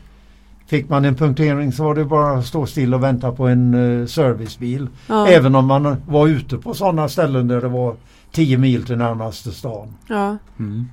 Fick 0.67 0.89
man 0.89 1.05
en 1.05 1.15
punktering 1.15 1.71
så 1.71 1.83
var 1.83 1.95
det 1.95 2.05
bara 2.05 2.31
att 2.39 2.45
stå 2.45 2.65
still 2.65 2.93
och 2.93 3.03
vänta 3.03 3.31
på 3.31 3.47
en 3.47 3.73
eh, 4.01 4.05
servicebil. 4.07 4.87
Ja. 5.07 5.27
Även 5.27 5.55
om 5.55 5.65
man 5.65 5.95
var 6.07 6.27
ute 6.27 6.57
på 6.57 6.73
sådana 6.73 7.09
ställen 7.09 7.47
där 7.47 7.61
det 7.61 7.67
var 7.67 7.95
10 8.31 8.57
mil 8.57 8.85
till 8.85 8.97
närmaste 8.97 9.51
stan. 9.51 9.93
Ja. 10.07 10.37
Mm. 10.59 10.85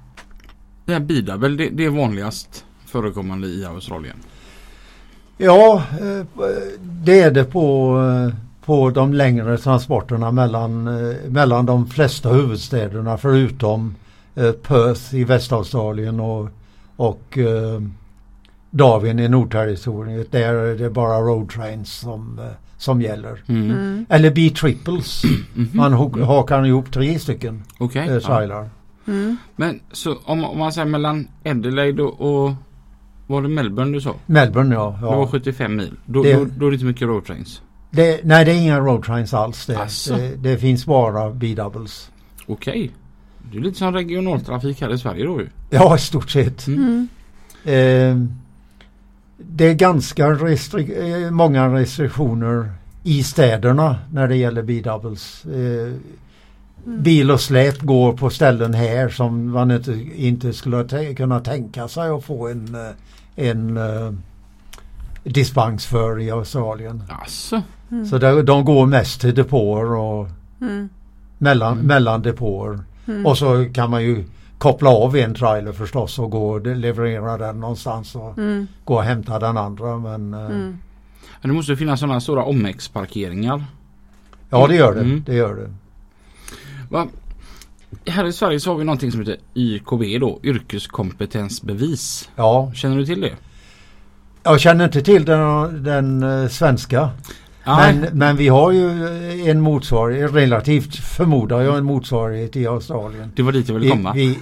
Det 0.84 0.92
här 0.92 1.00
bidabel, 1.00 1.56
det, 1.56 1.68
det 1.68 1.84
är 1.84 1.90
vanligast 1.90 2.64
förekommande 2.86 3.46
i 3.46 3.64
Australien. 3.64 4.16
Ja, 5.38 5.82
eh, 6.00 6.26
det 6.82 7.20
är 7.20 7.30
det 7.30 7.44
på, 7.44 7.98
eh, 8.28 8.34
på 8.64 8.90
de 8.90 9.12
längre 9.14 9.58
transporterna 9.58 10.30
mellan, 10.32 10.84
mellan 11.28 11.66
de 11.66 11.86
flesta 11.86 12.28
huvudstäderna 12.28 13.18
förutom 13.18 13.86
eh, 13.88 14.05
Perth 14.52 15.14
i 15.14 15.24
Västaustralien 15.24 16.20
och, 16.20 16.48
och 16.96 17.38
eh, 17.38 17.80
Darwin 18.70 19.18
i 19.18 19.28
Nordterritoriet. 19.28 20.32
Där 20.32 20.54
är 20.54 20.78
det 20.78 20.90
bara 20.90 21.18
road 21.20 21.48
trains 21.50 21.92
som, 21.98 22.38
eh, 22.38 22.44
som 22.76 23.02
gäller. 23.02 23.42
Mm. 23.48 23.70
Mm. 23.70 24.06
Eller 24.08 24.30
B-triples. 24.30 25.22
Mhm. 25.54 25.68
Man 25.72 25.92
hakar 26.22 26.66
ihop 26.66 26.92
tre 26.92 27.18
stycken 27.18 27.62
Okej. 27.78 28.08
eh, 28.08 28.14
ja. 28.14 28.20
trailar. 28.20 28.70
Mm. 29.06 29.36
Men 29.56 29.80
så 29.92 30.16
om, 30.24 30.44
om 30.44 30.58
man 30.58 30.72
säger 30.72 30.86
mellan 30.88 31.28
Adelaide 31.44 32.00
och, 32.00 32.20
och 32.46 32.52
var 33.26 33.42
det 33.42 33.48
Melbourne 33.48 33.92
du 33.92 34.00
sa? 34.00 34.14
Melbourne 34.26 34.74
ja. 34.74 34.96
Det 35.00 35.06
var 35.06 35.16
ja. 35.16 35.26
75 35.26 35.76
mil. 35.76 35.94
Då, 36.06 36.22
Det- 36.22 36.34
då, 36.34 36.46
då 36.58 36.66
är 36.66 36.70
det 36.70 36.74
inte 36.74 36.86
mycket 36.86 37.08
road 37.08 37.24
trains. 37.24 37.62
Det, 37.90 38.20
nej 38.24 38.44
det 38.44 38.52
är 38.52 38.56
inga 38.62 38.80
road 38.80 39.04
trains 39.04 39.34
alls. 39.34 39.66
Det, 39.66 39.78
det, 40.08 40.36
det 40.36 40.58
finns 40.58 40.86
bara 40.86 41.30
B-doubles. 41.30 42.10
Okej. 42.46 42.90
Det 43.52 43.58
är 43.58 43.62
lite 43.62 43.78
som 43.78 43.94
regionaltrafik 43.94 44.80
här 44.80 44.92
i 44.94 44.98
Sverige 44.98 45.24
då 45.24 45.40
ju. 45.40 45.48
Ja 45.70 45.96
i 45.96 45.98
stort 45.98 46.30
sett. 46.30 46.66
Mm. 46.66 47.08
Mm. 47.64 48.22
Eh, 48.22 48.28
det 49.38 49.64
är 49.70 49.74
ganska 49.74 50.28
restri- 50.30 51.24
eh, 51.24 51.30
många 51.30 51.68
restriktioner 51.74 52.72
i 53.02 53.22
städerna 53.22 53.96
när 54.12 54.28
det 54.28 54.36
gäller 54.36 54.62
B-doubles. 54.62 55.44
Eh, 55.44 55.92
Mm. 56.86 57.02
bil 57.02 57.30
och 57.30 57.40
släp 57.40 57.80
går 57.80 58.12
på 58.12 58.30
ställen 58.30 58.74
här 58.74 59.08
som 59.08 59.50
man 59.50 59.70
inte, 59.70 59.92
inte 60.16 60.52
skulle 60.52 61.14
kunna 61.14 61.40
tänka 61.40 61.88
sig 61.88 62.08
att 62.10 62.24
få 62.24 62.48
en, 62.48 62.74
eh, 62.74 63.46
en 63.50 63.76
eh, 63.76 64.12
dispens 65.24 65.86
för 65.86 66.20
i 66.20 66.30
Australien. 66.30 67.02
Alltså. 67.08 67.62
Mm. 67.90 68.06
Så 68.06 68.18
där, 68.18 68.42
de 68.42 68.64
går 68.64 68.86
mest 68.86 69.20
till 69.20 69.34
depåer 69.34 69.92
och 69.94 70.28
Mm. 70.60 70.88
mellan, 71.38 71.72
Mm. 71.72 71.86
mellan 71.86 72.22
depåer. 72.22 72.80
Mm. 73.06 73.26
Och 73.26 73.38
så 73.38 73.66
kan 73.74 73.90
man 73.90 74.02
ju 74.02 74.24
koppla 74.58 74.90
av 74.90 75.16
en 75.16 75.34
trailer 75.34 75.72
förstås 75.72 76.18
och 76.18 76.30
gå 76.30 76.48
och 76.50 76.66
leverera 76.66 77.38
den 77.38 77.60
någonstans 77.60 78.14
och 78.14 78.38
Mm. 78.38 78.66
gå 78.84 78.94
och 78.94 79.02
hämta 79.02 79.38
den 79.38 79.56
andra. 79.56 79.96
Men 79.98 80.34
eh, 80.34 80.40
Mm. 80.40 80.78
Men 81.40 81.48
det 81.50 81.54
måste 81.56 81.76
finnas 81.76 82.00
sådana 82.00 82.20
stora 82.20 82.44
omex-parkeringar. 82.44 83.64
ja 84.50 84.66
det 84.66 84.74
gör 84.76 84.94
det. 84.94 85.00
Mm. 85.00 85.22
det 85.26 85.34
gör 85.34 85.54
det. 85.54 85.70
Va? 86.90 87.06
Här 88.06 88.24
i 88.24 88.32
Sverige 88.32 88.60
så 88.60 88.70
har 88.70 88.78
vi 88.78 88.84
någonting 88.84 89.12
som 89.12 89.20
heter 89.20 89.36
YKB 89.54 90.18
då, 90.20 90.40
yrkeskompetensbevis. 90.42 92.28
Ja, 92.36 92.72
Känner 92.74 92.96
du 92.96 93.06
till 93.06 93.20
det? 93.20 93.32
jag 94.42 94.60
känner 94.60 94.84
inte 94.84 95.02
till 95.02 95.24
den, 95.24 95.82
den 95.84 96.22
eh, 96.22 96.48
svenska. 96.48 97.10
Men, 97.66 98.06
men 98.12 98.36
vi 98.36 98.48
har 98.48 98.72
ju 98.72 98.90
en 99.50 99.60
motsvarighet, 99.60 100.34
relativt 100.34 100.96
förmodar 100.96 101.60
jag 101.62 101.78
en 101.78 101.84
motsvarighet 101.84 102.56
i 102.56 102.66
Australien. 102.66 103.32
Det 103.36 103.42
var 103.42 103.52
dit 103.52 103.68
jag 103.68 103.74
ville 103.74 103.86
Vi, 103.86 103.90
komma. 103.92 104.12
vi, 104.12 104.38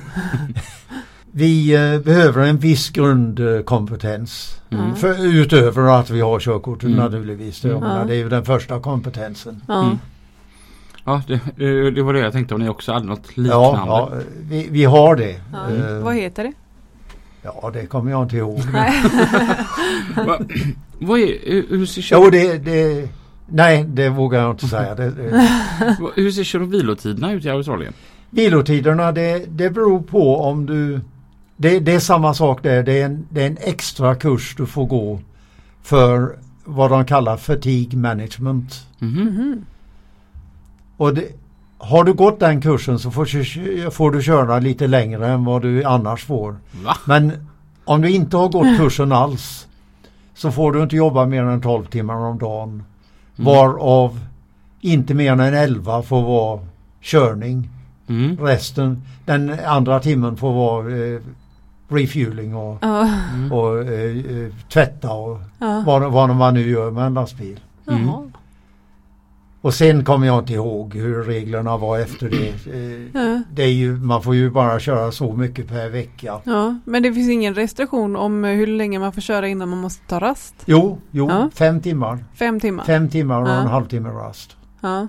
vi 1.33 1.75
eh, 1.75 1.99
behöver 2.01 2.47
en 2.47 2.59
viss 2.59 2.91
grundkompetens. 2.91 4.61
Mm. 4.71 4.95
För, 4.97 5.27
utöver 5.27 6.01
att 6.01 6.11
vi 6.11 6.21
har 6.21 6.41
körkort 6.41 6.83
Mm. 6.83 6.97
naturligtvis. 6.97 7.61
Det, 7.61 7.71
Mm. 7.71 7.83
Ja. 7.83 8.05
det 8.05 8.15
är 8.15 8.19
ju 8.19 8.29
den 8.29 8.45
första 8.45 8.81
kompetensen. 8.81 9.63
Ja. 9.69 9.83
Mm. 9.85 9.99
Ja, 11.05 11.23
det, 11.27 11.91
det- 11.91 12.03
var 12.03 12.13
det 12.13 12.21
jag 12.21 12.33
tänkte 12.33 12.55
om 12.55 12.61
ni 12.61 12.69
också 12.69 12.93
hade 12.93 13.07
något 13.07 13.29
Ja, 13.35 13.43
liknande. 13.43 13.79
ja 13.87 14.11
vi, 14.49 14.69
vi 14.71 14.85
har 14.85 15.17
det. 15.17 15.41
Ja. 15.53 15.71
Eh, 15.89 15.99
Vad 15.99 16.15
heter 16.15 16.43
det? 16.45 16.53
ja, 17.43 17.71
det 17.73 17.87
kommer 17.87 18.11
jag 18.11 18.23
inte 18.23 18.37
ihåg. 18.37 18.61
Vad 21.07 21.21
är, 21.21 21.39
hur, 21.51 21.67
hur, 21.69 21.87
ser 21.87 22.01
Jo, 22.01 22.25
kör, 22.25 22.31
det, 22.31 22.59
det, 22.59 23.09
nej, 23.47 23.85
det 23.85 24.09
vågar 24.09 24.41
jag 24.41 24.51
inte 24.51 24.67
säga. 24.67 24.95
Det, 24.95 25.11
det. 25.11 25.97
hur 26.15 26.31
ser 26.31 26.45
kör 26.45 26.63
och 26.63 26.75
vilotiderna 26.75 27.33
ut 27.33 27.45
i 27.45 27.51
Australien? 27.51 27.93
Vilotiderna, 28.31 29.13
det, 29.13 29.45
det 29.49 29.71
beror 29.71 30.01
på 30.01 30.37
om 30.41 30.67
du... 30.67 31.01
Det, 31.57 31.81
det 31.81 31.95
är 31.95 32.01
samma 32.01 32.35
sak 32.35 32.63
där. 32.63 32.83
Det 32.83 33.01
är, 33.01 33.05
en, 33.05 33.27
det 33.31 33.43
är 33.43 33.47
en 33.47 33.59
extra 33.61 34.15
kurs 34.15 34.55
du 34.57 34.67
får 34.67 34.87
gå 34.87 35.21
för 35.83 36.37
vad 36.65 36.91
de 36.91 37.05
kallar 37.05 37.37
fatigue 37.37 37.99
management. 37.99 38.87
Mhm. 38.99 39.21
Mhm. 39.21 39.65
Och 40.97 41.15
det, 41.15 41.29
har 41.79 42.05
du 42.05 42.13
gått 42.13 42.41
den 42.41 42.61
kursen 42.61 42.99
så 42.99 43.11
får 43.11 43.25
du, 43.25 43.91
får 43.91 44.11
du 44.11 44.23
köra 44.23 44.59
lite 44.59 44.87
längre 44.87 45.29
än 45.29 45.45
vad 45.45 45.63
du 45.63 45.85
annars 45.85 46.25
får. 46.25 46.57
Va? 46.85 46.97
Men 47.07 47.33
om 47.85 48.01
du 48.01 48.11
inte 48.11 48.37
har 48.37 48.49
gått 48.49 48.79
kursen 48.79 49.13
alls 49.13 49.67
så 50.35 50.51
får 50.53 50.73
du 50.73 50.83
inte 50.83 50.97
jobba 50.97 51.27
mer 51.27 51.43
än 51.43 51.61
12 51.61 51.85
timmar 51.85 52.15
om 52.15 52.39
dagen. 52.39 52.69
Mm. 52.71 52.85
Varav 53.55 54.21
inte 54.81 55.15
mer 55.15 55.33
än 55.33 55.41
11 55.41 56.03
får 56.03 56.23
vara 56.23 56.61
körning. 57.01 57.69
Mm. 58.09 58.37
Resten, 58.41 59.03
den 59.25 59.61
andra 59.67 60.01
timmen 60.01 60.37
får 60.37 60.53
vara 60.53 60.97
eh, 60.97 61.21
refueling 61.89 62.55
och. 62.57 62.85
Mm. 62.85 63.53
och 63.53 63.79
eh, 63.79 64.17
eh, 64.17 64.53
tvätta 64.73 65.13
och 65.13 65.41
Ja. 65.59 65.83
vad, 65.87 66.13
vad 66.13 66.37
man 66.37 66.55
nu 66.55 66.71
gör 66.71 66.91
med 66.91 67.07
en 67.07 67.15
lastbil. 67.15 67.61
Mm. 67.89 68.24
Och 69.65 69.75
sen 69.75 70.05
kommer 70.05 70.27
jag 70.27 70.39
inte 70.39 70.53
ihåg 70.53 70.95
hur 70.95 71.23
reglerna 71.23 71.77
var 71.77 71.99
efter 71.99 72.31
det. 72.31 72.49
Eh, 72.49 73.41
det 73.53 73.63
är 73.63 73.69
ju, 73.69 73.97
man 73.97 74.23
får 74.23 74.35
ju 74.35 74.51
bara 74.51 74.81
köra 74.81 75.13
så 75.13 75.33
mycket 75.33 75.69
per 75.69 75.89
vecka. 75.91 76.41
ja, 76.45 76.75
men 76.85 77.03
det 77.03 77.13
finns 77.13 77.31
ingen 77.31 77.55
restriktion 77.55 78.17
om 78.17 78.45
hur 78.45 78.67
länge 78.67 78.99
man 78.99 79.13
får 79.13 79.21
köra 79.21 79.49
innan 79.49 79.69
man 79.69 79.79
måste 79.79 80.07
ta 80.09 80.21
rast? 80.21 80.55
Jo, 80.67 80.99
jo 81.11 81.29
Ja. 81.29 81.51
fem 81.55 81.81
timmar. 81.81 82.25
Fem 82.35 82.61
timmar? 82.61 82.85
Fem 82.85 83.09
timmar 83.09 83.43
och 83.43 83.49
Ja. 83.49 83.53
en 83.61 83.67
halvtimme 83.67 84.09
rast. 84.09 84.57
Ja. 84.81 85.09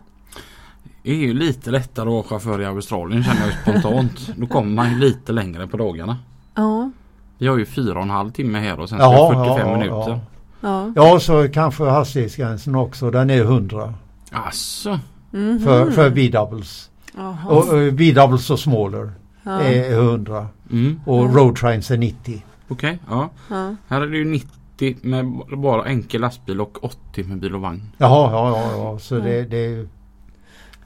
Det 1.04 1.12
är 1.12 1.16
ju 1.16 1.34
lite 1.34 1.72
lättare 1.72 2.08
att 2.08 2.14
vara 2.14 2.24
chaufför 2.24 2.62
i 2.62 2.66
Australien 2.66 3.24
känner 3.24 3.42
jag 3.46 3.54
spontant. 3.82 4.30
Då 4.38 4.48
kommer 4.48 4.72
man 4.72 4.92
ju 4.92 4.98
lite 5.00 5.32
längre 5.32 5.68
på 5.68 5.78
dagarna. 5.78 6.18
Ja. 6.56 6.92
Vi 7.38 7.48
har 7.48 7.58
ju 7.58 7.66
fyra 7.66 7.96
och 7.98 8.04
en 8.04 8.10
halv 8.10 8.32
timme 8.32 8.60
här 8.60 8.80
och 8.80 8.90
sen 8.90 8.98
så 8.98 9.04
Ja, 9.04 9.26
är 9.34 9.40
det 9.40 9.46
45 9.46 9.68
ja, 9.70 9.78
minuter. 9.78 10.10
ja. 10.12 10.20
Ja. 10.62 10.92
Ja, 10.96 11.20
så 11.20 11.48
kanske 11.54 11.84
hastighetsgränsen 11.84 12.76
också. 12.76 13.12
Den 13.12 13.30
är 13.30 13.42
100 13.44 13.94
Asså. 14.36 15.00
Mhm. 15.32 15.60
för, 15.60 15.92
för 15.92 16.10
B-doubles. 16.10 16.90
Jaha. 17.16 17.50
Och 17.50 17.74
uh, 17.74 17.94
B-doubles 17.94 18.50
och 18.50 18.60
smaller 18.60 19.12
ja. 19.44 19.62
är 19.62 19.92
100 19.94 20.48
Mm. 20.72 21.00
och 21.06 21.24
Ja. 21.26 21.30
road 21.34 21.56
trains 21.56 21.92
är 21.92 21.98
90. 21.98 22.44
Okej, 22.68 23.00
ja. 23.10 23.30
ja. 23.50 23.76
Här 23.88 24.02
är 24.02 24.08
det 24.08 24.18
ju 24.18 24.26
90 24.26 24.98
med 25.02 25.26
bara 25.58 25.86
enkel 25.86 26.22
lastbil 26.22 26.62
och 26.62 26.84
80 26.84 27.24
med 27.24 27.40
bil 27.40 27.56
och 27.56 27.62
vagn. 27.62 27.82
Jaha, 27.98 28.32
ja, 28.32 28.50
ja, 28.50 28.72
ja. 28.78 29.00
Så 29.00 29.16
Ja. 29.16 29.22
det, 29.22 29.44
det 29.44 29.88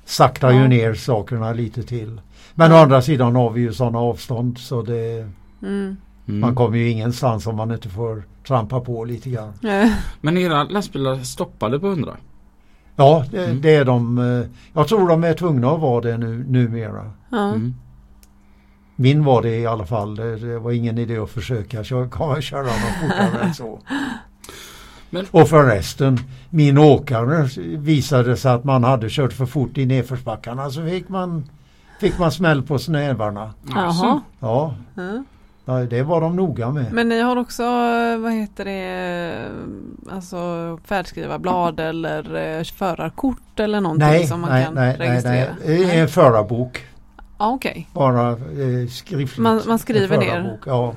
saktar 0.05 0.51
ju 0.51 0.67
ner 0.67 0.93
sakerna 0.93 1.53
lite 1.53 1.83
till. 1.83 2.21
Men 2.55 2.71
Ja. 2.71 2.77
å 2.79 2.83
andra 2.83 3.01
sidan 3.01 3.35
har 3.35 3.49
vi 3.49 3.62
ju 3.62 3.73
sådana 3.73 3.99
avstånd 3.99 4.57
så 4.57 4.81
det, 4.81 5.29
Mm. 5.62 5.97
Mm. 6.27 6.39
man 6.39 6.55
kommer 6.55 6.77
ju 6.77 6.89
ingenstans 6.89 7.47
om 7.47 7.55
man 7.55 7.71
inte 7.71 7.89
får 7.89 8.23
trampa 8.47 8.79
på 8.79 9.05
lite 9.05 9.29
grann. 9.29 9.53
Eh, 9.63 9.91
Men 10.21 10.38
era 10.38 10.63
lastbilar 10.63 11.17
stoppade 11.23 11.79
på 11.79 11.88
100? 11.88 12.17
Ja, 12.99 13.25
det, 13.31 13.45
Mm. 13.45 13.62
det 13.62 13.75
är 13.75 13.85
de. 13.85 14.17
eh, 14.17 14.45
Jag 14.73 14.88
tror 14.88 15.07
de 15.09 15.23
är 15.23 15.33
tvungna 15.33 15.71
att 15.71 15.79
vara 15.79 16.01
det 16.01 16.17
nu, 16.17 16.45
numera. 16.47 17.12
Ja. 17.31 17.47
Mm. 17.49 17.75
Min 18.95 19.23
var 19.23 19.41
det 19.41 19.57
i 19.57 19.65
alla 19.67 19.85
fall. 19.85 20.15
Det, 20.15 20.35
det 20.35 20.59
var 20.59 20.71
ingen 20.71 20.97
idé 20.97 21.17
att 21.17 21.29
försöka 21.29 21.83
köra, 21.83 22.41
köra 22.41 22.62
någon 22.63 22.71
fortare 23.01 23.43
än 23.43 23.53
så. 23.63 23.79
Men- 25.09 25.25
Och 25.31 25.47
förresten, 25.49 26.17
min 26.49 26.77
åkare 26.77 27.47
visade 27.77 28.38
sig 28.38 28.51
att 28.51 28.63
man 28.63 28.83
hade 28.83 29.07
kört 29.09 29.33
för 29.33 29.45
fort 29.45 29.77
i 29.77 29.85
nedförsbackarna 29.85 30.69
så 30.69 30.85
fick 30.85 31.09
man, 31.09 31.49
fick 31.99 32.17
man 32.19 32.31
smäll 32.31 32.63
på 32.63 32.79
snävarna. 32.79 33.53
Jaha. 33.75 34.21
Ja, 34.39 34.75
Ja. 34.95 35.23
Det 35.65 36.04
var 36.04 36.22
de 36.22 36.36
noga 36.36 36.69
med. 36.72 36.93
Men 36.93 37.10
ni 37.10 37.19
har 37.22 37.36
också, 37.36 37.63
eh, 37.63 38.17
vad 38.17 38.32
heter 38.34 38.65
det, 38.65 39.43
eh, 40.10 40.15
alltså 40.15 40.38
färdskrivarblad 40.86 41.80
eller 41.80 42.36
eh, 42.58 42.63
förarkort 42.63 43.60
eller 43.60 43.82
någonting 43.82 44.08
nej, 44.08 44.28
som 44.28 44.41
man 44.41 44.50
nej, 44.50 44.65
kan 44.65 44.74
nej, 44.74 44.95
nej, 45.00 45.10
registrera? 45.10 45.56
nej. 45.65 45.84
Är 45.98 46.02
en 46.02 46.08
förarbok. 46.08 46.86
Ja, 47.38 47.48
okej. 47.52 47.88
Bara 47.93 48.30
eh, 48.32 48.88
skriftligt. 48.89 49.38
Man- 49.38 49.62
man 49.67 49.80
skriver 49.80 50.17
ner. 50.17 50.58
Ja. 50.65 50.93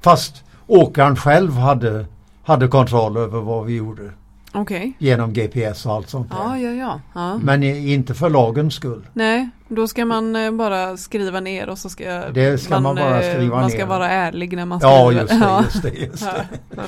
Fast 0.00 0.44
åkaren 0.66 1.16
själv 1.16 1.52
hade, 1.52 2.06
hade 2.44 2.68
kontroll 2.68 3.16
över 3.16 3.40
vad 3.40 3.66
vi 3.66 3.76
gjorde. 3.76 4.10
Okej. 4.54 4.92
Genom 4.98 5.32
GPS 5.32 5.86
och 5.86 5.92
allt 5.92 6.08
sånt 6.08 6.30
där. 6.30 6.56
Ja, 6.56 6.58
ja, 6.58 7.00
ja. 7.14 7.38
Men 7.42 7.62
inte 7.62 8.14
för 8.14 8.30
lagens 8.30 8.74
skull. 8.74 9.06
Nej, 9.12 9.48
då 9.74 9.88
ska 9.88 10.04
man 10.04 10.36
eh, 10.36 10.50
bara 10.52 10.96
skriva 10.96 11.40
ner 11.40 11.68
och 11.68 11.78
så 11.78 11.88
ska, 11.88 12.04
Det 12.30 12.58
ska 12.58 12.80
man 12.80 12.94
bara 12.96 13.22
eh, 13.22 13.34
skriva 13.34 13.60
Man 13.60 13.70
ska 13.70 13.78
ner. 13.78 13.86
vara 13.86 14.08
ärlig 14.10 14.56
när 14.56 14.66
man 14.66 14.80
skriver. 14.80 14.96
Ja, 14.96 15.12
just 15.12 15.32
det. 15.32 15.62
Just 15.64 15.82
det, 15.82 16.06
just 16.06 16.24
det. 16.24 16.46
Ja. 16.76 16.82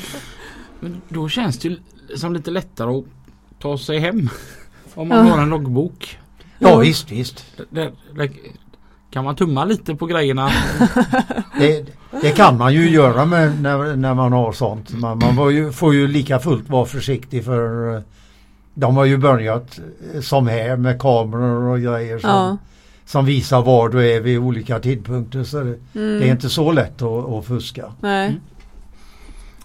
Men 0.80 1.00
då 1.08 1.28
känns 1.28 1.58
det 1.58 1.68
ju 1.68 1.76
som 2.16 2.32
lite 2.34 2.50
lättare 2.50 2.90
att 2.98 3.04
ta 3.60 3.78
sig 3.78 3.98
hem. 3.98 4.28
Om 4.94 5.08
man 5.08 5.26
Ja. 5.26 5.32
har 5.34 5.42
en 5.42 5.48
loggbok. 5.48 6.18
Ja, 6.58 6.76
visst, 6.76 7.10
visst. 7.12 7.44
Det, 7.70 7.92
det, 8.16 8.30
kan 9.10 9.24
man 9.24 9.36
tumma 9.36 9.64
lite 9.64 9.94
på 9.94 10.06
grejerna? 10.06 10.50
Det, 11.58 11.86
det 12.22 12.30
kan 12.30 12.58
man 12.58 12.74
ju 12.74 12.90
göra 12.90 13.24
med 13.26 13.62
när, 13.62 13.96
när 13.96 14.14
man 14.14 14.32
har 14.32 14.52
sånt. 14.52 14.92
Man, 14.92 15.18
man 15.18 15.36
får, 15.36 15.52
ju, 15.52 15.72
får 15.72 15.94
ju 15.94 16.08
lika 16.08 16.38
fullt 16.38 16.68
vara 16.68 16.86
försiktig 16.86 17.44
för 17.44 17.94
eh, 17.96 18.00
de 18.74 18.96
har 18.96 19.04
ju 19.04 19.16
börjat 19.16 19.80
som 20.22 20.46
här 20.46 20.76
med 20.76 21.00
kameror 21.00 21.62
och 21.72 21.80
grejer 21.80 22.18
som, 22.18 22.30
Ja. 22.30 22.56
Som 23.06 23.24
visar 23.24 23.62
var 23.62 23.88
du 23.88 24.10
är 24.12 24.20
vid 24.20 24.38
olika 24.38 24.78
tidpunkter. 24.80 25.44
Så 25.44 25.56
det, 25.56 25.62
Mm. 25.64 25.78
det 25.94 26.28
är 26.28 26.30
inte 26.32 26.48
så 26.48 26.72
lätt 26.72 27.02
att, 27.02 27.28
att 27.30 27.44
fuska. 27.44 27.92
Nej. 28.00 28.26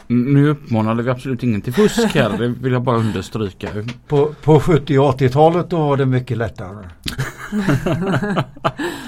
Mm. 0.09 0.33
Nu 0.33 0.49
uppmanade 0.49 1.03
vi 1.03 1.09
absolut 1.09 1.43
ingen 1.43 1.61
till 1.61 1.73
fusk 1.73 2.15
här. 2.15 2.37
Det 2.37 2.47
vill 2.47 2.73
jag 2.73 2.81
bara 2.81 2.97
understryka. 2.97 3.67
På, 4.07 4.29
på 4.43 4.59
70 4.59 4.97
och 4.99 5.19
80-talet 5.19 5.69
då 5.69 5.77
var 5.77 5.97
det 5.97 6.05
mycket 6.05 6.37
lättare. 6.37 6.85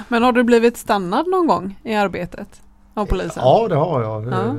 Men 0.08 0.24
har 0.24 0.32
du 0.32 0.44
blivit 0.44 0.78
stannad 0.78 1.28
någon 1.28 1.48
gång 1.48 1.80
i 1.84 1.94
arbetet 1.96 2.62
av 2.94 3.06
polisen? 3.06 3.44
Ja, 3.46 3.68
det 3.70 3.76
har 3.76 4.02
jag. 4.02 4.28
Ja. 4.28 4.56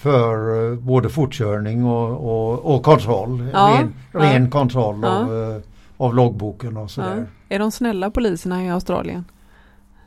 För 0.00 0.64
eh, 0.72 0.78
både 0.78 1.08
fortkörning 1.08 1.84
och, 1.84 2.10
och, 2.10 2.74
och 2.74 2.82
kontroll. 2.82 3.46
Ja, 3.52 3.76
Ren, 3.80 3.94
ja. 4.12 4.20
ren 4.20 4.50
kontroll 4.50 4.98
Ja. 5.02 5.08
av, 5.08 5.50
eh, 5.52 5.60
av 5.98 6.14
loggboken 6.14 6.76
och 6.76 6.82
Ja. 6.82 6.88
sådär. 6.88 7.26
Är 7.48 7.58
de 7.58 7.70
snälla 7.72 8.10
poliserna 8.10 8.64
i 8.64 8.70
Australien? 8.70 9.24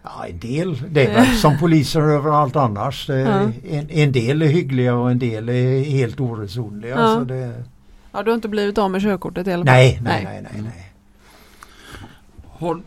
Ja, 0.03 0.25
en 0.29 0.39
del. 0.39 0.83
Det 0.89 1.05
är 1.05 1.13
väl 1.13 1.25
som 1.37 1.57
poliser 1.59 2.01
överallt 2.01 2.55
annars. 2.55 3.09
Ja. 3.09 3.15
en, 3.15 3.89
en 3.89 4.11
del 4.11 4.41
är 4.41 4.47
hyggliga 4.47 4.95
och 4.95 5.11
en 5.11 5.19
del 5.19 5.49
är 5.49 5.83
helt 5.83 6.19
oresonliga. 6.19 6.95
Ja. 6.99 7.15
Så 7.15 7.23
det, 7.23 7.63
Ja, 8.13 8.23
du 8.23 8.31
har 8.31 8.35
inte 8.35 8.47
blivit 8.49 8.77
av 8.77 8.91
med 8.91 9.01
körkortet 9.01 9.47
i 9.47 9.53
alla 9.53 9.65
fall? 9.65 9.73
nej, 9.73 9.99
nej, 10.03 10.23
nej, 10.23 10.41
nej, 10.53 10.61
nej. 10.61 10.91
Har, 12.47 12.81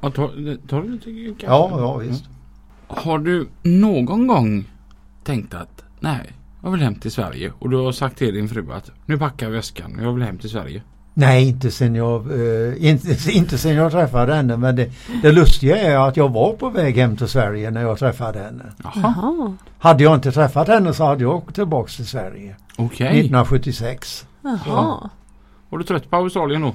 ja, 0.00 0.10
tar, 0.10 0.66
tar 0.68 0.82
du 0.82 0.88
lite 0.88 1.04
kaffe? 1.40 1.52
Ja, 1.52 1.70
ja 1.78 1.96
visst. 1.96 2.24
Har 2.86 3.18
du 3.18 3.48
någon 3.62 4.26
gång 4.26 4.64
tänkt 5.24 5.54
att 5.54 5.84
nej, 6.00 6.32
jag 6.62 6.70
vill 6.70 6.80
hem 6.80 6.94
till 6.94 7.10
Sverige 7.12 7.52
och 7.58 7.70
du 7.70 7.76
har 7.76 7.92
sagt 7.92 8.18
till 8.18 8.34
din 8.34 8.48
fru 8.48 8.72
att 8.72 8.90
nu 9.06 9.18
packar 9.18 9.46
jag 9.46 9.52
väskan, 9.52 9.98
jag 10.02 10.12
vill 10.12 10.22
hem 10.24 10.38
till 10.38 10.50
Sverige. 10.50 10.82
Nej, 11.18 11.48
inte 11.48 11.70
sen 11.70 11.94
jag, 11.94 12.26
eh, 12.32 12.86
inte, 12.88 13.30
inte 13.32 13.58
sen 13.58 13.74
jag 13.74 13.92
träffade 13.92 14.34
henne. 14.34 14.56
Men 14.56 14.76
det, 14.76 14.90
det 15.22 15.32
lustiga 15.32 15.76
är 15.76 16.08
att 16.08 16.16
jag 16.16 16.28
var 16.28 16.52
på 16.52 16.70
väg 16.70 16.96
hem 16.96 17.16
till 17.16 17.28
Sverige 17.28 17.70
när 17.70 17.82
jag 17.82 17.98
träffade 17.98 18.38
henne. 18.38 18.64
Jaha. 18.84 19.52
Hade 19.78 20.04
jag 20.04 20.14
inte 20.14 20.32
träffat 20.32 20.68
henne 20.68 20.94
så 20.94 21.04
hade 21.04 21.22
jag 21.22 21.34
åkt 21.36 21.54
tillbaka 21.54 21.88
till 21.88 22.06
Sverige. 22.06 22.56
okej. 22.76 23.06
1976. 23.06 24.26
Jaha. 24.42 25.10
Var 25.70 25.78
du 25.78 25.84
trött 25.84 26.10
på 26.10 26.16
Australien 26.16 26.62
då? 26.62 26.72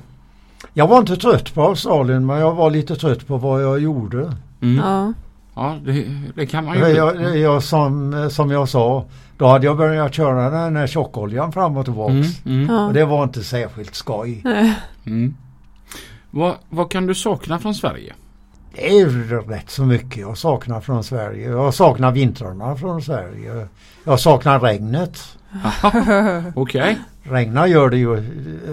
Jag 0.74 0.88
var 0.88 1.00
inte 1.00 1.18
trött 1.18 1.54
på 1.54 1.62
Australien 1.62 2.26
men 2.26 2.40
jag 2.40 2.54
var 2.56 2.70
lite 2.70 2.96
trött 2.96 3.28
på 3.28 3.38
vad 3.38 3.64
jag 3.64 3.80
gjorde. 3.80 4.34
Mm. 4.62 4.78
Ja. 4.86 5.14
Ja, 5.56 5.78
det, 5.86 6.06
det 6.36 6.46
kan 6.46 6.66
man 6.66 6.78
ju. 6.78 6.88
Jag, 6.88 7.22
jag, 7.22 7.38
jag, 7.38 7.64
som, 7.64 8.30
som 8.32 8.52
jag 8.52 8.70
sa, 8.70 9.06
då 9.42 9.48
hade 9.48 9.66
jag 9.66 9.78
börjat 9.78 10.14
köra 10.14 10.50
den 10.50 10.76
här 10.76 10.88
tjockoljan 10.88 11.52
fram 11.52 11.78
och 11.78 11.86
tillbaka. 11.86 12.14
Mm, 12.14 12.26
mm. 12.46 12.70
Och 12.88 12.94
det 12.94 13.06
var 13.06 13.24
inte 13.24 13.44
särskilt 13.44 13.96
skoj. 13.96 14.44
Mm. 15.06 15.36
Vad, 16.32 16.56
vad 16.70 16.92
kan 16.92 17.06
du 17.06 17.16
sakna 17.16 17.60
från 17.60 17.76
Sverige? 17.76 18.14
Det 18.76 19.00
är 19.00 19.06
rätt 19.50 19.70
så 19.70 19.84
mycket 19.86 20.18
jag 20.18 20.38
saknar 20.38 20.82
från 20.82 21.04
Sverige. 21.04 21.50
Jag 21.50 21.74
saknar 21.74 22.12
vintrarna 22.12 22.76
från 22.76 23.02
Sverige. 23.02 23.68
Jag 24.04 24.20
saknar 24.20 24.60
regnet. 24.60 25.38
Okej. 26.56 26.98
Regnar 27.24 27.68
gör 27.68 27.90
det 27.90 27.98
ju, 27.98 28.16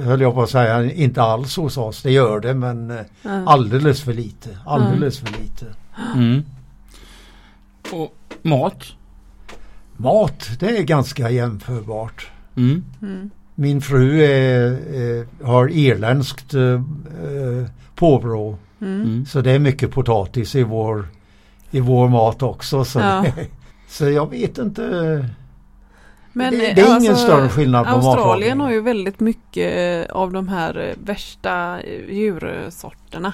höll 0.03 0.21
jag 0.21 0.35
på 0.35 0.43
att 0.43 0.51
säga, 0.51 0.93
inte 0.93 1.23
alls 1.23 1.57
hos 1.57 1.77
oss. 1.77 2.03
Det 2.03 2.11
gör 2.11 2.41
det 2.41 2.55
men 2.55 2.99
Ja. 3.23 3.43
alldeles 3.47 4.03
för 4.03 4.13
lite. 4.13 4.59
Alldeles 4.67 5.19
för 5.19 5.27
lite. 5.43 5.67
Mm. 6.15 6.43
Och 7.93 8.15
mat? 8.43 8.85
Mat, 10.01 10.51
det 10.61 10.79
är 10.79 10.83
ganska 10.83 11.31
jämförbart. 11.31 12.31
Mm. 12.57 12.85
Mm. 13.03 13.31
Min 13.55 13.81
fru 13.81 14.23
är, 14.23 14.71
eh, 14.71 15.47
har 15.47 15.69
irländskt 15.69 16.55
eh, 16.55 16.63
eh, 16.63 16.81
påbrå. 17.95 18.59
Mm. 18.81 19.03
Mm. 19.03 19.27
Så 19.27 19.41
det 19.41 19.51
är 19.51 19.59
mycket 19.59 19.91
potatis 19.91 20.55
i 20.55 20.63
vår, 20.63 21.09
i 21.71 21.81
vår 21.81 22.09
mat 22.09 22.43
också. 22.43 22.85
Så, 22.85 22.99
Ja. 22.99 23.25
så 23.89 24.11
jag 24.11 24.31
vet 24.31 24.59
inte. 24.59 24.83
Men, 26.33 26.53
det, 26.53 26.59
det 26.59 26.81
är 26.81 26.99
ingen 26.99 27.13
alltså, 27.13 27.25
större 27.25 27.49
skillnad 27.49 27.87
på 27.87 27.91
Australien 27.91 28.19
matlagning. 28.19 28.61
har 28.61 28.71
ju 28.71 28.81
väldigt 28.81 29.21
mycket 29.21 30.09
eh, 30.09 30.17
av 30.17 30.33
de 30.33 30.49
här 30.49 30.95
värsta 31.05 31.83
djursorterna. 32.09 33.33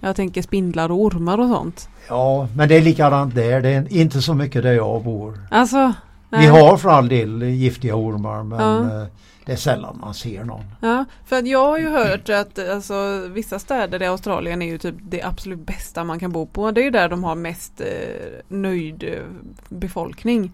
Jag 0.00 0.16
tänker 0.16 0.42
spindlar 0.42 0.90
och 0.90 1.00
ormar 1.00 1.38
och 1.38 1.48
sånt. 1.48 1.88
Ja, 2.08 2.48
men 2.56 2.68
det 2.68 2.76
är 2.76 2.82
likadant 2.82 3.34
där. 3.34 3.60
Det 3.60 3.68
är 3.68 3.92
inte 3.92 4.22
så 4.22 4.34
mycket 4.34 4.62
där 4.62 4.72
jag 4.72 5.04
bor. 5.04 5.40
Alltså. 5.50 5.92
Vi 6.40 6.46
har 6.46 6.76
för 6.76 6.88
all 6.88 7.08
del 7.08 7.42
giftiga 7.42 7.94
ormar 7.96 8.42
men 8.42 8.60
Ja. 8.60 9.02
eh, 9.02 9.06
det 9.46 9.52
är 9.52 9.56
sällan 9.56 9.98
man 10.00 10.14
ser 10.14 10.44
någon. 10.44 10.64
Ja, 10.80 11.04
för 11.26 11.38
att 11.38 11.46
jag 11.46 11.66
har 11.66 11.78
ju 11.78 11.88
hört 11.88 12.28
att 12.28 12.58
alltså, 12.68 13.28
vissa 13.28 13.58
städer 13.58 14.02
i 14.02 14.06
Australien 14.06 14.62
är 14.62 14.66
ju 14.66 14.78
typ 14.78 14.94
det 15.02 15.22
absolut 15.22 15.66
bästa 15.66 16.04
man 16.04 16.18
kan 16.18 16.32
bo 16.32 16.46
på. 16.46 16.70
Det 16.70 16.80
är 16.80 16.84
ju 16.84 16.90
där 16.90 17.08
de 17.08 17.24
har 17.24 17.34
mest 17.34 17.80
eh, 17.80 17.86
nöjd 18.48 19.04
eh, 19.04 19.18
befolkning. 19.68 20.52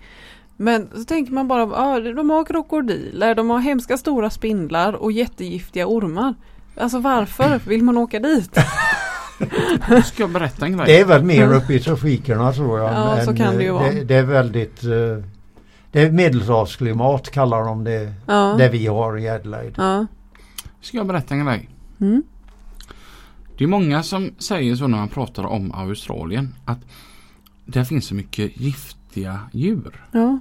Men 0.56 0.88
så 0.94 1.04
tänker 1.04 1.32
man 1.32 1.48
bara, 1.48 1.62
ah, 1.62 2.00
de 2.00 2.30
har 2.30 2.44
krokodiler, 2.44 3.34
de 3.34 3.50
har 3.50 3.58
hemska 3.58 3.96
stora 3.96 4.30
spindlar 4.30 4.92
och 4.92 5.12
jättegiftiga 5.12 5.86
ormar. 5.86 6.34
Alltså 6.76 6.98
varför 6.98 7.60
vill 7.66 7.82
man 7.82 7.98
åka 7.98 8.18
dit? 8.18 8.54
Ska 10.04 10.22
jag 10.22 10.30
berätta 10.30 10.66
en 10.66 10.76
grej. 10.76 10.86
Det 10.86 11.00
är 11.00 11.04
väl 11.04 11.22
mer 11.22 11.52
uppe 11.54 11.74
i 11.74 11.80
tropikerna 11.80 12.52
tror 12.52 12.78
jag. 12.78 12.92
Ja, 12.92 13.24
så 13.24 13.36
kan 13.36 13.56
det 13.56 13.62
ju 13.62 13.68
eh, 13.68 13.74
vara. 13.74 13.92
Det, 13.92 14.04
det 14.04 14.14
är 14.14 14.22
väldigt... 14.22 14.82
Det 15.92 16.00
är 16.02 16.12
medelhavsklimat 16.12 17.30
kallar 17.30 17.64
de 17.64 17.84
det. 17.84 18.12
Ja. 18.26 18.54
Det 18.58 18.68
vi 18.68 18.86
har 18.86 19.18
i 19.18 19.28
Adelaide. 19.28 19.74
Ja. 19.76 20.06
Ska 20.80 20.96
jag 20.96 21.06
berätta 21.06 21.34
en 21.34 21.46
grej. 21.46 21.68
Mm. 22.00 22.22
Det 23.58 23.64
är 23.64 23.68
många 23.68 24.02
som 24.02 24.30
säger 24.38 24.76
så 24.76 24.86
när 24.86 24.98
man 24.98 25.08
pratar 25.08 25.44
om 25.44 25.72
Australien. 25.72 26.54
Att 26.64 26.78
där 27.64 27.84
finns 27.84 28.06
så 28.06 28.14
mycket 28.14 28.56
giftiga 28.60 29.40
djur. 29.52 30.04
ja. 30.12 30.38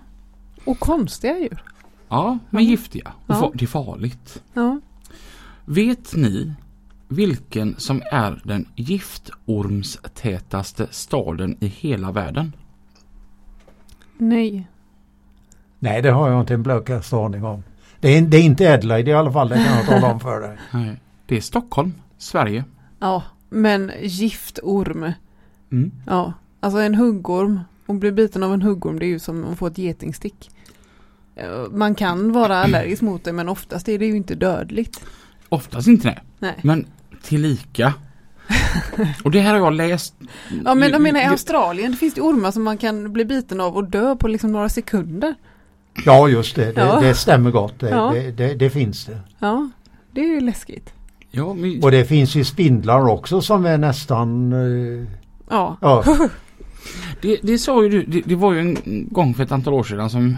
Och 0.65 0.79
konstiga 0.79 1.39
djur. 1.39 1.63
Ja, 2.09 2.37
men 2.49 2.61
Mm. 2.61 2.71
giftiga. 2.71 3.11
Och 3.27 3.35
Ja. 3.35 3.51
det 3.53 3.65
är 3.65 3.67
farligt. 3.67 4.43
Ja. 4.53 4.79
Vet 5.65 6.15
ni 6.15 6.53
vilken 7.07 7.75
som 7.77 8.01
är 8.11 8.41
den 8.43 8.65
giftormstätaste 8.75 10.87
staden 10.91 11.57
i 11.59 11.67
hela 11.67 12.11
världen? 12.11 12.53
Nej. 14.17 14.67
Nej, 15.83 16.01
det 16.01 16.11
har 16.11 16.29
jag 16.29 16.41
inte 16.41 16.53
en 16.53 16.63
blökaste 16.63 17.15
aning 17.15 17.45
om. 17.45 17.63
Det 17.99 18.17
är, 18.17 18.21
det 18.21 18.37
är 18.37 18.41
inte 18.41 18.73
Adelaide 18.73 19.07
i 19.07 19.13
alla 19.13 19.31
fall, 19.31 19.49
det 19.49 19.55
kan 19.55 19.77
jag 19.77 19.85
tala 19.85 20.13
om 20.13 20.19
för 20.19 20.41
dig. 20.41 20.57
Nej, 20.71 21.01
det 21.25 21.37
är 21.37 21.41
Stockholm, 21.41 21.93
Sverige. 22.17 22.63
Ja. 22.99 23.23
Men 23.49 23.91
giftorm. 24.01 25.11
Mm. 25.71 25.91
Ja. 26.07 26.33
Alltså 26.59 26.79
en 26.79 26.95
huggorm. 26.95 27.59
Och 27.85 27.95
bli 27.95 28.11
biten 28.11 28.43
av 28.43 28.53
en 28.53 28.61
huggorm 28.61 28.99
det 28.99 29.05
är 29.05 29.07
ju 29.07 29.19
som 29.19 29.45
att 29.45 29.57
få 29.57 29.67
ett 29.67 29.77
getingstick. 29.77 30.49
Man 31.71 31.95
kan 31.95 32.31
vara 32.31 32.57
allergisk 32.57 33.01
mot 33.01 33.23
det 33.23 33.33
men 33.33 33.49
oftast 33.49 33.89
är 33.89 33.99
det 33.99 34.05
ju 34.05 34.15
inte 34.15 34.35
dödligt. 34.35 35.05
Oftast 35.49 35.87
inte 35.87 36.07
det, 36.07 36.19
Nej. 36.39 36.55
men 36.61 36.85
tillika. 37.21 37.93
Och 39.23 39.31
det 39.31 39.39
här 39.39 39.53
har 39.53 39.59
jag 39.59 39.73
läst. 39.73 40.15
Ja 40.65 40.75
men 40.75 40.89
jag 40.89 41.01
menar 41.01 41.19
i 41.19 41.25
Australien 41.25 41.91
det 41.91 41.97
finns 41.97 42.13
det 42.13 42.21
ormar 42.21 42.51
som 42.51 42.63
man 42.63 42.77
kan 42.77 43.13
bli 43.13 43.25
biten 43.25 43.61
av 43.61 43.75
och 43.75 43.83
dö 43.83 44.15
på 44.15 44.27
liksom 44.27 44.51
några 44.51 44.69
sekunder. 44.69 45.35
Ja, 46.05 46.27
just 46.27 46.55
det. 46.55 46.71
Det, 46.71 46.81
Ja. 46.81 46.99
det 46.99 47.13
stämmer 47.15 47.51
gott. 47.51 47.79
Det, 47.79 47.89
Ja. 47.89 48.11
det, 48.13 48.31
det, 48.31 48.53
det 48.53 48.69
finns 48.69 49.05
det. 49.05 49.19
Ja. 49.39 49.69
Det 50.11 50.21
är 50.21 50.25
ju 50.27 50.39
läskigt. 50.41 50.93
Ja, 51.31 51.53
men, 51.53 51.83
Och 51.83 51.91
det 51.91 52.05
finns 52.05 52.35
ju 52.35 52.43
spindlar 52.43 53.07
också 53.07 53.41
som 53.41 53.65
är 53.65 53.77
nästan... 53.77 54.53
eh, 54.53 55.07
Ja. 55.49 55.77
Ja, 55.81 56.03
det, 57.21 57.37
det 57.43 57.57
sa 57.57 57.83
ju 57.83 57.89
du, 57.89 58.03
det, 58.03 58.21
det 58.25 58.35
var 58.35 58.53
ju 58.53 58.59
en 58.59 58.77
gång 59.11 59.33
för 59.33 59.43
ett 59.43 59.51
antal 59.51 59.73
år 59.73 59.83
sedan 59.83 60.09
som 60.09 60.27
eh, 60.29 60.37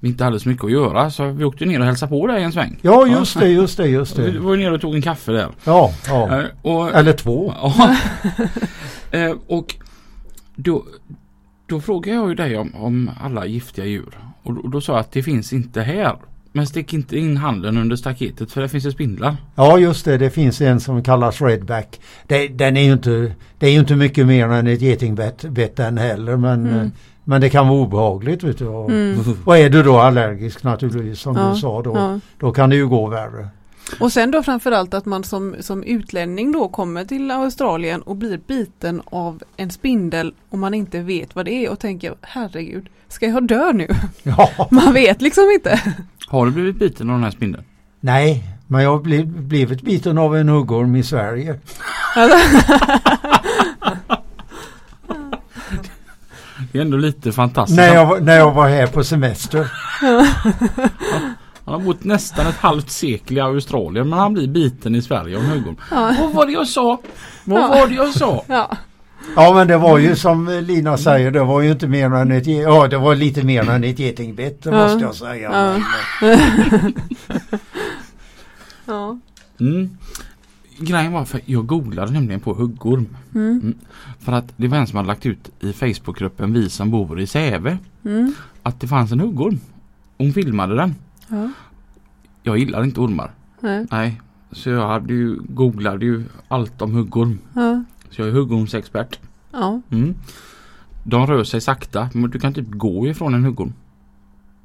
vi 0.00 0.08
inte 0.08 0.24
hade 0.24 0.40
så 0.40 0.48
mycket 0.48 0.64
att 0.64 0.70
göra 0.70 1.10
så 1.10 1.26
vi 1.26 1.44
åkte 1.44 1.64
ner 1.64 1.80
och 1.80 1.86
hälsade 1.86 2.10
på 2.10 2.26
dig 2.26 2.42
en 2.42 2.52
sväng. 2.52 2.78
ja 2.82 3.06
just 3.06 3.38
det, 3.40 3.48
just 3.48 3.76
det, 3.76 3.86
just 3.88 4.18
Vi 4.18 4.30
det. 4.30 4.38
var 4.38 4.54
ju 4.54 4.62
nere 4.62 4.74
och 4.74 4.80
tog 4.80 4.94
en 4.94 5.02
kaffe 5.02 5.32
där. 5.32 5.48
Ja, 5.64 5.90
ja. 6.08 6.40
Eh, 6.40 6.46
Och, 6.62 6.94
Eller 6.94 7.12
två. 7.12 7.54
Ja. 7.62 7.96
Eh, 9.10 9.34
och 9.46 9.74
då, 10.56 10.84
då 11.66 11.80
frågade 11.80 12.16
jag 12.18 12.28
ju 12.28 12.34
dig 12.34 12.56
om, 12.56 12.74
om 12.74 13.10
alla 13.20 13.46
giftiga 13.46 13.84
djur. 13.84 14.18
Och, 14.46 14.54
då- 14.54 14.60
och 14.60 14.70
då 14.70 14.80
sa 14.80 14.92
jag 14.92 15.00
att 15.00 15.12
det 15.12 15.22
finns 15.22 15.52
inte 15.52 15.80
här. 15.82 16.16
Men 16.52 16.66
stick 16.66 16.92
inte 16.94 17.18
in 17.18 17.36
handen 17.36 17.76
under 17.78 17.96
staketet 17.96 18.52
för 18.52 18.60
det 18.62 18.68
finns 18.68 18.86
ju 18.86 18.90
spindlar. 18.92 19.36
Ja, 19.54 19.78
just 19.78 20.04
det. 20.04 20.18
Det 20.18 20.30
finns 20.30 20.60
en 20.60 20.80
som 20.80 21.02
kallas 21.02 21.40
redback. 21.40 22.00
Det, 22.26 22.48
den 22.48 22.76
är 22.76 22.82
ju 22.82 22.92
inte, 22.92 23.32
det 23.58 23.66
är 23.66 23.70
ju 23.70 23.78
inte 23.78 23.96
mycket 23.96 24.26
mer 24.26 24.46
än 24.48 24.66
ett 24.66 24.80
getingbett 24.80 25.44
bett 25.50 25.76
den 25.76 25.98
heller. 25.98 26.36
Men, 26.36 26.66
Mm. 26.66 26.78
eh, 26.80 26.86
men 27.24 27.40
det 27.40 27.50
kan 27.50 27.68
vara 27.68 27.78
obehagligt. 27.78 28.42
Vet 28.42 28.58
du. 28.58 28.66
Och, 28.66 28.90
Mm. 28.90 29.18
och 29.44 29.58
är 29.58 29.70
du 29.70 29.82
då 29.82 29.98
allergisk 29.98 30.62
naturligtvis 30.62 31.18
som 31.20 31.36
Ja, 31.36 31.50
du 31.54 31.56
sa 31.60 31.82
då. 31.82 31.96
Ja. 31.96 32.20
Då 32.40 32.52
kan 32.52 32.70
det 32.70 32.76
ju 32.76 32.88
gå 32.88 33.06
värre. 33.06 33.48
Och 34.00 34.12
sen 34.12 34.30
då 34.30 34.42
framförallt 34.42 34.94
att 34.94 35.04
man 35.06 35.24
som, 35.24 35.56
som 35.60 35.82
utlänning 35.82 36.52
då 36.52 36.68
kommer 36.68 37.04
till 37.04 37.30
Australien 37.30 38.02
och 38.02 38.16
blir 38.16 38.40
biten 38.46 39.02
av 39.04 39.42
en 39.56 39.70
spindel 39.70 40.34
och 40.50 40.58
man 40.58 40.74
inte 40.74 41.00
vet 41.00 41.34
vad 41.34 41.44
det 41.44 41.50
är 41.66 41.70
och 41.70 41.78
tänker 41.80 42.14
herregud, 42.22 42.88
ska 43.08 43.26
jag 43.26 43.46
dö 43.46 43.72
nu? 43.72 43.88
Ja, 44.22 44.50
Man 44.70 44.92
vet 44.94 45.22
liksom 45.22 45.44
inte. 45.54 45.80
Har 46.26 46.46
du 46.46 46.52
blivit 46.52 46.76
biten 46.78 47.10
av 47.10 47.14
den 47.16 47.24
här 47.24 47.30
spindeln? 47.30 47.64
nej. 48.00 48.44
Men 48.68 48.82
jag 48.82 48.90
har 48.90 48.98
bliv, 48.98 49.26
blivit 49.26 49.82
biten 49.82 50.18
av 50.18 50.36
en 50.36 50.48
huggorm 50.48 50.96
i 50.96 51.02
Sverige. 51.02 51.60
Det 56.72 56.78
är 56.78 56.82
ändå 56.82 56.96
lite 56.96 57.32
fantastiskt. 57.32 57.76
När 57.76 57.94
jag, 57.94 58.06
var- 58.06 58.20
när 58.20 58.36
jag 58.36 58.52
var 58.54 58.68
här 58.68 58.86
på 58.86 59.04
semester. 59.04 59.70
Han 61.66 61.74
har 61.74 61.80
bott 61.80 62.04
nästan 62.04 62.46
ett 62.46 62.56
halvt 62.56 62.90
sekel 62.90 63.36
i 63.36 63.40
Australien 63.40 64.08
men 64.08 64.18
han 64.18 64.34
blir 64.34 64.48
biten 64.48 64.94
i 64.94 65.02
Sverige 65.02 65.36
av 65.36 65.42
huggorm. 65.42 65.76
Ja. 65.90 66.14
Vad 66.20 66.32
var 66.34 66.46
det 66.46 66.52
jag 66.52 66.66
sa? 66.68 67.00
Vad 67.44 67.60
Ja. 67.62 67.68
var 67.68 67.86
det 67.86 67.94
jag 67.94 68.14
sa? 68.14 68.44
Ja. 68.48 68.76
Ja 69.36 69.54
men 69.54 69.68
det 69.68 69.76
var 69.78 69.98
ju 69.98 70.16
som 70.16 70.48
Lina 70.66 70.96
säger, 70.96 71.30
det 71.30 71.44
var 71.44 71.60
ju 71.60 71.70
inte 71.72 71.86
mer 71.88 72.14
än 72.14 72.32
ett, 72.32 72.46
ja 72.46 72.88
det 72.88 72.98
var 72.98 73.14
lite 73.14 73.42
mer 73.44 73.70
än 73.70 73.84
ett 73.84 73.98
getingbett 73.98 74.62
det 74.62 74.70
Ja. 74.70 74.82
måste 74.84 74.98
jag 75.04 75.14
säga. 75.14 75.50
Ja. 75.52 75.82
Men, 76.20 76.92
Ja. 78.86 79.18
Mm. 79.60 79.90
Grejen 80.78 81.12
var 81.12 81.24
för 81.24 81.40
jag 81.44 81.66
googlade 81.66 82.12
nämligen 82.12 82.40
på 82.40 82.54
huggorm. 82.54 83.06
Mm. 83.34 83.74
För 84.20 84.32
att 84.32 84.52
det 84.56 84.68
var 84.68 84.78
en 84.78 84.86
som 84.86 84.96
hade 84.96 85.06
lagt 85.06 85.26
ut 85.26 85.50
i 85.60 85.72
Facebookgruppen 85.72 86.52
Vi 86.52 86.70
som 86.70 86.90
bor 86.90 87.20
i 87.20 87.26
Säve 87.26 87.78
Mm. 88.04 88.34
att 88.62 88.80
det 88.80 88.86
fanns 88.88 89.12
en 89.12 89.20
huggorm. 89.20 89.60
Hon 90.18 90.32
filmade 90.32 90.76
den. 90.76 90.94
Ja. 91.28 91.50
Jag 92.42 92.58
gillar 92.58 92.84
inte 92.84 93.00
ormar. 93.00 93.30
Nej. 93.60 93.86
Nej. 93.90 94.20
Så 94.52 94.70
jag 94.70 94.88
hade 94.88 95.12
ju 95.14 95.36
googlade 95.48 96.04
ju 96.04 96.24
allt 96.48 96.82
om 96.82 96.92
huggorm. 96.94 97.38
Ja. 97.54 97.84
Så 98.10 98.20
jag 98.20 98.28
är 98.28 98.32
huggormsexpert. 98.32 99.18
Ja. 99.52 99.80
Mm. 99.90 100.14
De 101.04 101.26
rör 101.26 101.44
sig 101.44 101.60
sakta 101.60 102.08
men 102.14 102.30
du 102.30 102.38
kan 102.38 102.54
typ 102.54 102.66
gå 102.70 103.06
ifrån 103.06 103.34
en 103.34 103.44
huggorm. 103.44 103.72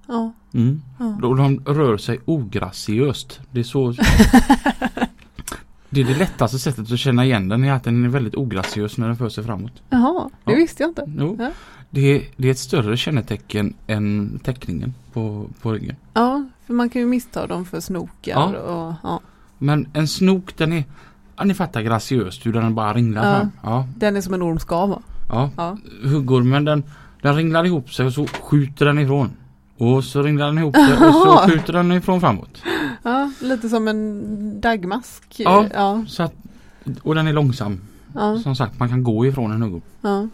Ja. 0.08 0.34
Mm. 0.54 0.82
Ja. 1.00 1.18
De 1.22 1.60
rör 1.66 1.98
sig 1.98 2.20
ograciöst. 2.26 3.40
Det 3.52 3.60
är 3.60 3.64
så 3.64 3.94
Det 5.90 6.02
är 6.02 6.06
det 6.06 6.18
lättaste 6.18 6.60
sättet 6.60 6.92
att 6.92 7.00
känna 7.00 7.26
igen 7.26 7.50
den 7.50 7.64
är 7.64 7.74
att 7.74 7.84
den 7.84 8.06
är 8.06 8.10
väldigt 8.10 8.36
ograciös 8.36 8.98
när 8.98 9.08
den 9.08 9.16
för 9.16 9.30
sig 9.30 9.44
framåt. 9.44 9.82
Jaha, 9.90 10.30
det 10.44 10.52
Ja. 10.52 10.58
visste 10.58 10.84
jag 10.84 10.90
inte. 10.90 11.06
Jo. 11.18 11.36
Ja. 11.40 11.52
Det, 11.90 12.02
är, 12.02 12.24
det 12.38 12.48
är 12.48 12.52
ett 12.52 12.60
större 12.60 12.98
kännetecken 12.98 13.74
än 13.88 14.40
teckningen 14.44 14.94
på, 15.14 15.50
på 15.62 15.72
ryggen. 15.72 15.96
Ja, 16.14 16.46
för 16.68 16.74
man 16.74 16.90
kan 16.90 17.02
ju 17.02 17.08
missta 17.08 17.48
dem 17.48 17.66
för 17.66 17.80
snokar 17.80 18.32
Ja. 18.32 18.58
och 18.58 18.94
ja. 19.04 19.20
Men 19.58 19.88
en 19.94 20.08
snok 20.08 20.58
den 20.58 20.74
är, 20.74 20.84
ja 21.38 21.44
ni 21.44 21.54
fattar 21.54 21.82
graciöst 21.82 22.46
hur 22.46 22.54
den 22.54 22.76
bara 22.76 22.94
ringlar 22.94 23.34
Ja. 23.34 23.40
fram. 23.40 23.52
Ja, 23.64 23.88
Den 23.98 24.18
är 24.18 24.22
som 24.22 24.34
en 24.34 24.44
orm 24.44 24.60
ska 24.60 24.86
vara. 24.86 25.02
ja. 25.30 25.50
Ja. 25.58 25.78
Huggormen 26.04 26.66
den, 26.66 26.84
den 27.22 27.36
ringlar 27.36 27.66
ihop 27.66 27.94
sig 27.94 28.06
och 28.06 28.14
så 28.14 28.28
skjuter 28.28 28.86
den 28.86 29.00
ifrån. 29.00 29.30
Och 29.78 30.04
så 30.04 30.22
ringlar 30.22 30.46
den 30.46 30.58
ihop 30.58 30.76
sig 30.76 30.94
och 31.08 31.14
så 31.14 31.38
skjuter 31.38 31.74
den 31.74 31.92
ifrån 31.92 32.20
framåt. 32.22 32.62
Ja, 33.04 33.32
lite 33.42 33.70
som 33.70 33.88
en 33.88 34.62
dagmask. 34.62 35.24
Ja. 35.38 35.66
Ja. 35.74 36.04
Så 36.08 36.24
att, 36.24 36.34
och 37.04 37.16
den 37.16 37.28
är 37.28 37.34
långsam. 37.34 37.80
Som 38.44 38.56
sagt 38.56 38.80
man 38.80 38.90
kan 38.90 39.04
gå 39.04 39.26
ifrån 39.26 39.52
en 39.52 39.62
huggorm. 39.62 40.30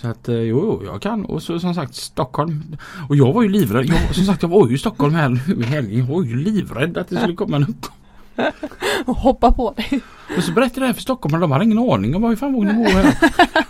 Så 0.00 0.08
att 0.08 0.28
eh, 0.28 0.34
jo, 0.34 0.78
jo, 0.82 0.86
jag 0.92 1.02
kan. 1.02 1.24
Och 1.24 1.42
så 1.42 1.60
som 1.60 1.74
sagt 1.74 1.94
Stockholm. 1.94 2.76
Och 3.08 3.16
jag 3.16 3.32
var 3.32 3.42
ju 3.42 3.48
livrädd. 3.48 3.86
Jag, 3.86 4.14
som 4.14 4.24
sagt 4.24 4.42
jag 4.42 4.48
var 4.48 4.68
ju 4.68 4.74
i 4.74 4.78
Stockholm 4.78 5.14
här 5.14 5.28
nu 5.28 5.60
i 5.60 5.62
helgen. 5.66 5.98
Jag 5.98 6.14
var 6.14 6.22
ju 6.24 6.36
livrädd 6.36 6.98
att 6.98 7.08
det 7.08 7.16
skulle 7.16 7.34
komma 7.34 7.56
en 7.56 7.62
huggorm. 7.62 7.94
Och 9.06 9.16
hoppa 9.16 9.52
på 9.52 9.72
dig. 9.76 10.00
Och 10.36 10.42
så 10.44 10.52
berättade 10.52 10.80
jag 10.80 10.82
det 10.82 10.86
här 10.86 10.92
för 10.94 11.00
Stockholm 11.02 11.34
och 11.34 11.40
de 11.40 11.50
har 11.52 11.60
ingen 11.62 11.78
aning 11.78 12.16
om 12.16 12.22
var 12.22 12.32
i 12.32 12.36
fan 12.36 12.52
vågar 12.52 12.72
ni 12.72 12.84
bo 12.84 12.90
här. 12.90 13.14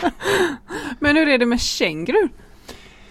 Men 0.98 1.16
hur 1.16 1.28
är 1.28 1.38
det 1.38 1.46
med 1.46 1.60
känguru? 1.60 2.28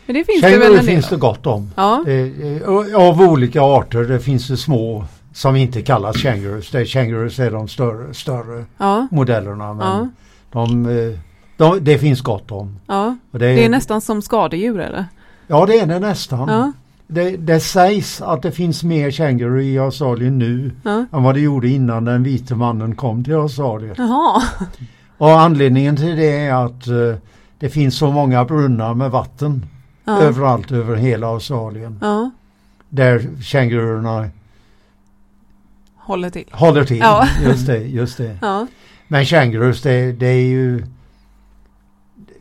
Men 0.06 0.14
det 0.16 0.24
finns 0.24 0.42
det 0.42 0.50
väl 0.50 0.60
Känguru 0.62 0.78
en 0.80 0.86
del 0.86 0.96
finns 0.96 1.10
det 1.10 1.16
av? 1.16 1.20
gott 1.22 1.46
om. 1.48 1.72
Ja. 1.76 2.06
Eh, 2.08 3.00
Av 3.00 3.22
olika 3.22 3.62
arter. 3.62 4.04
Det 4.04 4.20
finns 4.20 4.48
det 4.48 4.58
små 4.58 5.06
som 5.34 5.56
inte 5.56 5.82
kallas 5.82 6.18
kängurus. 6.18 6.72
Det 6.72 6.80
är 6.80 6.86
kängurus 6.86 7.40
är 7.40 7.52
de 7.52 7.68
större, 7.68 8.14
större 8.14 8.66
Ja. 8.78 9.08
modellerna. 9.12 9.74
Men 9.74 9.88
Ja. 9.88 10.08
de, 10.52 10.86
eh, 10.86 11.20
de, 11.60 11.80
det 11.84 11.98
finns 11.98 12.22
gott 12.22 12.52
om. 12.52 12.76
Ja. 12.88 13.18
Det, 13.32 13.46
är, 13.46 13.56
Det 13.56 13.66
är 13.66 13.70
nästan 13.70 14.02
som 14.02 14.22
skadedjur 14.22 14.80
eller? 14.80 15.06
Ja 15.48 15.66
det 15.66 15.80
är 15.80 15.86
det 15.86 16.00
nästan. 16.00 16.50
Ja. 16.50 16.72
Det, 17.08 17.38
det 17.38 17.60
sägs 17.60 18.22
att 18.22 18.42
det 18.42 18.52
finns 18.52 18.84
mer 18.84 19.12
känguru 19.12 19.64
i 19.64 19.80
Australien 19.80 20.38
nu 20.40 20.72
Ja. 20.84 21.06
än 21.14 21.24
vad 21.24 21.36
det 21.36 21.40
gjorde 21.42 21.68
innan 21.70 22.06
den 22.06 22.24
vite 22.24 22.56
mannen 22.56 22.96
kom 22.96 23.24
till 23.24 23.34
Australien. 23.36 23.96
Jaha. 23.98 24.42
Och 25.18 25.40
anledningen 25.40 25.96
till 25.96 26.16
det 26.16 26.38
är 26.38 26.66
att 26.66 26.88
eh, 26.88 27.16
det 27.60 27.70
finns 27.70 27.96
så 27.98 28.12
många 28.12 28.46
brunnar 28.46 28.94
med 28.94 29.12
vatten 29.12 29.66
Ja. 30.06 30.22
överallt 30.22 30.72
över 30.72 30.96
hela 30.96 31.28
Australien. 31.28 32.00
Där 32.90 33.28
kängururna 33.44 34.30
Håller 35.96 36.30
till. 36.30 36.46
håller 36.52 36.84
till. 36.84 37.04
Just 37.44 37.68
det, 37.68 37.78
just 37.78 38.18
det. 38.18 38.38
Men 39.08 39.26
kängurus 39.26 39.82
det, 39.82 40.12
det 40.12 40.28
är 40.28 40.42
ju 40.48 40.84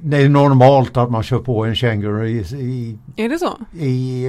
det 0.01 0.16
är 0.16 0.28
normalt 0.28 0.96
att 0.96 1.11
man 1.11 1.22
kör 1.22 1.38
på 1.38 1.64
en 1.64 1.74
känguru 1.74 2.28
i, 2.28 2.38
i, 2.40 2.99
Är 3.16 3.28
det 3.28 3.38
så? 3.38 3.59
i 3.78 4.24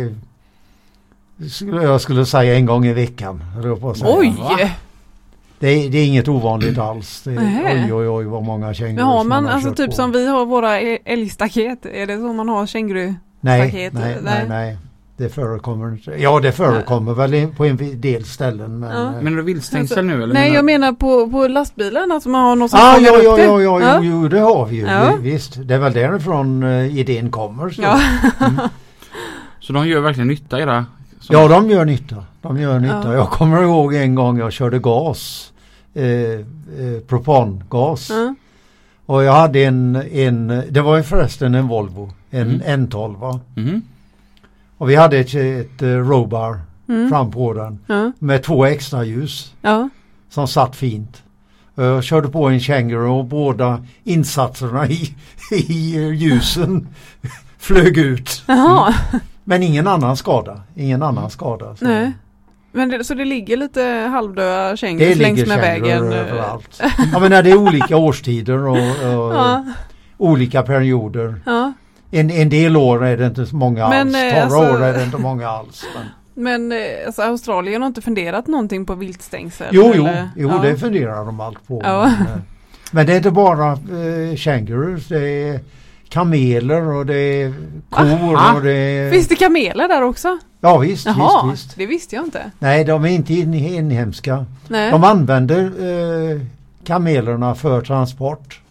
skulle- 1.51 1.84
jag 1.84 2.01
skulle 2.01 2.26
säga 2.26 2.55
en 2.55 2.65
gång 2.65 2.86
i 2.86 2.93
veckan. 2.93 3.43
Oj! 4.03 4.36
Va? 4.39 4.59
Det 5.59 5.67
är, 5.67 5.89
det 5.89 5.97
är 5.97 6.05
inget 6.07 6.28
ovanligt 6.28 6.78
alls. 6.78 7.22
Det 7.22 7.32
är, 7.34 7.86
oj 7.86 7.93
oj 7.93 8.07
oj 8.09 8.26
vad 8.26 8.43
många 8.43 8.74
kängurur 8.74 8.95
Men 8.95 9.05
har 9.05 9.20
som 9.20 9.30
man, 9.30 9.45
har 9.45 9.51
alltså 9.51 9.70
kört 9.70 9.78
typ 9.78 9.89
på. 9.89 9.95
som 9.95 10.11
vi 10.11 10.28
har 10.28 10.45
våra 10.45 10.80
älgstaket, 10.80 11.86
är 11.86 12.07
det 12.07 12.17
så 12.17 12.34
man 12.34 12.49
har 12.49 12.65
känguru? 12.65 13.13
nej, 13.41 13.89
nej. 13.93 14.17
nej, 14.24 14.45
nej. 14.47 14.78
Det 15.20 15.30
förekommer 15.30 15.91
inte. 15.91 16.11
Ja 16.17 16.39
det 16.39 16.51
förekommer 16.51 17.13
väl 17.13 17.47
på 17.47 17.65
en 17.65 18.01
del 18.01 18.24
ställen 18.26 18.80
men... 18.80 18.89
Ja. 18.89 19.05
eh, 19.05 19.22
Men 19.22 19.34
är 19.34 19.38
det 19.38 19.43
viltstängsel 19.43 20.05
nu 20.05 20.24
eller? 20.24 20.34
Nej 20.34 20.43
menar- 20.43 20.55
jag 20.55 20.65
menar 20.65 20.91
på, 20.93 21.30
på 21.30 21.47
lastbilen, 21.47 22.11
alltså 22.11 22.30
man 22.30 22.41
har 22.43 22.55
någon 22.55 22.70
som 22.70 22.80
Ah, 22.82 22.97
ja, 22.97 23.11
upp 23.17 23.24
ja, 23.24 23.36
det. 23.36 23.43
ja, 23.43 23.61
ja, 23.61 23.82
Ja. 23.82 23.99
Jo, 24.03 24.28
det 24.28 24.39
har 24.39 24.65
vi 24.65 24.76
ju. 24.76 24.82
Ja. 24.86 25.15
Vi- 25.22 25.32
Visst, 25.32 25.53
det 25.67 25.74
är 25.76 25.80
väl 25.80 25.93
därifrån 25.93 26.63
uh, 26.63 26.97
idén 26.99 27.32
kommer. 27.32 27.70
Så. 27.70 27.82
Ja. 27.82 27.99
Så 29.59 29.74
de 29.74 29.88
gör 29.88 29.99
verkligen 30.01 30.28
nytta 30.28 30.59
era? 30.59 30.86
som- 31.20 31.36
Ja, 31.36 31.47
de 31.47 31.70
gör 31.70 31.86
nytta. 31.86 32.24
De 32.41 32.57
gör 32.61 32.80
nytta. 32.80 33.01
Ja. 33.05 33.13
Jag 33.13 33.30
kommer 33.30 33.61
ihåg 33.63 33.93
en 33.95 34.15
gång 34.15 34.38
jag 34.39 34.51
körde 34.53 34.80
gas. 34.80 35.51
Eh, 35.93 36.05
eh, 36.05 36.39
propangas. 37.07 38.09
Ja. 38.09 38.36
Och 39.05 39.24
jag 39.24 39.34
hade 39.34 39.59
en, 39.63 39.95
en, 40.11 40.63
det 40.70 40.82
var 40.82 40.97
ju 40.97 41.03
förresten 41.03 41.55
en 41.55 41.67
Volvo. 41.67 42.11
En 42.32 42.61
Mm. 42.65 42.88
N12. 42.88 43.39
Mhm. 43.55 43.82
Och 44.80 44.89
vi 44.89 44.95
hade 44.95 45.17
ett, 45.17 45.36
ett 45.36 45.82
uh, 45.82 45.97
Robar 46.09 46.59
Mm. 46.89 47.09
fram 47.09 47.32
på 47.32 47.53
den. 47.53 47.80
Ja. 47.88 48.11
Med 48.19 48.43
två 48.43 48.65
extra 48.65 49.03
ljus. 49.03 49.53
Ja. 49.61 49.89
Som 50.30 50.47
satt 50.47 50.75
fint. 50.75 51.23
Jag 51.75 52.03
körde 52.03 52.27
på 52.27 52.47
en 52.49 52.59
Kangaroo 52.59 53.17
och 53.19 53.25
båda 53.25 53.84
insatserna 54.03 54.88
i, 54.88 55.15
i 55.51 55.95
eh, 55.97 56.13
ljusen 56.13 56.88
flög 57.57 57.97
ut. 57.97 58.43
Jaha. 58.47 58.93
Men 59.43 59.63
ingen 59.63 59.88
annan 59.88 60.17
skada. 60.17 60.61
Ingen 60.75 61.03
annan 61.03 61.30
skada. 61.30 61.75
Så 61.75 61.86
Nej. 61.86 62.11
Men 62.71 62.89
det, 62.89 63.03
så 63.03 63.13
det 63.13 63.25
ligger 63.25 63.57
lite 63.57 63.84
halvdöda 64.11 64.77
kängurus 64.77 65.17
längs 65.17 65.47
med 65.47 65.57
vägen? 65.59 66.11
eh, 66.11 66.19
överallt. 66.19 66.82
Ja 67.13 67.19
men 67.19 67.32
när 67.32 67.43
det 67.43 67.49
är 67.51 67.57
olika 67.57 67.97
årstider 68.07 68.67
och, 68.67 68.77
och 68.77 69.34
Ja. 69.36 69.65
olika 70.17 70.61
perioder. 70.63 71.41
Ja. 71.45 71.73
En, 72.12 72.32
en 72.32 72.49
del 72.49 72.78
år 72.78 73.05
är 73.05 73.18
det 73.18 73.26
inte 73.26 73.45
så 73.45 73.55
många 73.55 73.89
Men, 73.89 74.07
alls. 74.07 74.16
eh, 74.18 74.32
Torra 74.32 74.43
alltså- 74.43 74.74
år 74.74 74.84
är 74.84 74.93
det 74.93 75.03
inte 75.03 75.18
många 75.18 75.49
alls. 75.49 75.86
Men... 75.95 76.05
Men 76.34 76.72
eh, 76.72 76.78
alltså, 77.05 77.22
Australien 77.22 77.82
har 77.82 77.88
inte 77.88 78.01
funderat 78.01 78.47
någonting 78.47 78.86
på 78.86 78.95
viltstängsel? 78.95 79.68
Jo, 79.72 79.91
jo, 79.95 80.07
jo 80.36 80.49
ja. 80.49 80.57
det 80.62 80.78
funderar 80.78 81.26
de 81.26 81.39
allt 81.39 81.68
på. 81.68 81.82
Ja. 81.84 82.12
Men, 82.18 82.28
eh, 82.28 82.41
men 82.91 83.05
det 83.05 83.14
är 83.14 83.18
inte 83.18 83.32
bara 83.32 83.72
eh, 83.72 84.36
kangaroos. 84.38 85.07
Det 85.07 85.20
är 85.20 85.60
kameler 86.10 86.82
och 86.82 87.05
det 87.05 87.16
är 87.16 87.53
kor 87.89 88.36
Aha. 88.36 88.55
och 88.55 88.64
det 88.64 88.72
är... 88.74 89.12
Finns 89.12 89.28
det 89.28 89.36
kameler 89.36 89.88
där 89.88 90.01
också? 90.01 90.38
Ja 90.62 90.78
visst, 90.78 91.05
Jaha, 91.05 91.49
visst, 91.51 91.66
visst. 91.66 91.78
det 91.78 91.86
visste 91.86 92.16
jag 92.16 92.26
inte. 92.26 92.51
Nej, 92.60 92.84
de 92.84 93.05
är 93.05 93.10
inte 93.10 93.34
in, 93.34 93.53
inhemska. 93.53 94.45
Nej. 94.68 94.91
De 94.91 95.03
använder 95.03 95.64
eh, 96.34 96.41
kamelerna 96.84 97.55
för 97.55 97.82
transport. 97.82 98.62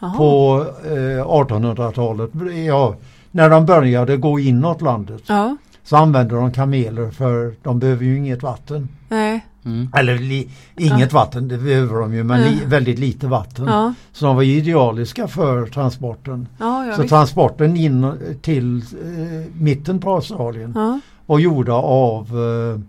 Jaha. 0.00 0.16
på 0.16 0.64
eh, 0.84 1.26
1800-talet. 1.26 2.30
Ja, 2.66 2.94
när 3.30 3.50
de 3.50 3.66
började 3.66 4.16
gå 4.16 4.38
inåt 4.40 4.82
landet 4.82 5.22
Ja, 5.26 5.56
så 5.84 5.96
använde 5.96 6.34
de 6.34 6.52
kameler 6.52 7.10
för 7.10 7.54
de 7.62 7.78
behöver 7.78 8.04
ju 8.04 8.16
inget 8.16 8.42
vatten. 8.42 8.88
nej. 9.08 9.44
Mm. 9.64 9.88
Eller 9.96 10.18
li, 10.18 10.48
inget 10.76 11.12
vatten, 11.12 11.48
det 11.48 11.58
behöver 11.58 12.00
de 12.00 12.14
ju 12.14 12.24
men 12.24 12.40
li, 12.40 12.58
Ja. 12.62 12.68
väldigt 12.68 12.98
lite 12.98 13.26
vatten. 13.26 13.64
Ja, 13.66 13.94
Så 14.12 14.26
de 14.26 14.36
var 14.36 14.42
ju 14.42 14.56
idealiska 14.56 15.28
för 15.28 15.66
transporten. 15.66 16.48
ja, 16.58 16.86
ja 16.86 16.94
så 16.94 17.02
visst. 17.02 17.14
transporten 17.14 17.76
in 17.76 18.12
till 18.42 18.76
eh, 18.78 19.52
mitten 19.60 19.98
på 20.00 20.10
Australien 20.14 20.72
Ja, 20.76 21.00
var 21.26 21.38
gjorda 21.38 21.72
av 21.72 22.22
eh, 22.24 22.80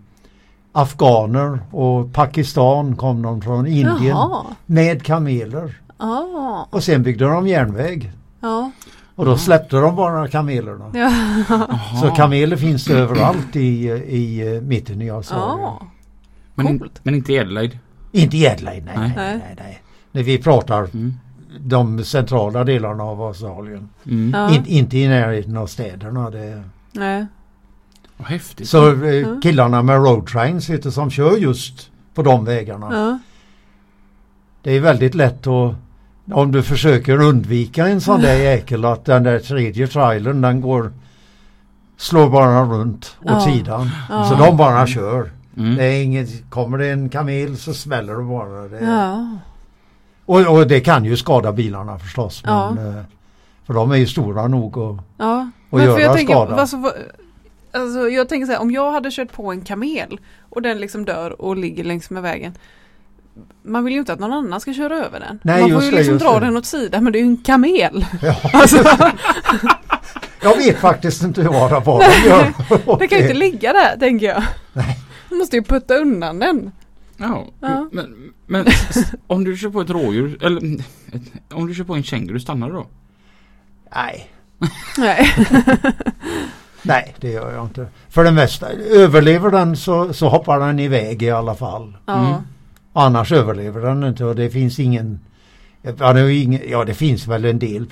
afghaner 0.72 1.60
och 1.72 2.14
Pakistan 2.14 2.96
kom 2.96 3.22
de 3.22 3.42
från 3.42 3.68
Indien 3.68 3.98
Jaha. 4.08 4.46
med 4.66 5.04
kameler. 5.04 5.76
Ja. 6.00 6.68
Och 6.70 6.84
sen 6.84 7.04
byggde 7.04 7.26
de 7.26 7.48
järnväg. 7.48 8.12
Ja. 8.40 8.72
Och 9.16 9.26
då 9.26 9.38
släppte 9.38 9.76
de 9.80 9.96
bara 9.96 10.28
kamelerna. 10.28 10.92
Ja. 10.94 11.12
Så 12.02 12.10
kameler 12.16 12.58
finns 12.58 12.90
överallt 12.90 13.56
i, 13.56 13.88
i 13.90 14.56
eh, 14.56 14.62
mitten 14.62 15.02
i 15.02 15.10
Australien. 15.10 15.60
ja. 15.60 15.88
Men, 16.56 16.90
men 17.04 17.16
inte 17.16 17.34
i 17.34 17.40
Adelaide? 17.40 17.80
Inte 18.12 18.38
i 18.38 18.48
Adelaide, 18.48 18.86
nej, 18.86 18.96
nej, 18.98 19.14
Nej. 19.16 19.38
nej, 19.38 19.56
nej. 19.60 19.82
När 20.12 20.24
vi 20.24 20.38
pratar 20.38 20.84
Mm. 20.94 21.14
de 21.60 22.04
centrala 22.04 22.64
delarna 22.64 23.04
av 23.04 23.22
Australien. 23.22 23.90
Mm. 24.06 24.32
Ja. 24.36 24.56
In, 24.56 24.66
inte 24.66 24.98
i 24.98 25.08
närheten 25.08 25.58
av 25.58 25.68
städerna. 25.68 26.30
Det. 26.30 26.64
Nej. 26.92 27.26
Vad 28.18 28.28
häftigt. 28.28 28.70
Så 28.70 29.04
eh, 29.06 29.40
killarna 29.44 29.82
med 29.84 29.96
road 29.96 30.28
trains 30.28 30.70
vet 30.70 30.84
du, 30.84 30.92
som 30.92 31.10
kör 31.12 31.38
just 31.38 31.92
på 32.14 32.24
de 32.24 32.46
vägarna. 32.46 32.88
Ja. 32.92 33.20
Det 34.64 34.72
är 34.72 34.80
väldigt 34.80 35.16
lätt 35.16 35.48
att 35.48 35.74
om 36.32 36.52
du 36.52 36.64
försöker 36.64 37.22
undvika 37.22 37.88
en 37.88 38.02
sån 38.02 38.22
där 38.22 38.36
jäkel 38.36 38.86
att 38.86 39.06
den 39.06 39.24
där 39.24 39.40
tredje 39.40 39.88
trailern 39.88 40.42
den 40.42 40.62
går 40.62 40.92
slår 41.98 42.30
bara 42.30 42.64
runt 42.66 43.18
åt 43.22 43.26
Ja. 43.32 43.42
sidan. 43.42 43.90
Ja. 44.10 44.26
Så 44.30 44.36
de 44.36 44.58
bara 44.58 44.88
kör. 44.88 45.32
Mm. 45.58 45.76
Det 45.76 45.84
är 45.86 46.04
inget, 46.04 46.50
kommer 46.50 46.78
det 46.78 46.90
en 46.90 47.10
kamel 47.10 47.58
så 47.58 47.74
smäller 47.74 48.16
det 48.16 48.24
bara. 48.24 48.68
Det, 48.68 48.80
Ja. 48.86 49.38
och, 50.26 50.58
och 50.58 50.68
det 50.68 50.80
kan 50.80 51.06
ju 51.06 51.18
skada 51.18 51.52
bilarna 51.52 52.00
förstås. 52.00 52.42
Ja. 52.46 52.72
Men, 52.72 52.98
eh, 52.98 53.04
för 53.66 53.74
de 53.74 53.92
är 53.92 53.96
ju 53.96 54.06
stora 54.08 54.48
nog 54.48 54.78
och, 54.78 54.98
Ja. 55.18 55.50
för 55.70 55.80
göra 55.80 56.02
jag 56.02 56.16
tänker, 56.18 56.34
skada. 56.34 56.56
alltså, 56.56 56.78
alltså, 57.72 58.10
jag 58.10 58.30
tänker 58.30 58.46
så 58.46 58.52
här, 58.52 58.62
om 58.62 58.72
jag 58.72 58.92
hade 58.92 59.12
kört 59.12 59.32
på 59.32 59.52
en 59.52 59.62
kamel 59.62 60.20
och 60.50 60.62
den 60.62 60.78
liksom 60.80 61.06
dör 61.06 61.42
och 61.42 61.58
ligger 61.58 61.84
längs 61.84 62.10
med 62.10 62.24
vägen. 62.24 62.54
Man 63.64 63.84
vill 63.84 63.94
ju 63.94 64.00
inte 64.00 64.14
att 64.14 64.20
någon 64.20 64.34
annan 64.34 64.62
ska 64.62 64.74
köra 64.74 64.96
över 65.06 65.20
den. 65.20 65.40
Nej, 65.44 65.62
Man 65.62 65.72
får 65.72 65.84
ju 65.84 65.92
det, 65.92 65.98
liksom 65.98 66.18
dra 66.18 66.40
det. 66.40 66.46
den 66.46 66.58
åt 66.58 66.66
sidan 66.66 67.04
men 67.04 67.14
det 67.14 67.20
är 67.20 67.22
ju 67.22 67.28
en 67.28 67.38
kamel. 67.38 68.06
Ja. 68.22 68.36
Alltså, 68.54 68.84
Jag 70.42 70.58
vet 70.58 70.78
faktiskt 70.80 71.24
inte 71.24 71.42
vad 71.44 71.72
det 71.72 71.80
var 71.80 72.00
de 72.00 72.30
gör. 72.30 72.54
det 73.00 73.08
kan 73.08 73.18
ju 73.18 73.24
inte 73.24 73.34
ligga 73.38 73.74
där 73.74 73.98
tänker 74.00 74.26
jag. 74.28 74.44
Nej. 74.74 75.00
Du 75.30 75.36
måste 75.36 75.56
ju 75.56 75.64
putta 75.64 75.96
undan 75.96 76.40
den. 76.40 76.72
Ja, 77.18 77.46
Ja. 77.60 77.90
men, 77.92 78.16
men 78.48 78.66
om 79.28 79.44
du 79.44 79.58
kör 79.58 79.70
på 79.70 79.82
ett 79.82 79.90
rådjur 79.90 80.38
eller 80.46 80.58
ett, 80.58 80.86
om 81.54 81.68
du 81.68 81.76
kör 81.76 81.84
på 81.84 81.96
en 81.96 82.04
känguru, 82.04 82.40
stannar 82.40 82.68
du 82.68 82.74
då? 82.74 82.88
Nej, 83.96 84.32
Nej. 84.98 85.30
nej 86.82 87.16
det 87.20 87.30
gör 87.32 87.54
jag 87.54 87.66
inte. 87.66 87.88
För 88.10 88.24
det 88.24 88.32
mesta, 88.32 88.70
överlever 88.72 89.50
den 89.52 89.78
så, 89.78 90.14
så 90.14 90.30
hoppar 90.30 90.60
den 90.60 90.80
iväg 90.80 91.24
i 91.24 91.32
alla 91.32 91.56
fall. 91.56 91.98
Ja. 92.06 92.28
Mm. 92.28 92.42
Annars 93.00 93.32
överlever 93.32 93.82
den 93.82 94.04
inte 94.04 94.26
och 94.26 94.36
det 94.36 94.50
finns 94.50 94.80
ingen 94.80 95.20
Ja 95.98 96.14
det, 96.14 96.34
ingen, 96.34 96.62
ja 96.70 96.86
det 96.86 96.94
finns 96.94 97.28
väl 97.28 97.46
en 97.46 97.60
del 97.60 97.88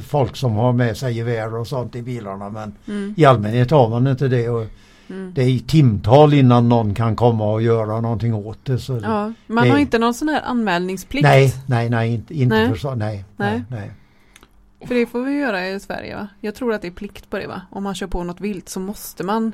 folk 0.00 0.36
som 0.36 0.52
har 0.52 0.72
med 0.72 0.96
sig 0.96 1.16
gevär 1.16 1.54
och 1.54 1.66
sånt 1.66 1.94
i 1.96 2.02
bilarna 2.02 2.48
men 2.50 2.72
Mm. 2.88 3.14
i 3.16 3.24
allmänhet 3.24 3.70
har 3.70 3.88
man 3.88 4.06
inte 4.06 4.28
det. 4.28 4.48
Och 4.48 4.66
Mm. 5.08 5.32
det 5.34 5.42
är 5.42 5.48
i 5.48 5.58
timtal 5.60 6.34
innan 6.34 6.68
någon 6.68 6.94
kan 6.94 7.16
komma 7.16 7.52
och 7.52 7.62
göra 7.62 8.00
någonting 8.00 8.34
åt 8.34 8.64
det. 8.64 8.78
Så 8.78 9.00
Ja. 9.02 9.32
Man 9.46 9.64
det- 9.64 9.70
har 9.70 9.78
inte 9.78 9.98
någon 9.98 10.14
sån 10.14 10.28
här 10.28 10.42
anmälningsplikt. 10.44 11.22
nej, 11.22 11.54
nej, 11.66 11.90
nej, 11.90 12.14
inte, 12.14 12.34
inte 12.34 12.56
Nej. 12.56 12.68
för 12.68 12.76
så. 12.76 12.94
Nej, 12.94 13.24
nej, 13.36 13.62
Nej. 13.68 13.80
nej. 13.80 14.88
För 14.88 14.94
det 14.94 15.06
får 15.06 15.24
vi 15.24 15.32
göra 15.38 15.68
i 15.68 15.80
Sverige 15.80 16.16
va? 16.16 16.28
Jag 16.40 16.54
tror 16.54 16.72
att 16.74 16.82
det 16.82 16.88
är 16.88 16.92
plikt 16.92 17.30
på 17.30 17.38
det 17.38 17.46
va? 17.46 17.62
Om 17.70 17.82
man 17.82 17.94
kör 17.94 18.06
på 18.06 18.24
något 18.24 18.40
vilt 18.40 18.68
så 18.68 18.80
måste 18.80 19.24
man, 19.24 19.52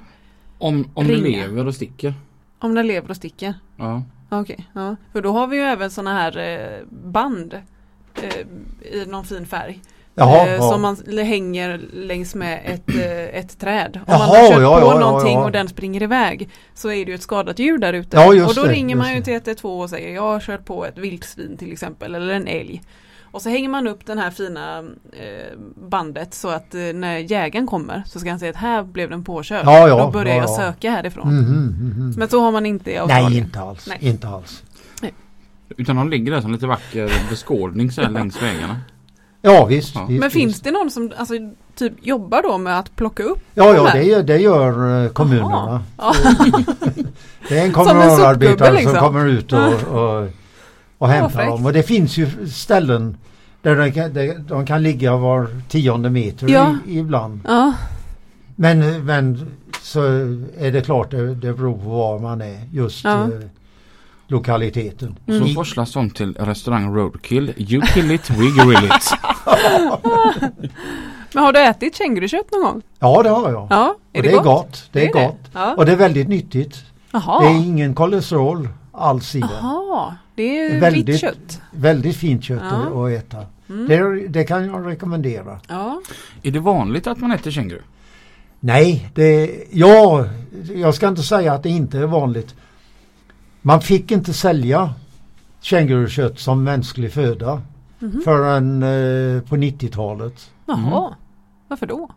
Om, 0.59 0.89
om 0.95 1.07
du 1.07 1.15
Ringa. 1.15 1.47
lever 1.47 1.67
och 1.67 1.75
sticker? 1.75 2.15
Om 2.59 2.75
den 2.75 2.87
lever 2.87 3.11
och 3.11 3.17
sticker. 3.17 3.55
Ja. 3.77 4.03
Okej, 4.31 4.69
ja. 4.73 4.97
För 5.13 5.23
då 5.23 5.33
har 5.33 5.47
vi 5.47 5.57
ju 5.57 5.63
även 5.63 5.91
såna 5.91 6.15
här 6.15 6.39
eh, 6.39 6.87
band 6.91 7.55
eh, 8.15 8.47
i 8.93 9.07
någon 9.07 9.25
fin 9.25 9.47
färg. 9.47 9.81
Jaha, 10.15 10.47
eh, 10.47 10.55
ja. 10.55 10.63
Som 10.63 10.83
man 10.83 10.97
hänger 11.19 11.81
längs 11.93 12.35
med 12.35 12.61
ett, 12.65 12.95
eh, 12.95 13.39
ett 13.41 13.59
träd. 13.59 13.97
Om 13.97 14.03
Jaha, 14.07 14.19
man 14.19 14.29
har 14.29 14.49
kört 14.51 14.63
ja, 14.63 14.81
på 14.81 14.87
ja, 14.87 14.99
någonting 14.99 15.39
ja. 15.39 15.45
och 15.45 15.53
den 15.53 15.69
springer 15.69 16.03
iväg 16.03 16.49
så 16.75 16.91
är 16.91 17.05
det 17.05 17.11
ju 17.11 17.15
ett 17.15 17.23
skadat 17.23 17.59
djur 17.59 17.79
där 17.79 17.93
ute. 17.93 18.17
Ja, 18.17 18.47
och 18.47 18.55
då 18.55 18.65
det, 18.65 18.73
ringer 18.73 18.97
man 18.97 19.15
ju 19.15 19.23
till 19.23 19.33
112 19.33 19.81
och 19.81 19.91
säger 19.91 20.15
jag 20.15 20.23
har 20.23 20.41
kört 20.41 20.65
på 20.65 20.87
ett 20.87 20.99
vildsvin 20.99 21.57
till 21.57 21.73
exempel 21.73 22.15
eller 22.15 22.35
en 22.35 22.47
älg. 22.47 22.83
Och 23.31 23.43
så 23.43 23.49
hänger 23.49 23.69
man 23.69 23.87
upp 23.87 24.07
den 24.07 24.19
här 24.19 24.31
fina 24.31 24.79
eh, 25.13 25.59
bandet 25.89 26.35
så 26.35 26.49
att 26.49 26.75
eh, 26.75 26.81
när 26.81 27.17
jägaren 27.19 27.67
kommer 27.67 28.03
så 28.07 28.21
ska 28.21 28.31
han 28.31 28.39
säga 28.39 28.51
att 28.51 28.57
här 28.57 28.83
blev 28.83 29.11
den 29.11 29.25
påkörd. 29.25 29.63
Ja, 29.65 29.89
ja, 29.89 30.05
då 30.05 30.11
börjar 30.11 30.35
ja, 30.35 30.43
jag 30.43 30.51
ja. 30.51 30.57
söka 30.57 30.91
härifrån. 30.91 31.39
Mhm, 31.39 31.65
mhm. 31.65 32.15
Men 32.17 32.29
så 32.29 32.41
har 32.41 32.53
man 32.53 32.67
inte 32.67 32.91
i 32.93 32.97
Australien. 32.97 33.31
Nej, 33.31 33.39
inte 33.39 33.61
alls. 33.61 33.87
Nej. 33.89 33.99
Inte 34.01 34.29
alls. 34.29 34.63
Utan 35.77 35.97
de 35.97 36.09
ligger 36.09 36.33
där 36.33 36.41
som 36.41 36.53
lite 36.53 36.67
vacker 36.67 37.13
beskådning 37.31 37.91
så 37.91 38.03
här 38.03 38.11
längs 38.19 38.43
vägarna. 38.43 38.81
Ja, 39.43 39.65
visst. 39.65 39.95
Ja. 39.95 40.05
visst 40.09 40.21
Men 40.21 40.31
finns 40.31 40.55
visst. 40.55 40.65
det 40.65 40.71
någon 40.71 40.91
som 40.91 41.13
alltså, 41.17 41.35
typ 41.75 41.93
jobbar 42.03 42.43
då 42.43 42.59
med 42.59 42.79
att 42.79 42.97
plocka 42.97 43.23
upp 43.23 43.39
Ja, 43.55 43.75
ja 43.75 43.91
det, 43.93 44.03
gör- 44.03 44.23
det 44.23 44.39
gör 44.39 45.05
eh, 45.05 45.11
kommunerna. 45.11 45.83
Ja. 45.99 46.15
Det 47.49 47.59
är 47.59 47.65
en 47.67 47.73
Som 47.73 47.83
en 47.83 47.87
kommunalarbetare 47.89 48.51
sopgubbe, 48.51 48.73
liksom. 48.73 48.93
som 48.95 49.05
kommer 49.05 49.27
ut 49.27 49.53
och, 49.53 49.83
och, 49.83 50.29
och 50.99 51.33
fräckt. 51.33 51.49
dem. 51.51 51.67
Och 51.67 51.73
det 51.73 51.83
finns 51.83 52.17
ju 52.17 52.47
ställen 52.49 53.17
där 53.63 53.77
de 53.77 53.93
kan, 53.93 54.13
där 54.15 54.39
de 54.49 54.67
kan 54.67 54.83
ligga 54.83 55.17
var 55.17 55.47
tionde 55.69 56.11
meter 56.11 56.49
Ja. 56.49 56.75
i, 56.87 56.99
ibland. 56.99 57.41
Ja, 57.45 57.73
Men, 58.57 59.05
men 59.07 59.51
så 59.83 60.03
är 60.59 60.73
det 60.73 60.81
klart 60.85 61.11
det, 61.11 61.35
det 61.35 61.53
beror 61.53 61.79
på 61.79 61.89
var 61.89 62.19
man 62.19 62.41
är 62.41 62.61
just. 62.73 63.05
Ja. 63.05 63.23
eh, 63.23 63.29
lokaliteten. 64.31 65.17
Mm. 65.27 65.49
Så 65.49 65.55
forslas 65.55 65.93
de 65.93 66.11
till 66.11 66.35
restaurang 66.35 66.95
Roadkill. 66.97 67.53
You 67.57 67.83
kill 67.87 68.11
it, 68.11 68.31
we 68.31 68.37
grill 68.37 68.85
it. 68.85 69.11
Men 71.35 71.45
har 71.45 71.53
du 71.53 71.61
ätit 71.61 71.97
kängurukött 71.97 72.53
någon 72.53 72.63
gång? 72.63 72.83
Ja 72.99 73.23
det 73.23 73.29
har 73.29 73.51
jag. 73.51 73.67
Ja, 73.71 73.95
är 74.13 74.23
det, 74.23 74.29
det 74.29 74.35
är 74.35 74.37
gott? 74.37 74.45
gott. 74.45 74.89
Det 74.93 75.01
är 75.09 75.13
Det 75.13 75.21
är 75.21 75.27
gott. 75.27 75.41
Ja. 75.53 75.75
Och 75.77 75.87
det 75.87 75.93
är 75.93 75.97
väldigt 75.97 76.29
nyttigt. 76.29 76.77
Jaha. 77.13 77.41
Det 77.41 77.47
är 77.47 77.55
ingen 77.55 77.95
kolesterol 77.95 78.69
alls 78.93 79.35
i 79.35 79.41
det. 79.41 79.47
Det 80.39 80.59
är 80.59 80.81
Väldigt- 80.81 81.09
vitt 81.09 81.21
kött. 81.21 81.61
Väldigt 81.71 82.17
fint 82.17 82.45
kött 82.45 82.63
Ja. 82.71 82.77
att- 82.77 82.93
att 82.93 83.11
äta. 83.11 83.47
Mm. 83.69 83.89
Det, 83.89 84.29
det 84.29 84.45
kan 84.45 84.65
jag 84.67 84.87
rekommendera. 84.87 85.61
Ja. 85.69 86.01
Är 86.43 86.51
det 86.51 86.61
vanligt 86.61 87.07
att 87.07 87.19
man 87.21 87.33
äter 87.33 87.51
känguru? 87.51 87.81
Nej, 88.61 89.11
det, 89.15 89.51
ja, 89.71 90.27
jag 90.75 90.95
ska 90.95 91.09
inte 91.09 91.23
säga 91.23 91.53
att 91.53 91.63
det 91.63 91.69
inte 91.69 91.99
är 91.99 92.07
vanligt. 92.07 92.55
Man 93.63 93.81
fick 93.81 94.11
inte 94.13 94.33
sälja 94.33 94.95
kängurukött 95.61 96.39
som 96.39 96.65
mänsklig 96.65 97.13
föda 97.13 97.63
Mhm. 97.99 98.21
förrän 98.25 98.83
eh, 98.83 99.43
på 99.43 99.57
90-talet. 99.57 100.51
Jaha, 100.67 100.79
Mm. 100.79 101.15
varför 101.69 101.87
då? 101.87 102.11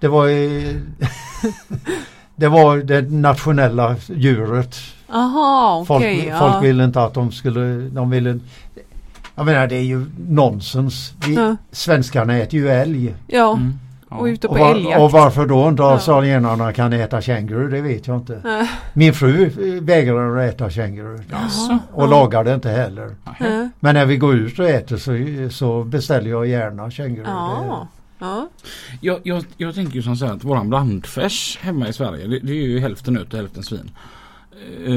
Det 0.00 0.08
var, 0.08 0.28
eh, 0.28 0.76
det 2.36 2.48
var 2.48 2.76
det 2.76 3.10
nationella 3.10 3.96
djuret. 4.06 4.76
Jaha, 5.08 5.84
Folk, 5.84 6.00
okej. 6.00 6.26
ja. 6.28 6.38
folk 6.38 6.64
ville 6.64 6.84
inte 6.84 7.02
att 7.02 7.14
de 7.14 7.32
skulle, 7.32 7.88
de 7.88 8.10
ville 8.10 8.38
jag 9.36 9.46
menar 9.46 9.66
det 9.66 9.76
är 9.76 9.82
ju 9.82 10.06
nonsens. 10.28 11.12
Vi, 11.26 11.34
Ja. 11.34 11.56
Svenskarna 11.72 12.36
äter 12.38 12.54
ju 12.60 12.68
älg. 12.68 13.14
Ja, 13.26 13.52
Mm. 13.52 13.78
och 14.08 14.24
ute 14.24 14.48
på 14.48 14.54
Och, 14.54 14.58
var, 14.60 14.74
älgjakt. 14.74 15.00
och 15.00 15.10
varför 15.12 15.46
då 15.46 15.68
inte 15.68 15.82
Ja. 15.82 15.92
australienarna 15.92 16.72
kan 16.72 16.92
äta 16.92 17.20
känguru 17.20 17.70
det 17.70 17.80
vet 17.80 18.06
jag 18.06 18.16
inte. 18.16 18.40
Ja. 18.44 18.66
Min 18.92 19.14
fru 19.14 19.44
eh, 19.46 19.82
vägrar 19.82 20.36
att 20.36 20.54
äta 20.54 20.70
känguru. 20.70 21.18
Jaså? 21.30 21.78
Och 21.92 22.02
Ja. 22.02 22.06
lagar 22.10 22.44
det 22.44 22.54
inte 22.54 22.70
heller. 22.70 23.10
Men 23.80 23.94
när 23.94 24.06
vi 24.06 24.16
går 24.16 24.34
ut 24.34 24.58
och 24.58 24.68
äter 24.68 24.96
så, 24.96 25.12
så 25.56 25.84
beställer 25.84 26.30
jag 26.30 26.46
gärna 26.46 26.90
känguru. 26.90 27.24
Ja. 27.26 27.88
Ja. 28.18 28.48
Jag, 29.00 29.20
jag, 29.24 29.44
jag 29.56 29.74
tänker 29.74 29.94
ju 29.94 30.02
som 30.02 30.16
så 30.16 30.26
här 30.26 30.32
att 30.34 30.44
våran 30.44 30.68
blandfärs 30.68 31.58
hemma 31.62 31.88
i 31.88 31.92
Sverige 31.92 32.26
det, 32.26 32.38
det 32.38 32.52
är 32.52 32.66
ju 32.66 32.78
hälften 32.80 33.14
nöt 33.14 33.32
och 33.32 33.38
hälften 33.38 33.62
svin. 33.62 33.90
Eh, 34.86 34.92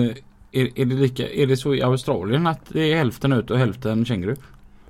är, 0.51 0.79
är, 0.79 0.85
det 0.85 0.95
lika, 0.95 1.29
är 1.29 1.47
det 1.47 1.57
så 1.57 1.75
i 1.75 1.81
Australien 1.81 2.47
att 2.47 2.61
det 2.67 2.91
är 2.93 2.97
hälften 2.97 3.29
nöt 3.29 3.51
och 3.51 3.57
hälften 3.59 4.05
känguru? 4.05 4.35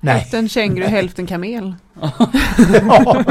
Nej. 0.00 0.14
Hälften 0.18 0.48
känguru, 0.48 0.86
hälften 0.86 1.26
kamel. 1.26 1.74
Ja. 2.88 3.24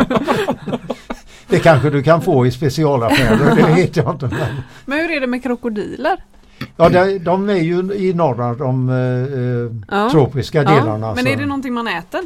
det 1.47 1.59
kanske 1.59 1.89
du 1.89 2.03
kan 2.03 2.21
få 2.21 2.45
i 2.45 2.51
specialaffärer, 2.51 3.55
det 3.55 3.75
vet 3.75 3.95
jag 3.95 4.11
inte. 4.15 4.25
Men, 4.27 4.55
Men 4.85 4.97
hur 4.99 5.11
är 5.11 5.21
det 5.21 5.27
med 5.27 5.43
krokodiler? 5.43 6.23
ja, 6.77 6.89
de, 6.89 7.19
de 7.19 7.49
är 7.49 7.55
ju 7.55 7.93
i 7.93 8.13
norra, 8.13 8.55
de 8.55 8.89
eh, 8.89 9.95
Ja. 9.97 10.09
tropiska 10.11 10.63
delarna. 10.63 11.13
Men 11.15 11.23
så- 11.23 11.29
är 11.29 11.35
det 11.37 11.45
någonting 11.45 11.73
man 11.73 11.87
äter? 11.87 12.21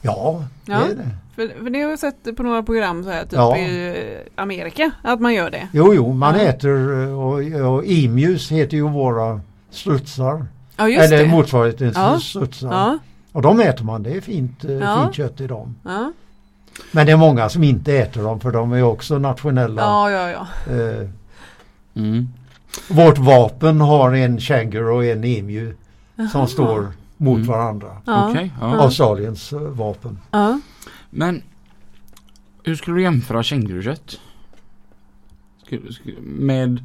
Ja, 0.00 0.44
det 0.64 0.72
Ja. 0.72 0.78
är 0.80 0.94
det. 0.94 1.08
För, 1.40 1.62
för 1.64 1.70
det 1.70 1.82
har 1.82 1.90
jag 1.90 1.98
sett 1.98 2.36
på 2.36 2.42
några 2.42 2.62
program 2.62 3.04
så 3.04 3.10
här, 3.10 3.22
typ 3.22 3.32
Ja. 3.32 3.56
i 3.56 3.88
eh, 4.36 4.42
Amerika, 4.42 4.90
att 5.02 5.20
man 5.20 5.34
gör 5.34 5.50
det. 5.50 5.68
Jo, 5.72 5.94
jo, 5.94 6.12
man 6.12 6.34
Ja. 6.34 6.40
äter 6.40 7.02
eh, 7.02 7.20
och, 7.20 7.72
och 7.74 7.84
emus 7.86 8.50
heter 8.52 8.76
ju 8.76 8.88
våra 8.88 9.40
strutsar. 9.70 10.46
Ja, 10.76 10.88
just 10.88 11.12
Eller 11.12 11.22
det. 11.24 11.28
motsvarigheten 11.30 11.92
till 11.92 12.00
Ja. 12.02 12.20
strutsar. 12.20 12.68
Ja, 12.72 12.98
Och 13.32 13.42
de 13.42 13.60
äter 13.60 13.84
man, 13.84 14.02
det 14.02 14.10
är 14.16 14.20
fint, 14.20 14.64
eh, 14.64 14.70
Ja. 14.72 15.02
fint 15.02 15.14
kött 15.14 15.40
i 15.40 15.46
dem. 15.46 15.74
ja. 15.84 16.12
Men 16.92 17.06
det 17.06 17.12
är 17.12 17.16
många 17.16 17.48
som 17.48 17.64
inte 17.64 17.92
äter 17.98 18.22
dem 18.22 18.40
för 18.40 18.50
de 18.52 18.72
är 18.72 18.82
också 18.82 19.18
nationella. 19.18 19.82
ja, 19.82 20.10
ja, 20.10 20.30
ja. 20.30 20.74
Eh, 20.74 21.08
Mm. 21.94 22.28
vårt 22.88 23.18
vapen 23.18 23.80
har 23.80 24.12
en 24.14 24.40
känguru 24.40 24.90
och 24.90 25.04
en 25.04 25.24
emu 25.24 25.74
som 26.32 26.46
står 26.46 26.86
mot 27.16 27.36
Mm. 27.36 27.48
varandra. 27.48 27.88
Ja. 28.04 28.34
Ja. 28.60 28.66
Australiens 28.82 29.52
vapen. 29.52 30.18
Ja. 31.10 31.16
Men 31.18 31.42
hur 32.64 32.74
skulle 32.74 32.96
du 32.96 33.02
jämföra 33.02 33.42
kängurukött? 33.42 34.20
Med 36.22 36.82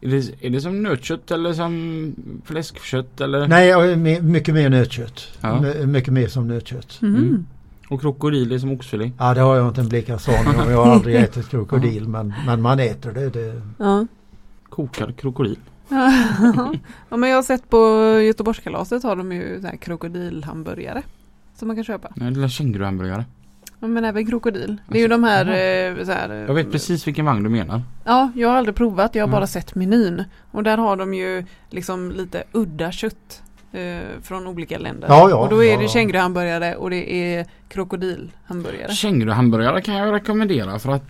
är 0.00 0.08
det, 0.08 0.46
är 0.46 0.50
det 0.50 0.60
som 0.60 0.82
nötkött 0.82 1.30
eller 1.30 1.52
som 1.52 2.14
fläskkött 2.44 3.20
eller? 3.20 3.48
Nej, 3.48 3.68
jag 3.68 3.90
är 3.92 3.96
me- 3.96 4.22
mycket 4.22 4.54
mer 4.54 4.70
nötkött. 4.70 5.28
Ja. 5.40 5.60
My- 5.60 5.86
mycket 5.86 6.12
mer 6.12 6.28
som 6.28 6.48
nötkött. 6.48 6.98
Mhm. 7.00 7.16
Mm. 7.16 7.46
Och 7.88 8.00
krokodil 8.00 8.52
är 8.52 8.58
som 8.58 8.72
oxfilé? 8.72 9.10
Ja, 9.18 9.34
det 9.34 9.40
har 9.40 9.56
jag 9.56 9.68
inte 9.68 9.80
en 9.80 9.88
blickans 9.88 10.28
aning 10.28 10.60
om. 10.60 10.70
Jag 10.70 10.84
har 10.84 10.92
aldrig 10.92 11.16
ätit 11.16 11.48
krokodil 11.48 12.08
men, 12.08 12.34
men 12.46 12.62
man 12.62 12.80
äter 12.80 13.12
det. 13.12 13.30
det. 13.30 13.62
Ja. 13.78 14.06
Kokad 14.68 15.16
krokodil? 15.16 15.58
ja, 17.08 17.16
men 17.16 17.28
jag 17.30 17.36
har 17.36 17.42
sett 17.42 17.70
på 17.70 17.76
Göteborgskalaset 18.20 19.02
har 19.02 19.16
de 19.16 19.32
ju 19.32 19.60
så 19.60 19.66
här 19.66 19.76
krokodilhamburgare. 19.76 21.02
Som 21.56 21.68
man 21.68 21.76
kan 21.76 21.84
köpa. 21.84 22.08
Nej, 22.16 22.30
det 22.30 22.44
är 22.44 22.48
känguruhamburgare. 22.48 23.24
Men 23.80 24.04
även 24.04 24.26
krokodil. 24.26 24.76
Det 24.88 24.98
är 24.98 25.02
ju 25.02 25.08
de 25.08 25.24
här, 25.24 25.46
eh, 25.46 26.04
så 26.04 26.12
här 26.12 26.44
Jag 26.46 26.54
vet 26.54 26.72
precis 26.72 27.06
vilken 27.06 27.24
vagn 27.24 27.42
du 27.42 27.48
menar. 27.48 27.82
Ja, 28.04 28.32
jag 28.34 28.48
har 28.48 28.56
aldrig 28.56 28.74
provat. 28.74 29.14
Jag 29.14 29.26
har 29.26 29.32
bara 29.32 29.46
sett 29.46 29.74
menyn. 29.74 30.24
Och 30.50 30.62
där 30.62 30.78
har 30.78 30.96
de 30.96 31.14
ju 31.14 31.44
liksom 31.70 32.12
lite 32.12 32.44
udda 32.52 32.92
kött. 32.92 33.42
Eh, 33.72 34.20
från 34.22 34.46
olika 34.46 34.78
länder. 34.78 35.08
Ja, 35.08 35.30
ja, 35.30 35.36
och 35.36 35.48
då 35.48 35.64
är 35.64 35.72
ja, 35.72 35.80
det 35.80 35.88
känguruhamburgare 35.88 36.76
och 36.76 36.90
det 36.90 37.12
är 37.12 37.46
krokodilhamburgare. 37.68 38.92
Känguruhamburgare 38.92 39.80
kan 39.82 39.94
jag 39.94 40.14
rekommendera 40.14 40.78
för 40.78 40.92
att 40.92 41.04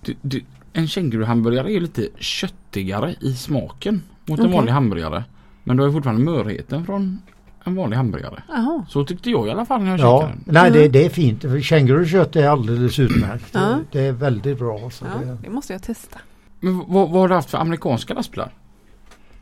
du, 0.00 0.14
du, 0.22 0.44
en 0.72 0.88
känguruhamburgare 0.88 1.72
är 1.72 1.80
lite 1.80 2.08
köttigare 2.18 3.14
i 3.20 3.32
smaken 3.32 4.02
mot 4.26 4.38
en 4.38 4.44
Okej. 4.44 4.56
vanlig 4.56 4.72
hamburgare. 4.72 5.24
Men 5.64 5.76
du 5.76 5.82
har 5.82 5.88
ju 5.88 5.92
fortfarande 5.92 6.24
mörheten 6.24 6.86
från 6.86 7.22
en 7.68 7.76
vanlig 7.76 7.96
hamburgare. 7.96 8.42
Jaha. 8.48 8.84
Så 8.88 9.04
tyckte 9.04 9.30
jag 9.30 9.46
i 9.46 9.50
alla 9.50 9.64
fall 9.66 9.82
när 9.82 9.90
jag 9.90 10.00
Ja, 10.00 10.20
käkade 10.20 10.38
den. 10.44 10.54
nej 10.54 10.70
det, 10.70 10.78
Mm. 10.78 10.92
det 10.92 11.04
är 11.04 11.10
fint. 11.10 11.64
Kängurukött 11.64 12.36
är 12.36 12.48
alldeles 12.48 12.98
utmärkt. 12.98 13.44
Ja. 13.52 13.60
Det, 13.60 13.98
det 13.98 14.06
är 14.06 14.12
väldigt 14.12 14.58
bra. 14.58 14.90
Så 14.90 15.04
Ja, 15.04 15.26
det, 15.26 15.36
det 15.44 15.50
måste 15.50 15.72
jag 15.72 15.82
testa. 15.82 16.18
Men 16.60 16.78
vad, 16.78 16.88
vad 17.10 17.20
har 17.20 17.28
du 17.28 17.34
haft 17.34 17.50
för 17.50 17.58
amerikanska 17.58 18.14
lastbilar? 18.14 18.50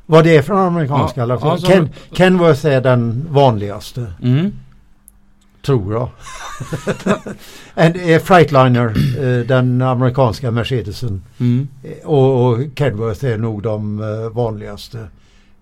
vad 0.09 0.25
det 0.25 0.37
är 0.37 0.43
från 0.43 0.59
amerikanska 0.59 1.21
Ja, 1.21 1.27
lastbilar. 1.27 1.55
ja, 1.55 1.59
så- 1.59 1.67
Ken, 1.67 1.89
Kenworth 2.13 2.67
är 2.67 2.81
den 2.81 3.27
vanligaste. 3.31 4.13
Mm. 4.23 4.53
Tror 5.63 5.93
jag. 5.93 6.09
en, 7.75 7.95
eh, 8.11 8.21
Freightliner, 8.23 8.87
eh, 9.19 9.47
den 9.47 9.83
amerikanska 9.83 10.51
Mercedesen. 10.51 11.23
Mm. 11.39 11.69
Eh, 11.83 12.07
Och, 12.09 12.47
och 12.53 12.59
Kenworth 12.79 13.25
är 13.25 13.39
nog 13.39 13.63
de 13.63 14.01
eh, 14.03 14.31
vanligaste. 14.31 15.07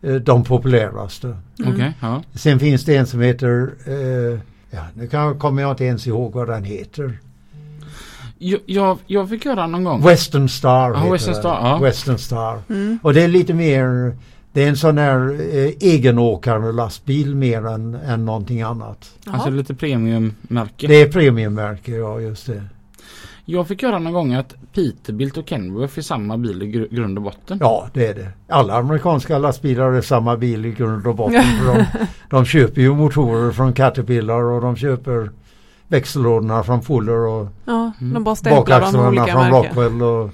Eh, 0.05 0.14
de 0.14 0.44
populäraste. 0.44 1.36
Mm. 1.59 1.74
Okej, 1.74 1.92
ja. 2.00 2.22
Sen 2.34 2.59
finns 2.59 2.84
det 2.84 2.96
en 2.96 3.07
som 3.07 3.20
heter, 3.20 3.74
eh, 3.86 4.38
ja 4.70 4.82
nu 4.94 5.07
kan, 5.07 5.38
kommer 5.38 5.62
jag 5.62 5.70
inte 5.70 5.84
ens 5.84 6.07
ihåg 6.07 6.32
vad 6.32 6.48
den 6.48 6.64
heter. 6.64 7.18
Jag, 8.38 8.61
jag, 8.66 8.98
jag 9.07 9.28
fick 9.28 9.44
höra 9.44 9.66
någon 9.66 9.84
gång. 9.84 10.02
Western 10.02 10.48
Star 10.48 10.94
heter 10.94 11.12
Western. 11.12 11.34
Star, 11.34 11.59
ja. 11.62 11.78
Western 11.78 12.18
Star. 12.18 12.59
Mm. 12.68 12.98
Och 13.02 13.14
det 13.14 13.22
är 13.22 13.28
lite 13.28 13.55
mer, 13.55 14.16
det 14.52 14.64
är 14.64 14.68
en 14.68 14.76
sån 14.76 14.98
här 14.98 15.40
eh, 15.55 15.72
egenåkande 15.80 16.72
lastbil 16.72 17.34
mer 17.34 17.66
än, 17.66 17.94
än 17.94 18.24
någonting 18.24 18.62
annat. 18.62 19.11
Alltså 19.26 19.48
Jaha. 19.48 19.57
lite 19.57 19.74
premiummärke. 19.74 20.86
Det 20.86 21.02
är 21.02 21.12
premiummärke, 21.12 21.92
ja 21.92 22.20
just 22.20 22.46
det. 22.46 22.62
Jag 23.47 23.68
fick 23.68 23.82
höra 23.82 23.99
någon 23.99 24.12
gång 24.12 24.34
att 24.34 24.55
Peterbilt 24.74 25.36
och 25.36 25.49
Kenworth 25.49 25.99
är 25.99 26.03
samma 26.03 26.36
bil 26.38 26.62
i 26.62 26.66
gr- 26.66 26.95
grund 26.95 27.18
och 27.18 27.24
botten. 27.24 27.59
Ja, 27.61 27.88
det 27.95 28.07
är 28.07 28.14
det. 28.14 28.28
Alla 28.49 28.74
amerikanska 28.74 29.38
lastbilar 29.38 29.92
är 29.92 30.01
samma 30.01 30.36
bil 30.36 30.66
i 30.66 30.72
grund 30.72 31.07
och 31.07 31.14
botten. 31.16 31.42
för 31.42 31.74
de, 31.74 31.84
de 32.30 32.45
köper 32.45 32.80
ju 32.80 32.95
motorer 32.95 33.53
från 33.53 33.72
Caterpillar 33.72 34.42
och 34.42 34.61
de 34.61 34.76
köper 34.76 35.30
växellådorna 35.88 36.62
från 36.62 36.82
Fuller 36.82 37.16
och 37.26 37.49
Ja, 37.64 37.92
Mm. 38.01 38.14
de 38.14 38.22
med 38.22 38.22
bakaxlarna 38.57 39.26
från. 39.26 39.51
Rockwell 39.51 40.03
och, 40.03 40.30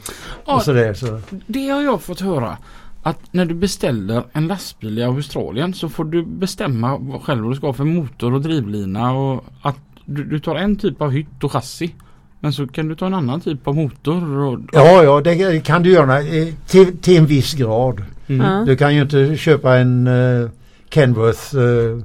Ja, 0.47 0.55
och 0.55 0.63
sådär. 0.63 0.95
Så. 0.95 1.21
Det 1.47 1.69
har 1.69 1.83
jag 1.83 2.03
fått 2.03 2.21
höra. 2.21 2.57
Att 3.03 3.19
när 3.31 3.45
du 3.45 3.55
beställer 3.55 4.23
en 4.33 4.47
lastbil 4.47 4.99
i 4.99 5.03
Australien 5.03 5.75
så 5.75 5.89
får 5.89 6.05
du 6.05 6.25
bestämma 6.25 6.97
vad 7.01 7.23
själv 7.23 7.43
vad 7.43 7.53
du 7.53 7.57
ska 7.57 7.67
ha 7.67 7.73
för 7.75 7.85
motor 7.85 8.35
och 8.35 8.41
drivlina 8.41 9.13
och 9.13 9.45
att 9.63 9.77
du, 10.05 10.25
du 10.25 10.41
tar 10.41 10.55
en 10.57 10.77
typ 10.77 11.01
av 11.03 11.11
hytt 11.11 11.45
och 11.45 11.53
chassi. 11.53 11.95
Men 12.41 12.53
så 12.53 12.66
kan 12.66 12.88
du 12.88 12.95
ta 12.95 13.07
en 13.07 13.14
annan 13.14 13.41
typ 13.41 13.68
av 13.68 13.74
motor 13.76 14.38
och... 14.38 14.59
Ja, 14.72 15.03
ja, 15.05 15.20
det 15.20 15.61
kan 15.64 15.82
du 15.82 15.91
göra 15.93 16.20
eh, 16.20 16.49
till, 16.66 16.99
till 16.99 17.16
en 17.18 17.26
viss 17.26 17.55
grad. 17.55 18.03
Mm. 18.26 18.47
Ja. 18.47 18.64
Du 18.66 18.76
kan 18.76 18.95
ju 18.95 19.03
inte 19.03 19.36
köpa 19.36 19.76
en 19.78 20.07
uh, 20.07 20.49
Kenworth 20.91 21.57
eh, 21.57 21.99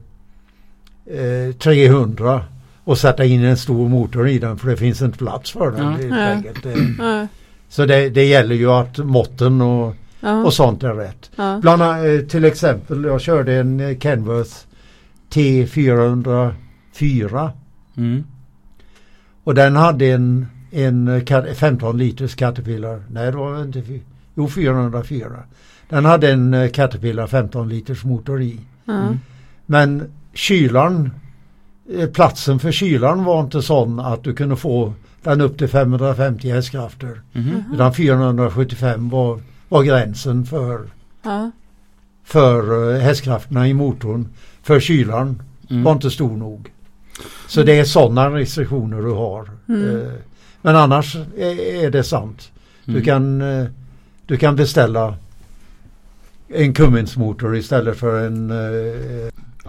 eh, 1.20 1.52
300 1.56 2.44
och 2.84 2.98
sätta 2.98 3.26
in 3.26 3.44
en 3.44 3.58
stor 3.58 3.90
motor 3.90 4.28
i 4.28 4.40
den 4.40 4.58
för 4.58 4.70
det 4.70 4.78
finns 4.78 5.02
inte 5.02 5.18
plats 5.18 5.52
för 5.52 5.72
den. 5.72 6.10
Ja. 6.10 6.42
Det- 6.64 6.76
Ja, 7.00 7.28
Så 7.70 7.86
det, 7.86 8.10
det 8.10 8.26
gäller 8.26 8.56
ju 8.56 8.72
att 8.72 8.98
måtten 8.98 9.62
och, 9.62 9.96
ja, 10.20 10.44
och 10.46 10.54
sånt 10.54 10.84
är 10.84 10.94
rätt. 10.94 11.32
ja. 11.36 11.60
Bland 11.62 11.82
eh, 11.82 12.20
till 12.28 12.46
exempel 12.46 13.04
jag 13.04 13.22
körde 13.22 13.54
en 13.54 13.80
eh, 13.80 13.98
Kenworth 13.98 14.52
T404 15.34 17.50
Mm. 17.98 18.24
Och 19.46 19.56
den 19.56 19.76
hade 19.76 20.06
en, 20.06 20.48
en 20.72 21.08
eh, 21.08 21.24
Cat- 21.24 21.56
15 21.58 21.98
liters 21.98 22.36
Caterpillar. 22.36 23.04
Nej 23.10 23.32
det 23.32 23.38
var 23.38 23.62
inte 23.62 23.84
Jo, 24.36 24.48
404. 24.48 25.28
Den 25.90 26.06
hade 26.06 26.32
en 26.32 26.54
eh, 26.54 26.70
Caterpillar 26.70 27.28
15 27.28 27.70
liters 27.70 28.04
motor 28.04 28.42
i. 28.42 28.60
Mm. 28.88 29.20
Men 29.66 30.04
kylan, 30.34 31.10
eh, 31.98 32.10
platsen 32.10 32.60
för 32.60 32.72
kylan 32.72 33.24
var 33.24 33.40
inte 33.42 33.62
sån 33.62 34.00
att 34.00 34.24
du 34.24 34.34
kunde 34.34 34.56
få 34.56 34.94
den 35.24 35.42
upp 35.42 35.58
till 35.58 35.68
550 35.68 36.50
hästkrafter. 36.52 37.22
Mhm. 37.34 37.64
Utan 37.74 37.94
475 37.94 39.10
var, 39.10 39.40
var 39.70 39.84
gränsen 39.84 40.46
för, 40.46 40.80
Ja. 41.24 41.52
för 42.24 42.94
eh, 42.96 43.00
hästkrafterna 43.02 43.68
i 43.68 43.74
motorn. 43.74 44.28
För 44.64 44.80
kylan 44.80 45.42
Mm. 45.70 45.84
var 45.84 45.92
inte 45.92 46.12
stor 46.12 46.38
nog. 46.38 46.70
Så 47.48 47.64
det 47.64 47.80
är 47.80 47.84
sådana 47.84 48.30
restriktioner 48.30 49.02
du 49.02 49.12
har. 49.12 49.50
Mm. 49.70 50.02
Eh, 50.02 50.08
Men 50.62 50.76
annars 50.76 51.16
är, 51.38 51.90
det 51.90 52.04
sant. 52.04 52.52
Du 52.86 52.92
Mm. 52.92 53.04
kan, 53.06 53.42
eh, 53.42 53.66
du 54.26 54.38
kan 54.38 54.56
beställa 54.56 55.16
en 56.48 56.74
Cummins-motor 56.74 57.56
istället 57.58 57.98
för 57.98 58.26
en 58.28 58.50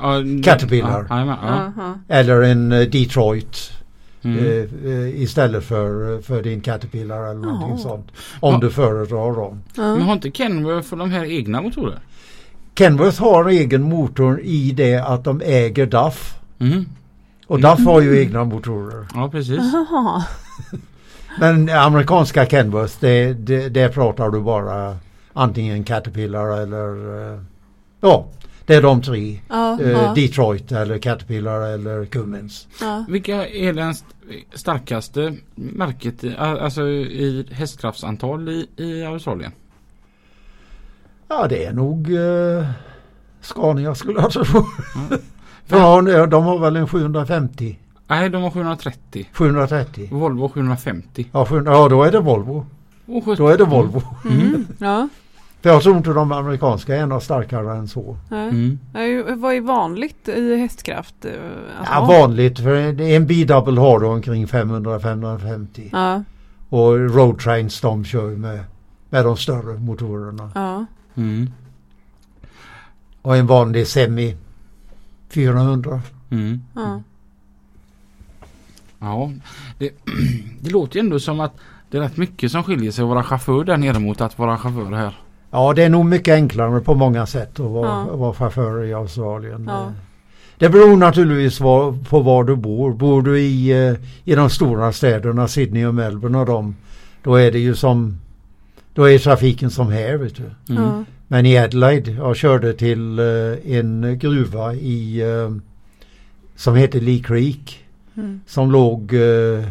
Ja, 0.01 0.19
det- 0.19 0.43
Caterpillar. 0.43 1.07
Ja, 1.11 1.25
ja. 1.27 1.39
Ja. 1.43 1.73
Ja. 1.77 1.95
eller 2.15 2.43
en 2.43 2.69
Detroit 2.69 3.73
Mm. 4.23 4.69
istället 5.17 5.65
för, 5.65 6.21
för 6.23 6.43
din 6.43 6.61
Caterpillar 6.61 7.31
eller 7.31 7.41
någonting 7.41 7.69
Jaha. 7.69 7.79
sånt. 7.79 8.07
Om 8.41 8.53
Ja. 8.55 8.61
du 8.61 8.71
föredrar 8.71 9.37
dem. 9.37 9.63
Men 9.77 9.99
Ja. 9.99 10.05
har 10.05 10.13
inte 10.13 10.31
Kenworth 10.31 10.89
för 10.89 10.97
de 10.97 11.11
här 11.11 11.25
egna 11.25 11.63
motorer? 11.63 11.99
Kenworth 12.79 13.23
har 13.23 13.49
egen 13.49 13.83
motor 13.83 14.41
i 14.41 14.73
det 14.73 14.97
att 14.97 15.25
de 15.25 15.41
äger 15.45 15.87
DAF. 15.87 16.39
Mhm. 16.59 16.87
Och 17.47 17.61
DAF 17.61 17.81
har 17.85 18.01
ju 18.01 18.21
egna 18.21 18.45
motorer. 18.45 19.07
Ja, 19.15 19.29
precis. 19.31 19.61
Men 21.41 21.69
amerikanska 21.71 22.47
Kenworth, 22.47 22.95
det, 23.01 23.33
det, 23.33 23.69
det 23.69 23.89
pratar 23.89 24.31
du 24.31 24.41
bara 24.41 24.97
antingen 25.33 25.85
Caterpillar 25.85 26.47
eller 26.63 27.19
eh, 27.35 27.41
ja, 28.01 28.27
det 28.67 28.75
är 28.75 28.83
de 28.83 29.03
tre. 29.03 29.41
Ja. 29.49 29.81
Eh, 29.81 29.91
Ja. 29.91 30.13
Detroit 30.15 30.73
eller 30.73 30.99
Caterpillar 30.99 31.61
eller 31.61 32.05
Cummins. 32.05 32.67
Ja. 32.81 33.05
Vilka 33.09 33.49
är 33.49 33.73
den 33.73 33.91
st- 33.91 34.07
starkaste 34.55 35.37
märket 35.55 36.25
i, 36.25 36.37
alltså 36.37 36.83
i 36.89 37.47
hästkraftsantal 37.53 38.49
i, 38.49 38.69
i 38.77 39.05
Australien? 39.05 39.53
Ja 41.29 41.47
det 41.49 41.65
är 41.65 41.73
nog 41.73 42.13
eh, 42.15 42.67
Scania 43.41 43.95
skulle 43.95 44.21
jag 44.21 44.31
tro. 44.31 44.45
Ja. 45.69 46.11
Ja, 46.11 46.27
de 46.27 46.45
har 46.45 46.59
väl 46.59 46.77
en 46.77 46.89
750, 46.89 47.79
Nej, 48.09 48.29
de 48.31 48.43
har 48.43 48.51
730. 48.51 49.29
730. 49.33 50.09
Volvo 50.13 50.49
750. 50.49 51.27
Ja, 51.33 51.47
700, 51.47 51.73
ja 51.73 51.89
då 51.89 52.03
är 52.03 52.13
det 52.13 52.21
Volvo. 52.21 52.67
70. 53.25 53.35
Då 53.37 53.49
är 53.49 53.59
det 53.59 53.65
Volvo. 53.65 54.03
Mm. 54.31 54.67
Ja. 54.79 55.09
För 55.63 55.71
jag 55.71 55.83
tror 55.83 55.97
inte 55.97 56.11
de 56.13 56.33
amerikanska 56.33 56.97
är 56.97 57.07
något 57.07 57.23
starkare 57.23 57.77
än 57.77 57.89
så. 57.89 58.17
Nej. 58.29 58.49
Mm. 58.49 58.79
Nej, 58.93 59.23
Vad 59.37 59.55
är 59.55 59.61
vanligt 59.61 60.29
i 60.29 60.57
hästkraft? 60.57 61.25
eh, 61.25 61.33
Ja, 61.93 62.05
vanligt, 62.09 62.59
för 62.61 63.01
en 63.01 63.27
B-double 63.27 63.81
har 63.81 64.01
du 64.01 64.07
omkring 64.07 64.47
500-550. 64.47 65.89
Ja. 65.93 66.23
Och 66.69 66.93
Road 67.15 67.39
Trains 67.39 67.81
de 67.81 68.05
kör 68.05 68.31
med, 68.31 68.61
med 69.11 69.25
de 69.25 69.37
större 69.37 69.79
motorerna. 69.79 70.51
Ja. 70.55 70.85
Mm. 71.15 71.51
Och 73.23 73.37
en 73.37 73.47
vanlig 73.47 73.87
Semi 73.87 74.37
400. 75.29 76.01
Mm. 76.31 76.61
Ja. 76.75 77.03
Ja, 78.99 79.31
det, 79.79 79.91
det 80.61 80.71
låter 80.71 80.97
ju 80.97 81.01
ändå 81.01 81.21
som 81.21 81.41
att 81.41 81.53
det 81.91 81.97
är 81.99 82.03
rätt 82.03 82.17
mycket 82.17 82.53
som 82.53 82.63
skiljer 82.63 82.91
sig 82.93 83.03
att 83.03 83.09
vara 83.09 83.23
chaufför 83.23 83.65
där 83.65 83.77
nere 83.77 83.99
mot 83.99 84.21
att 84.21 84.39
vara 84.39 84.59
chaufför 84.59 84.93
här. 84.93 85.19
Ja 85.51 85.73
det 85.73 85.83
är 85.83 85.89
nog 85.89 86.07
mycket 86.07 86.35
enklare 86.35 86.81
på 86.81 86.95
många 86.95 87.27
sätt 87.27 87.61
att 87.61 87.71
vara, 87.71 88.07
Ja. 88.11 88.17
vara 88.17 88.35
chaufför 88.35 88.85
i 88.85 88.95
Australien. 88.95 89.65
Ja. 89.69 89.93
Det 90.59 90.69
beror 90.69 90.97
naturligtvis 90.97 91.59
på 91.59 92.21
var 92.21 92.45
du 92.45 92.57
bor. 92.57 92.93
Bor 92.93 93.23
du 93.23 93.41
i, 93.41 93.89
eh, 93.89 93.95
i 94.25 94.35
de 94.35 94.51
stora 94.51 94.93
städerna 94.93 95.49
Sydney 95.49 95.87
och 95.87 95.95
Melbourne 95.95 96.39
och 96.39 96.47
de, 96.47 96.77
då 97.23 97.35
är 97.35 97.53
det 97.53 97.59
ju 97.59 97.75
som 97.75 98.19
då 98.95 99.05
är 99.11 99.19
trafiken 99.19 99.71
som 99.71 99.89
här 99.93 100.17
vet 100.17 100.35
du. 100.37 100.75
Mm. 100.75 101.05
Men 101.29 101.47
i 101.47 101.59
Adelaide, 101.59 102.11
jag 102.13 102.37
körde 102.37 102.73
till 102.73 103.19
eh, 103.19 103.73
en 103.77 104.19
gruva 104.19 104.75
i 104.75 105.21
eh, 105.21 105.51
som 106.57 106.77
heter 106.77 107.01
Lee 107.01 107.23
Creek 107.23 107.83
Mm. 108.19 108.41
som 108.47 108.71
låg 108.73 109.13
eh, 109.15 109.65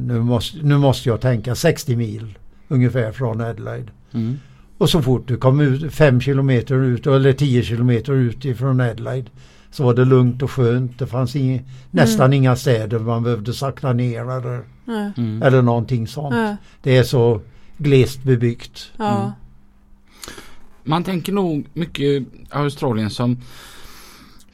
nu, 0.00 0.20
måste, 0.20 0.58
nu 0.62 0.78
måste 0.78 1.08
jag 1.08 1.20
tänka 1.20 1.54
60 1.54 1.96
mil 1.96 2.38
ungefär 2.68 3.12
från 3.12 3.40
Adelaide. 3.40 3.90
Mm. 4.12 4.38
Och 4.78 4.90
så 4.90 5.02
fort 5.02 5.28
du 5.28 5.36
kom 5.36 5.60
ut 5.60 5.92
5 5.92 6.20
kilometer 6.20 6.74
ut 6.74 7.06
eller 7.06 7.32
10 7.32 7.62
kilometer 7.62 8.12
ut 8.12 8.44
ifrån 8.44 8.80
Adelaide 8.80 9.30
så 9.70 9.84
var 9.84 9.94
det 9.94 10.04
lugnt 10.04 10.42
och 10.42 10.50
skönt. 10.50 10.98
Det 10.98 11.06
fanns 11.06 11.36
ing, 11.36 11.64
nästan 11.90 12.32
inga 12.32 12.56
städer 12.56 12.98
man 12.98 13.22
behövde 13.22 13.52
sakta 13.52 13.92
ner 13.92 14.20
eller. 14.20 14.60
Mm. 15.16 15.42
eller 15.42 15.62
någonting 15.62 16.06
sånt. 16.06 16.58
Det 16.82 16.96
är 16.96 17.02
så 17.02 17.40
glest 17.78 18.22
bebyggt. 18.22 18.92
Ja. 18.96 19.32
Man 20.88 21.04
tänker 21.04 21.32
nog 21.32 21.66
mycket 21.72 22.22
Australien 22.50 23.10
som 23.10 23.36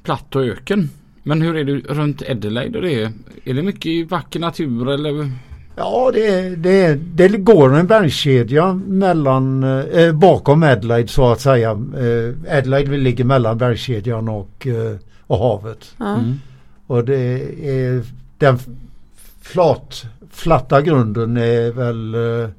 platt 0.03 0.37
och 0.37 0.45
öken. 0.45 0.91
Men 1.23 1.43
hur 1.43 1.57
är 1.57 1.65
det 1.65 1.73
runt 1.73 2.23
Adelaide? 2.23 2.83
Det 2.83 3.03
är, 3.03 3.13
är 3.45 3.55
det 3.55 3.63
mycket 3.63 4.11
vacker 4.11 4.41
natur 4.41 4.91
eller? 4.91 5.31
Ja, 5.77 6.11
det, 6.15 6.57
det, 6.57 6.95
det 6.95 7.29
går 7.29 7.75
en 7.75 7.87
bergskedja 7.87 8.75
mellan, 8.75 9.65
eh, 9.93 10.13
bakom 10.13 10.63
Adelaide 10.63 11.11
så 11.11 11.33
att 11.33 11.41
säga. 11.41 11.71
Eh, 11.71 12.57
Adelaide 12.59 12.99
ligger 12.99 13.25
mellan 13.25 13.59
bergskedjan 13.59 14.29
och, 14.29 14.67
eh, 14.67 14.97
och 15.27 15.39
havet. 15.39 15.95
Mm. 16.01 16.41
Och 16.87 17.05
det 17.05 17.43
är 17.69 18.03
den 18.39 18.59
flat, 19.41 20.05
flatta 20.31 20.83
grunden 20.83 21.37
är 21.37 21.73
väl 21.73 22.15
eh, 22.15 22.51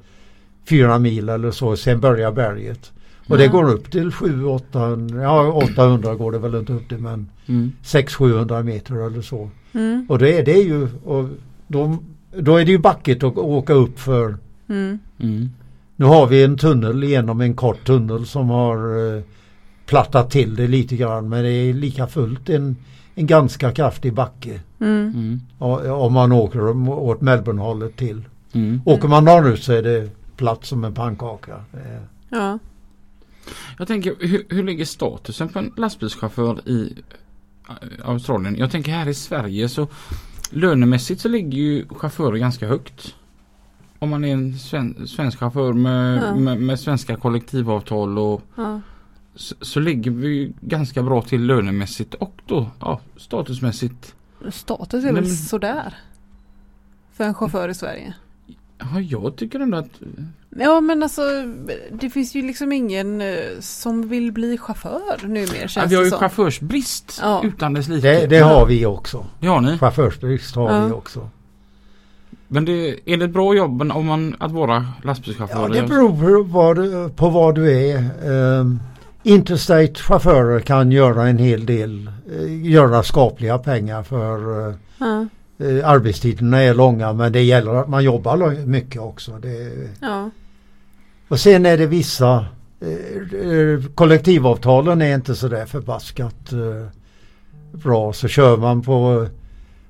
fyra 0.70 1.00
mil 1.00 1.30
eller 1.30 1.52
så. 1.52 1.76
Sen 1.76 2.00
börjar 2.00 2.32
berget. 2.32 2.92
Och 3.28 3.38
det 3.38 3.46
Ja. 3.46 3.52
går 3.52 3.70
upp 3.74 3.92
till 3.92 4.12
700-800, 4.12 5.22
ja 5.22 5.52
800 5.52 6.16
går 6.16 6.32
det 6.32 6.38
väl 6.38 6.56
inte 6.56 6.74
upp 6.74 6.90
till 6.90 6.98
men 6.98 7.30
Mm. 7.48 7.72
600-700 7.84 8.64
meter 8.64 8.96
eller 9.08 9.22
så. 9.22 9.50
Mm. 9.74 10.06
Och 10.10 10.20
det 10.20 10.38
är 10.40 10.46
det 10.46 10.60
ju, 10.60 10.88
och 11.04 11.30
då, 11.68 11.98
då 12.38 12.58
är 12.58 12.66
det 12.66 12.72
ju 12.72 12.78
backigt 12.80 13.24
att 13.24 13.38
åka 13.38 13.74
upp 13.74 14.00
för 14.00 14.38
Mm. 14.70 15.00
Mm. 15.20 15.50
nu 15.96 16.06
har 16.06 16.28
vi 16.28 16.44
en 16.44 16.58
tunnel 16.58 17.04
genom 17.04 17.42
en 17.42 17.54
kort 17.54 17.84
tunnel 17.86 18.26
som 18.26 18.50
har 18.50 18.78
eh, 19.18 19.24
plattat 19.86 20.32
till 20.32 20.56
det 20.56 20.68
lite 20.68 20.96
grann 20.96 21.30
men 21.30 21.44
det 21.44 21.52
är 21.52 21.74
lika 21.74 22.08
fullt 22.08 22.50
en, 22.50 22.76
en 23.16 23.28
ganska 23.28 23.72
kraftig 23.72 24.14
backe. 24.14 24.60
Mm. 24.80 25.14
Mm. 25.16 25.42
Om 25.92 26.14
man 26.14 26.32
åker 26.32 26.90
åt 26.90 27.22
Melbournehållet 27.22 27.96
till. 27.98 28.22
Mm. 28.54 28.82
Åker 28.86 29.08
man 29.08 29.26
norrut 29.26 29.64
så 29.64 29.74
är 29.74 29.84
det 29.84 30.10
platt 30.38 30.66
som 30.66 30.84
en 30.84 30.94
pannkaka. 30.94 31.56
Ja. 32.30 32.60
Jag 33.78 33.88
tänker 33.88 34.16
hur, 34.20 34.46
hur 34.50 34.64
ligger 34.64 34.86
statusen 34.86 35.50
på 35.50 35.60
en 35.60 35.74
lastbilschaufför 35.78 36.70
i 36.70 36.94
eh, 37.70 38.10
Australien? 38.10 38.56
Jag 38.58 38.72
tänker 38.72 38.92
här 38.92 39.08
i 39.08 39.14
Sverige 39.14 39.70
så 39.70 39.88
lönemässigt 40.50 41.22
så 41.22 41.28
ligger 41.30 41.58
ju 41.58 41.86
chaufförer 41.90 42.38
ganska 42.38 42.68
högt. 42.68 43.16
Om 44.00 44.10
man 44.10 44.24
är 44.26 44.34
en 44.34 44.60
sven, 44.60 45.08
svensk 45.08 45.40
chaufför 45.40 45.74
med, 45.74 46.24
Ja. 46.24 46.36
med, 46.36 46.62
med 46.62 46.80
svenska 46.80 47.16
kollektivavtal 47.16 48.18
och 48.18 48.42
Ja. 48.56 48.82
så, 49.36 49.56
så 49.62 49.80
ligger 49.80 50.12
vi 50.12 50.54
ganska 50.62 51.04
bra 51.04 51.22
till 51.22 51.46
lönemässigt 51.46 52.14
och 52.14 52.42
då 52.46 52.70
ja, 52.80 53.00
statusmässigt. 53.18 54.16
Status 54.52 55.04
är 55.04 55.14
väl 55.14 55.24
men- 55.24 55.36
sådär. 55.36 55.94
För 57.14 57.24
en 57.24 57.34
chaufför 57.34 57.70
i 57.70 57.74
Sverige. 57.74 58.14
Ja, 58.80 59.00
jag 59.00 59.36
tycker 59.36 59.60
ändå 59.60 59.78
att 59.78 59.90
Ja 60.58 60.82
men 60.82 61.04
alltså 61.04 61.22
det 61.92 62.10
finns 62.10 62.36
ju 62.36 62.42
liksom 62.42 62.72
ingen 62.72 63.22
eh, 63.22 63.36
som 63.60 64.08
vill 64.10 64.32
bli 64.32 64.58
chaufför 64.58 65.28
numera 65.28 65.56
ja, 65.62 65.68
känns 65.68 65.92
vi 65.92 65.96
har 65.96 66.02
det 66.02 66.06
ju 66.06 66.10
som. 66.12 66.20
chaufförsbrist 66.20 67.20
Ja. 67.22 67.42
utan 67.44 67.74
dess 67.74 67.88
like. 67.88 68.08
det, 68.20 68.28
det 68.28 68.40
har 68.40 68.66
vi 68.66 68.86
också. 68.86 69.26
Det 69.40 69.48
har 69.48 69.62
ni. 69.62 69.78
Chaufförsbrist 69.78 70.56
har 70.56 70.72
Ja. 70.74 70.86
vi 70.86 70.92
också. 70.92 71.30
Men 72.48 72.66
det, 72.66 73.00
är 73.14 73.18
det 73.18 73.26
ett 73.26 73.32
bra 73.34 73.56
jobb 73.56 73.82
om 73.82 74.06
man, 74.06 74.36
att 74.40 74.52
vara 74.52 74.86
lastbilschaufför? 75.04 75.62
Ja, 75.76 75.82
det 75.82 75.88
beror 75.88 76.10
på 76.10 76.44
vad, 76.52 76.76
du- 76.76 77.10
på 77.16 77.30
vad 77.30 77.56
du 77.56 77.72
är. 77.90 78.30
Um, 78.60 78.80
Interstate 79.24 79.94
chaufförer 79.96 80.60
kan 80.60 80.92
göra 80.92 81.28
en 81.28 81.38
hel 81.38 81.66
del, 81.66 82.10
eh, 82.40 82.72
göra 82.72 83.04
skapliga 83.04 83.58
pengar 83.58 84.04
för 84.04 84.68
eh, 84.70 84.76
Ja. 84.98 85.28
Eh, 85.60 85.90
arbetstiderna 85.90 86.62
är 86.62 86.74
långa 86.74 87.14
men 87.14 87.32
det 87.32 87.42
gäller 87.42 87.74
att 87.76 87.88
man 87.90 88.04
jobbar 88.04 88.66
mycket 88.66 89.02
också. 89.02 89.32
Det, 89.32 89.72
Ja. 90.00 90.30
och 91.28 91.40
sen 91.40 91.66
är 91.66 91.78
det 91.78 91.86
vissa 91.86 92.46
eh, 92.82 93.50
eh, 93.50 93.80
kollektivavtalen 93.96 95.02
är 95.02 95.16
inte 95.16 95.36
sådär 95.36 95.66
förbaskat 95.66 96.52
eh, 96.52 96.88
bra 97.72 98.14
så 98.14 98.28
kör 98.28 98.58
man 98.58 98.82
på, 98.82 99.28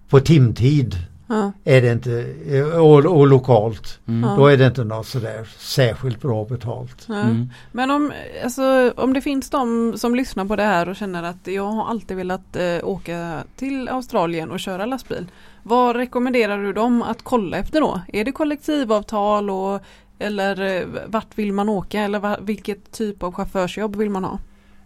på 0.09 0.19
timtid 0.19 0.95
Ja. 1.27 1.51
är 1.63 1.81
det 1.81 1.91
inte, 1.91 2.25
och, 2.63 3.05
och 3.05 3.27
lokalt, 3.27 3.99
Mm. 4.07 4.35
Då 4.37 4.47
är 4.47 4.57
det 4.57 4.67
inte 4.67 4.83
något 4.83 5.07
sådär 5.07 5.47
särskilt 5.57 6.21
bra 6.21 6.45
betalt. 6.45 7.05
Ja. 7.07 7.15
Mm. 7.21 7.49
Men 7.71 7.91
om, 7.91 8.11
alltså, 8.43 8.93
om 8.97 9.13
det 9.13 9.21
finns 9.21 9.49
de 9.49 9.93
som 9.97 10.15
lyssnar 10.15 10.45
på 10.45 10.55
det 10.55 10.63
här 10.63 10.89
och 10.89 10.95
känner 10.95 11.23
att 11.23 11.47
jag 11.47 11.67
har 11.67 11.89
alltid 11.89 12.17
velat 12.17 12.55
eh, 12.55 12.77
åka 12.83 13.43
till 13.55 13.89
Australien 13.89 14.51
och 14.51 14.59
köra 14.59 14.85
lastbil. 14.85 15.27
Vad 15.67 15.95
rekommenderar 15.95 16.63
du 16.63 16.73
dem 16.73 17.01
att 17.01 17.23
kolla 17.23 17.57
efter 17.57 17.81
då? 17.81 18.01
Är 18.07 18.25
det 18.25 18.31
kollektivavtal 18.31 19.49
och, 19.49 19.81
eller 20.19 20.79
eh, 20.81 20.87
vart 21.07 21.37
vill 21.37 21.53
man 21.53 21.69
åka 21.69 22.01
eller 22.01 22.37
vilket 22.41 22.91
typ 22.91 23.23
av 23.23 23.33
chaufförsjobb 23.33 23.95
vill 23.95 24.09
man 24.09 24.23
ha? 24.23 24.39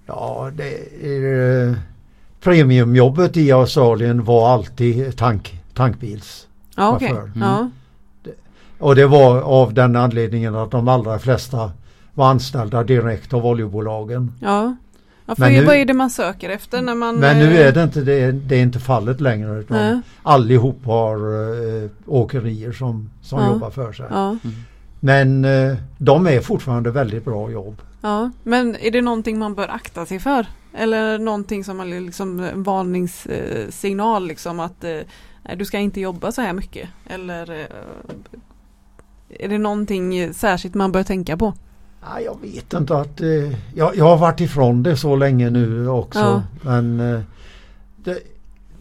Ja, 0.06 0.52
det 0.56 1.04
är, 1.06 1.68
eh, 1.70 1.76
premiumjobbet 2.42 3.38
i 3.38 3.52
Australien 3.52 4.24
var 4.24 4.50
alltid 4.50 5.18
tank, 5.18 5.62
tankbils. 5.74 6.48
Ja. 6.76 7.00
Chaufför. 7.00 7.22
Mm. 7.22 7.42
Ja. 7.42 7.70
Och 8.78 8.96
det 8.96 9.08
var 9.08 9.42
av 9.42 9.74
den 9.74 9.96
anledningen 9.96 10.56
att 10.56 10.72
de 10.72 10.88
allra 10.88 11.20
flesta 11.20 11.72
var 12.14 12.30
anställda 12.30 12.84
direkt 12.84 13.34
av 13.34 13.46
oljebolagen. 13.46 14.34
Ja. 14.42 14.76
Ja, 15.30 15.36
för 15.36 15.42
Men 15.44 15.54
nu- 15.54 15.66
vad 15.66 15.76
är 15.76 15.86
det 15.86 15.94
man 15.94 16.10
söker 16.10 16.50
efter 16.50 16.82
när 16.82 16.96
man... 16.96 17.16
Men 17.16 17.40
nu 17.40 17.46
eh, 17.60 17.68
är 17.68 17.72
det 17.72 17.84
inte, 17.84 18.02
det, 18.02 18.32
det 18.32 18.56
är 18.56 18.62
inte 18.62 18.80
fallet 18.80 19.22
längre. 19.22 19.60
Utan 19.60 19.78
Nej. 19.78 20.00
allihop 20.24 20.86
har 20.86 21.16
eh, 21.84 21.90
åkerier 22.06 22.72
som, 22.72 23.10
som 23.22 23.40
Ja. 23.40 23.48
jobbar 23.52 23.70
för 23.70 23.94
sig. 23.94 24.06
Ja, 24.10 24.38
Men 25.00 25.46
eh, 25.46 25.76
de 25.98 26.28
är 26.28 26.42
fortfarande 26.42 26.92
väldigt 26.92 27.26
bra 27.26 27.52
jobb. 27.52 27.82
ja, 28.02 28.32
men 28.44 28.76
är 28.76 28.92
det 28.92 29.02
någonting 29.02 29.40
man 29.40 29.56
bör 29.56 29.68
akta 29.68 30.06
sig 30.06 30.20
för? 30.20 30.46
Eller 30.74 31.18
någonting 31.20 31.64
som 31.64 31.78
man 31.78 31.90
liksom 31.90 32.40
en 32.40 32.64
varningssignal 32.64 34.28
liksom 34.28 34.60
att 34.60 34.82
nej, 34.82 35.56
du 35.58 35.66
ska 35.66 35.78
inte 35.78 36.02
jobba 36.02 36.32
så 36.32 36.42
här 36.42 36.54
mycket? 36.54 36.90
Eller 37.08 37.68
är 39.30 39.48
det 39.50 39.58
någonting 39.58 40.34
särskilt 40.34 40.76
man 40.76 40.92
bör 40.92 41.04
tänka 41.04 41.38
på? 41.38 41.54
Ja, 42.02 42.20
jag 42.22 42.42
vet 42.42 42.74
inte 42.74 42.98
att... 42.98 43.22
Eh, 43.22 43.28
jag, 43.76 43.96
jag 43.98 44.06
har 44.06 44.18
varit 44.18 44.40
ifrån 44.42 44.84
det 44.84 44.98
så 44.98 45.16
länge 45.16 45.50
nu 45.50 45.88
också. 45.90 46.20
Ja. 46.20 46.44
Men 46.62 47.00
eh, 47.14 47.20
det, 48.04 48.18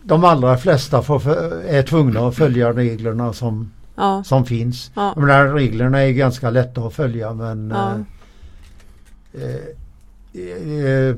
de 0.02 0.24
allra 0.24 0.56
flesta 0.56 1.02
för- 1.02 1.62
är 1.66 1.82
tvungna 1.82 2.28
att 2.28 2.34
följa 2.36 2.72
reglerna 2.72 3.32
som, 3.32 3.70
Ja, 3.96 4.22
som 4.24 4.44
finns. 4.44 4.90
ja, 4.94 5.12
De 5.16 5.26
reglerna 5.26 5.98
är 5.98 6.10
ganska 6.12 6.50
lätta 6.50 6.80
att 6.80 6.94
följa 6.94 7.32
men 7.34 7.70
Ja. 7.76 7.92
eh, 9.40 9.54
eh, 10.32 10.84
eh, 10.84 11.16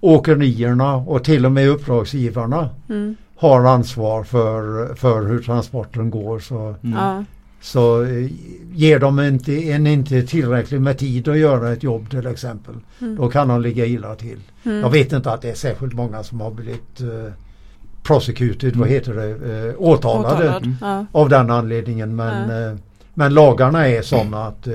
åkerierna 0.00 0.94
och 0.96 1.24
till 1.24 1.46
och 1.46 1.52
med 1.52 1.68
uppdragsgivarna 1.68 2.68
mm, 2.88 3.16
har 3.36 3.64
ansvar 3.64 4.24
för, 4.24 4.94
för 4.94 5.22
hur 5.26 5.42
transporten 5.42 6.10
går. 6.10 6.38
Så, 6.38 6.74
Mm. 6.82 7.24
Så 7.62 8.04
eh, 8.04 8.30
ger 8.74 8.98
de 8.98 9.20
inte, 9.20 9.70
en 9.70 9.86
inte 9.86 10.22
tillräckligt 10.22 10.82
med 10.82 10.98
tid 10.98 11.28
att 11.28 11.38
göra 11.38 11.72
ett 11.72 11.82
jobb 11.82 12.10
till 12.10 12.26
exempel. 12.26 12.74
mm, 13.00 13.16
Då 13.16 13.28
kan 13.28 13.48
de 13.48 13.60
ligga 13.62 13.86
illa 13.86 14.14
till. 14.14 14.38
mm. 14.64 14.80
Jag 14.80 14.90
vet 14.90 15.12
inte 15.12 15.32
att 15.32 15.42
det 15.42 15.50
är 15.50 15.54
särskilt 15.54 15.92
många 15.92 16.22
som 16.22 16.40
har 16.40 16.50
blivit 16.50 17.00
eh, 17.00 17.32
prosecuted, 18.02 18.76
vad 18.76 18.88
heter 18.88 19.14
det, 19.14 19.28
eh, 19.68 19.74
åtalade 19.78 20.34
Åtalad. 20.34 20.64
Mm. 20.82 21.06
Av 21.12 21.28
den 21.28 21.50
anledningen. 21.50 22.16
Men, 22.16 22.50
eh, 22.70 22.76
men 23.14 23.34
lagarna 23.34 23.88
är 23.88 24.02
sådana 24.02 24.44
att 24.46 24.66
eh, 24.66 24.74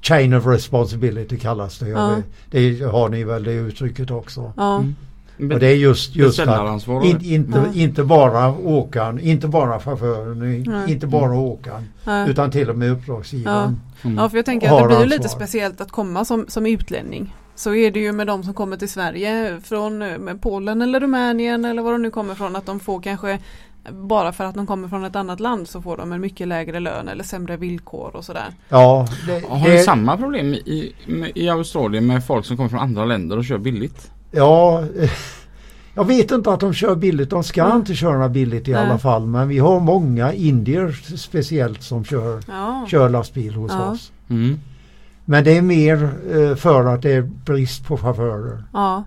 Chain 0.00 0.34
of 0.34 0.46
responsibility 0.46 1.38
kallas 1.38 1.78
det. 1.78 1.88
Ja. 1.88 2.16
Det, 2.50 2.70
det 2.70 2.84
har 2.84 3.08
ni 3.08 3.24
väl 3.24 3.44
det 3.44 3.52
uttrycket 3.52 4.10
också. 4.10 4.52
ja, 4.56 4.84
Mm. 5.38 5.54
Och 5.54 5.60
det 5.60 5.66
är 5.66 5.74
just, 5.74 6.16
just 6.16 6.40
att 6.40 6.86
in, 7.04 7.20
inte, 7.22 7.58
Ja. 7.58 7.80
inte 7.80 8.04
bara 8.04 8.58
åkaren, 8.58 9.20
inte 9.20 9.48
bara 9.48 9.80
chauffören, 9.80 10.64
Nej. 10.66 10.92
inte 10.92 11.06
bara 11.06 11.38
åkaren 11.38 11.88
ja. 12.04 12.26
utan 12.26 12.50
till 12.50 12.70
och 12.70 12.76
med 12.78 12.90
uppdragsgivaren. 12.90 13.80
Mm. 14.02 14.16
Ja, 14.18 14.28
för 14.28 14.36
jag 14.36 14.46
tänker 14.46 14.72
att 14.72 14.82
det 14.82 14.86
blir 14.88 15.00
ju 15.00 15.06
lite 15.06 15.28
speciellt 15.28 15.80
att 15.80 15.90
komma 15.90 16.24
som, 16.24 16.44
som 16.48 16.66
utlänning. 16.66 17.34
Så 17.54 17.74
är 17.74 17.90
det 17.90 18.00
ju 18.00 18.12
med 18.12 18.26
de 18.26 18.44
som 18.44 18.54
kommer 18.54 18.76
till 18.76 18.88
Sverige 18.88 19.60
från 19.64 20.04
Polen 20.42 20.82
eller 20.82 21.00
Rumänien 21.00 21.64
eller 21.64 21.82
var 21.82 21.92
de 21.92 22.02
nu 22.02 22.10
kommer 22.10 22.34
från 22.34 22.56
att 22.56 22.66
de 22.66 22.80
får 22.80 23.00
kanske 23.00 23.38
bara 23.92 24.32
för 24.32 24.44
att 24.44 24.54
de 24.54 24.66
kommer 24.66 24.88
från 24.88 25.04
ett 25.04 25.16
annat 25.16 25.40
land 25.40 25.68
så 25.68 25.82
får 25.82 25.96
de 25.96 26.12
en 26.12 26.20
mycket 26.20 26.48
lägre 26.48 26.80
lön 26.80 27.08
eller 27.08 27.24
sämre 27.24 27.56
villkor 27.56 28.16
och 28.16 28.24
sådär. 28.24 28.46
Ja, 28.68 29.08
det, 29.26 29.48
Har 29.48 29.68
ni 29.68 29.70
det, 29.70 29.78
samma 29.78 30.16
problem 30.16 30.54
i, 30.54 30.92
i 31.34 31.48
Australien 31.48 32.06
med 32.06 32.26
folk 32.26 32.46
som 32.46 32.56
kommer 32.56 32.68
från 32.68 32.80
andra 32.80 33.04
länder 33.04 33.36
och 33.36 33.44
kör 33.44 33.58
billigt? 33.58 34.10
Ja, 34.30 34.84
jag 35.94 36.04
vet 36.04 36.30
inte 36.30 36.50
att 36.52 36.60
de 36.60 36.74
kör 36.74 36.96
billigt. 36.96 37.30
De 37.30 37.44
ska 37.44 37.64
Mm. 37.64 37.76
inte 37.76 37.94
köra 37.94 38.28
billigt 38.28 38.68
i 38.68 38.72
Nej. 38.72 38.80
alla 38.80 38.98
fall. 38.98 39.26
Men 39.26 39.48
vi 39.48 39.58
har 39.58 39.80
många 39.80 40.32
indier 40.32 40.92
speciellt 41.16 41.82
som 41.82 42.04
kör, 42.04 42.40
Ja, 42.48 42.86
kör 42.90 43.08
lastbil 43.08 43.54
hos 43.54 43.72
Ja. 43.72 43.90
oss. 43.90 44.12
Mm. 44.30 44.58
Men 45.24 45.44
det 45.44 45.56
är 45.56 45.62
mer 45.62 46.10
eh, 46.32 46.54
för 46.56 46.84
att 46.84 47.02
det 47.02 47.12
är 47.12 47.22
brist 47.22 47.84
på 47.86 47.96
chaufförer. 47.96 48.64
ja. 48.72 49.04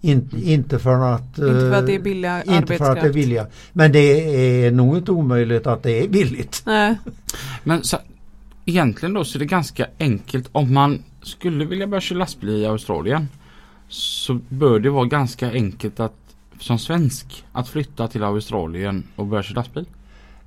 In, 0.00 0.30
inte 0.44 0.78
för 0.78 1.14
att... 1.14 1.38
inte 1.38 1.60
för 1.60 1.72
att 1.72 1.86
det 1.86 1.92
är 1.92 1.98
eh, 1.98 2.02
billiga 2.02 2.42
inte 2.42 2.66
för 2.66 2.74
att 2.74 2.78
det 2.78 2.84
är 2.84 2.90
arbetskraft. 2.90 3.14
billiga. 3.14 3.46
Men 3.72 3.92
det 3.92 4.64
är 4.66 4.70
nog 4.70 4.96
inte 4.96 5.12
omöjligt 5.12 5.66
att 5.66 5.82
det 5.82 6.02
är 6.04 6.08
billigt. 6.08 6.62
Nej, 6.66 6.96
Men 7.64 7.84
så, 7.84 7.96
egentligen 8.64 9.14
då 9.14 9.24
så 9.24 9.38
är 9.38 9.40
det 9.40 9.44
ganska 9.46 9.86
enkelt 9.98 10.48
om 10.52 10.74
man 10.74 11.02
skulle 11.22 11.64
vilja 11.64 11.86
börja 11.86 12.00
köra 12.00 12.18
lastbil 12.18 12.48
i 12.50 12.66
Australien. 12.66 13.28
Så 13.88 14.38
bör 14.48 14.78
det 14.78 14.90
vara 14.90 15.04
ganska 15.04 15.50
enkelt 15.50 16.00
att 16.00 16.12
som 16.60 16.78
svensk 16.78 17.44
att 17.52 17.68
flytta 17.68 18.08
till 18.08 18.22
Australien 18.22 19.04
och 19.16 19.26
börja 19.26 19.42
köra 19.42 19.54
lastbil. 19.54 19.84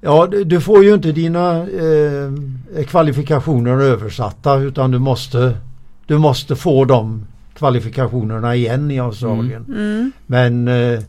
Ja, 0.02 0.28
du, 0.46 0.62
får 0.62 0.84
ju 0.84 0.94
inte 0.94 1.12
dina 1.12 1.58
eh, 1.58 2.86
kvalifikationer 2.88 3.72
översatta 3.72 4.56
utan 4.56 4.92
du 4.92 5.00
måste, 5.00 5.58
du 6.06 6.18
måste 6.18 6.56
få 6.56 6.86
de 6.86 7.26
kvalifikationerna 7.54 8.56
igen 8.56 8.92
i 8.92 9.00
Australien. 9.00 9.66
mm. 9.68 10.12
Men 10.26 10.68
eh, 10.68 11.00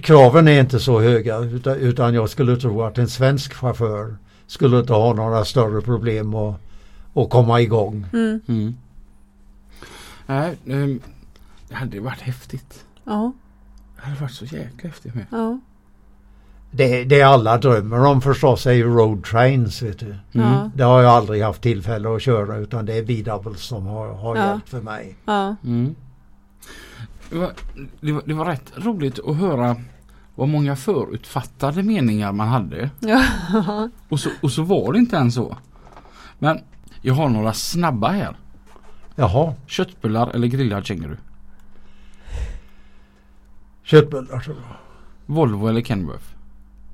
kraven 0.00 0.48
är 0.48 0.60
inte 0.60 0.80
så 0.80 1.00
höga 1.00 1.38
utan, 1.38 1.76
utan 1.76 2.14
jag 2.14 2.30
skulle 2.30 2.56
tro 2.56 2.82
att 2.82 2.98
en 2.98 3.08
svensk 3.08 3.54
chaufför 3.54 4.16
skulle 4.46 4.78
inte 4.78 4.92
ha 4.92 5.12
några 5.12 5.44
större 5.44 5.80
problem 5.80 6.34
att, 6.34 6.56
att 7.14 7.30
komma 7.30 7.60
igång. 7.60 8.06
Mm. 8.12 8.74
Nej, 10.26 10.56
ehm, 10.66 11.00
det 11.68 11.74
hade 11.74 12.00
varit 12.00 12.20
häftigt. 12.20 12.84
Ja, 13.04 13.32
Det 13.96 14.02
hade 14.02 14.20
varit 14.20 14.32
så 14.32 14.44
jäkla 14.44 14.88
häftigt 14.90 15.14
med. 15.14 15.26
ja, 15.30 15.58
Det, 16.70 17.04
det 17.04 17.22
alla 17.22 17.58
drömmer 17.58 18.04
om 18.06 18.20
förstås 18.20 18.66
är 18.66 18.72
ju 18.72 18.84
road 18.84 19.24
trains. 19.24 19.82
Vet 19.82 19.98
du. 19.98 20.06
Mm. 20.06 20.18
ja, 20.32 20.70
Det 20.74 20.82
har 20.84 21.02
jag 21.02 21.12
aldrig 21.12 21.42
haft 21.42 21.62
tillfälle 21.62 22.14
att 22.16 22.22
köra 22.22 22.56
utan 22.56 22.86
det 22.86 22.94
är 22.98 23.04
B-doubles 23.04 23.60
som 23.62 23.86
har, 23.86 24.14
har 24.14 24.36
Ja. 24.36 24.46
hjälpt 24.48 24.68
för 24.68 24.80
mig. 24.80 25.16
ja, 25.24 25.56
Mm. 25.64 25.94
Det, 27.30 27.38
var, 27.38 27.52
det, 28.00 28.12
var, 28.12 28.22
det 28.26 28.34
var 28.34 28.44
rätt 28.44 28.72
roligt 28.76 29.18
att 29.18 29.36
höra 29.36 29.76
vad 30.34 30.48
många 30.48 30.76
förutfattade 30.76 31.82
meningar 31.82 32.32
man 32.32 32.48
hade. 32.48 32.90
ja. 33.00 33.88
Och 34.08 34.20
så, 34.20 34.30
och 34.42 34.50
så 34.52 34.62
var 34.62 34.92
det 34.92 34.98
inte 34.98 35.16
ens 35.16 35.34
så. 35.34 35.56
Men 36.38 36.60
jag 37.02 37.14
har 37.14 37.28
några 37.28 37.52
snabba 37.52 38.08
här. 38.08 38.36
Jaha, 39.16 39.54
Köttbullar 39.66 40.30
eller 40.34 40.46
grillad 40.46 40.86
känguru? 40.86 41.16
köttbullar 43.82 44.40
tror 44.40 44.56
jag. 44.56 44.76
Volvo 45.34 45.66
eller 45.68 45.82
Kenworth? 45.82 46.24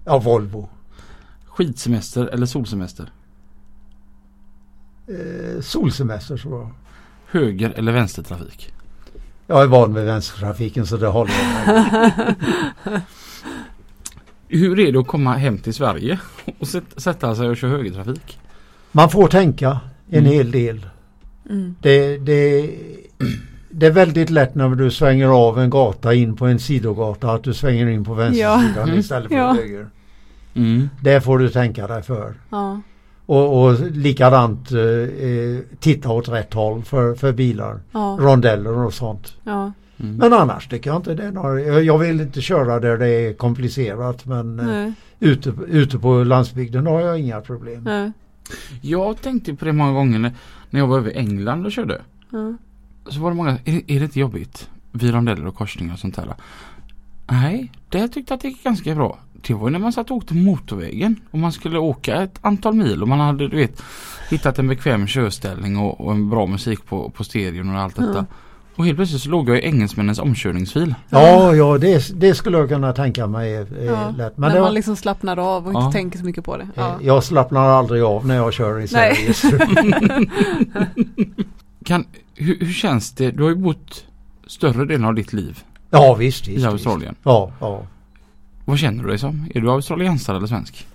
Ja, 0.05 0.19
Volvo. 0.19 0.69
Skidsemester 1.47 2.27
eller 2.27 2.47
solsemester? 2.47 3.11
Eh, 5.09 5.61
solsemester 5.61 6.37
tror 6.37 6.61
jag. 6.61 6.71
Höger 7.41 7.71
eller 7.71 7.93
vänstertrafik? 7.93 8.73
Jag 9.47 9.63
är 9.63 9.67
van 9.67 9.95
vid 9.95 10.05
vänstertrafiken 10.05 10.87
så 10.87 10.97
det 10.97 11.07
håller 11.07 11.33
jag. 11.67 11.85
Hur 14.59 14.79
är 14.81 14.93
det 14.93 14.99
att 14.99 15.07
komma 15.07 15.37
hem 15.37 15.59
till 15.59 15.75
Sverige 15.75 16.21
och 16.59 16.69
sätt- 16.69 16.95
sätta 16.97 17.35
sig 17.35 17.49
och 17.49 17.57
köra 17.57 17.71
högertrafik? 17.71 18.39
Man 18.93 19.11
får 19.11 19.29
tänka 19.29 19.81
en 20.11 20.19
Mm. 20.19 20.33
hel 20.33 20.51
del. 20.51 20.87
Mm. 21.51 21.75
Det, 21.83 22.17
det, 22.19 22.71
det 23.71 23.87
är 23.87 23.91
väldigt 23.91 24.31
lätt 24.31 24.55
när 24.55 24.69
du 24.69 24.91
svänger 24.91 25.27
av 25.29 25.59
en 25.59 25.71
gata 25.71 26.15
in 26.15 26.37
på 26.37 26.47
en 26.47 26.59
sidogata 26.59 27.31
att 27.33 27.45
du 27.45 27.55
svänger 27.55 27.87
in 27.87 28.05
på 28.05 28.15
vänstersidan 28.15 28.89
Ja. 28.89 28.95
istället 28.95 29.29
för 29.29 29.37
Ja. 29.37 29.53
höger. 29.55 29.87
Mm. 30.55 30.89
Det 31.03 31.21
får 31.21 31.39
du 31.39 31.49
tänka 31.49 31.87
dig 31.87 32.03
för. 32.03 32.35
ja, 32.51 32.81
Och, 33.27 33.63
och 33.65 33.81
likadant 33.91 34.71
eh, 34.73 34.79
eh, 34.81 35.59
titta 35.81 36.09
åt 36.09 36.29
rätt 36.29 36.55
håll 36.55 36.83
för, 36.83 37.15
för 37.15 37.33
bilar. 37.33 37.81
ja, 37.93 38.17
Rondeller 38.21 38.79
och 38.79 38.95
sånt. 38.95 39.35
ja, 39.45 39.73
Mm. 40.03 40.17
Men 40.17 40.33
annars 40.33 40.69
tycker 40.69 40.91
jag 40.91 40.97
inte 40.97 41.15
det 41.15 41.25
är 41.25 41.33
några, 41.33 41.61
jag 41.61 41.99
vill 41.99 42.21
inte 42.21 42.41
köra 42.41 42.81
där 42.81 42.99
det 42.99 43.09
är 43.09 43.33
komplicerat 43.33 44.27
men 44.27 44.61
eh, 44.61 44.93
ute, 45.21 45.53
ute 45.69 45.99
på 45.99 46.25
landsbygden 46.25 46.87
har 46.87 47.01
jag 47.01 47.19
inga 47.21 47.41
problem. 47.41 47.83
nej, 47.85 48.13
Jag 48.81 49.21
tänkte 49.23 49.55
på 49.55 49.65
det 49.65 49.73
många 49.73 49.93
gånger 49.93 50.19
när, 50.19 50.33
när 50.71 50.81
jag 50.81 50.87
var 50.87 50.99
över 50.99 51.17
England 51.17 51.67
och 51.67 51.73
körde. 51.73 52.03
ja, 52.31 52.55
Så 53.09 53.21
var 53.21 53.31
det 53.31 53.37
många, 53.37 53.51
är, 53.65 53.75
är 53.87 53.99
det 53.99 54.05
inte 54.05 54.21
jobbigt? 54.21 54.69
Vid 54.93 55.11
rondeller 55.15 55.47
och 55.47 55.55
korsningar 55.55 55.93
och 55.95 55.99
sånt 55.99 56.17
där. 56.17 56.35
Nej, 57.31 57.73
det 57.89 58.09
tyckte 58.09 58.33
jag 58.33 58.37
att 58.37 58.43
det 58.43 58.49
gick 58.49 58.65
ganska 58.65 58.95
bra. 58.95 59.19
Det 59.33 59.55
var 59.55 59.69
ju 59.69 59.73
när 59.73 59.79
man 59.79 59.93
satt 59.93 60.11
och 60.11 60.17
åkte 60.17 60.35
motorvägen 60.35 61.21
och 61.31 61.39
man 61.39 61.53
skulle 61.53 61.79
åka 61.79 62.23
ett 62.23 62.39
antal 62.43 62.75
mil 62.75 63.03
och 63.03 63.09
man 63.09 63.21
hade 63.21 63.49
du 63.49 63.57
vet 63.57 63.83
hittat 64.31 64.59
en 64.59 64.69
bekväm 64.69 65.07
körställning 65.07 65.77
och, 65.77 66.01
och 66.01 66.13
en 66.13 66.31
bra 66.31 66.47
musik 66.47 66.87
på, 66.87 67.11
på 67.11 67.25
stereon 67.25 67.75
och 67.75 67.81
allt 67.81 67.97
detta. 67.97 68.27
Ja. 68.31 68.37
Och 68.81 68.87
helt 68.87 68.99
plötsligt 68.99 69.23
så 69.23 69.29
låg 69.31 69.49
jag 69.49 69.59
i 69.59 69.61
engelsmännens 69.67 70.19
omkörningsfil. 70.19 70.95
Ja, 71.09 71.55
ja 71.55 71.79
det, 71.79 72.21
det 72.21 72.35
skulle 72.35 72.59
jag 72.59 72.69
kunna 72.69 72.93
tänka 72.93 73.27
mig 73.27 73.55
är 73.57 73.67
Ja, 73.87 74.11
lätt. 74.17 74.39
när 74.39 74.49
Men 74.49 74.55
det, 74.55 74.61
man 74.61 74.75
liksom 74.75 74.97
slappnar 74.97 75.37
av 75.37 75.67
och 75.67 75.73
inte 75.73 75.81
Ja. 75.87 75.93
tänker 75.93 76.19
så 76.19 76.25
mycket 76.25 76.45
på 76.45 76.57
det. 76.57 76.63
eh, 76.63 76.69
Ja. 76.75 76.99
jag 77.03 77.25
slappnar 77.25 77.69
aldrig 77.69 78.03
av 78.03 78.27
när 78.27 78.35
jag 78.37 78.53
kör 78.53 78.81
i. 78.81 78.89
Sverige. 78.89 79.35
Kan, 81.85 82.05
hur, 82.35 82.59
hur 82.61 82.73
känns 82.73 83.13
det? 83.13 83.31
Du 83.31 83.43
har 83.43 83.51
ju 83.51 83.57
bott 83.57 84.05
större 84.47 84.85
delen 84.85 85.05
av 85.05 85.15
ditt 85.15 85.33
liv 85.33 85.59
Ja 85.91 86.15
visst, 86.15 86.41
visst. 86.41 86.49
i 86.49 86.55
visst. 86.55 86.67
Australien. 86.67 87.15
Ja, 87.23 87.53
ja. 87.61 87.83
Vad 88.65 88.79
känner 88.79 89.03
du 89.03 89.09
dig 89.09 89.19
som? 89.19 89.47
Är 89.55 89.61
du 89.61 89.71
australiensare 89.71 90.37
eller 90.37 90.47
svensk? 90.47 90.87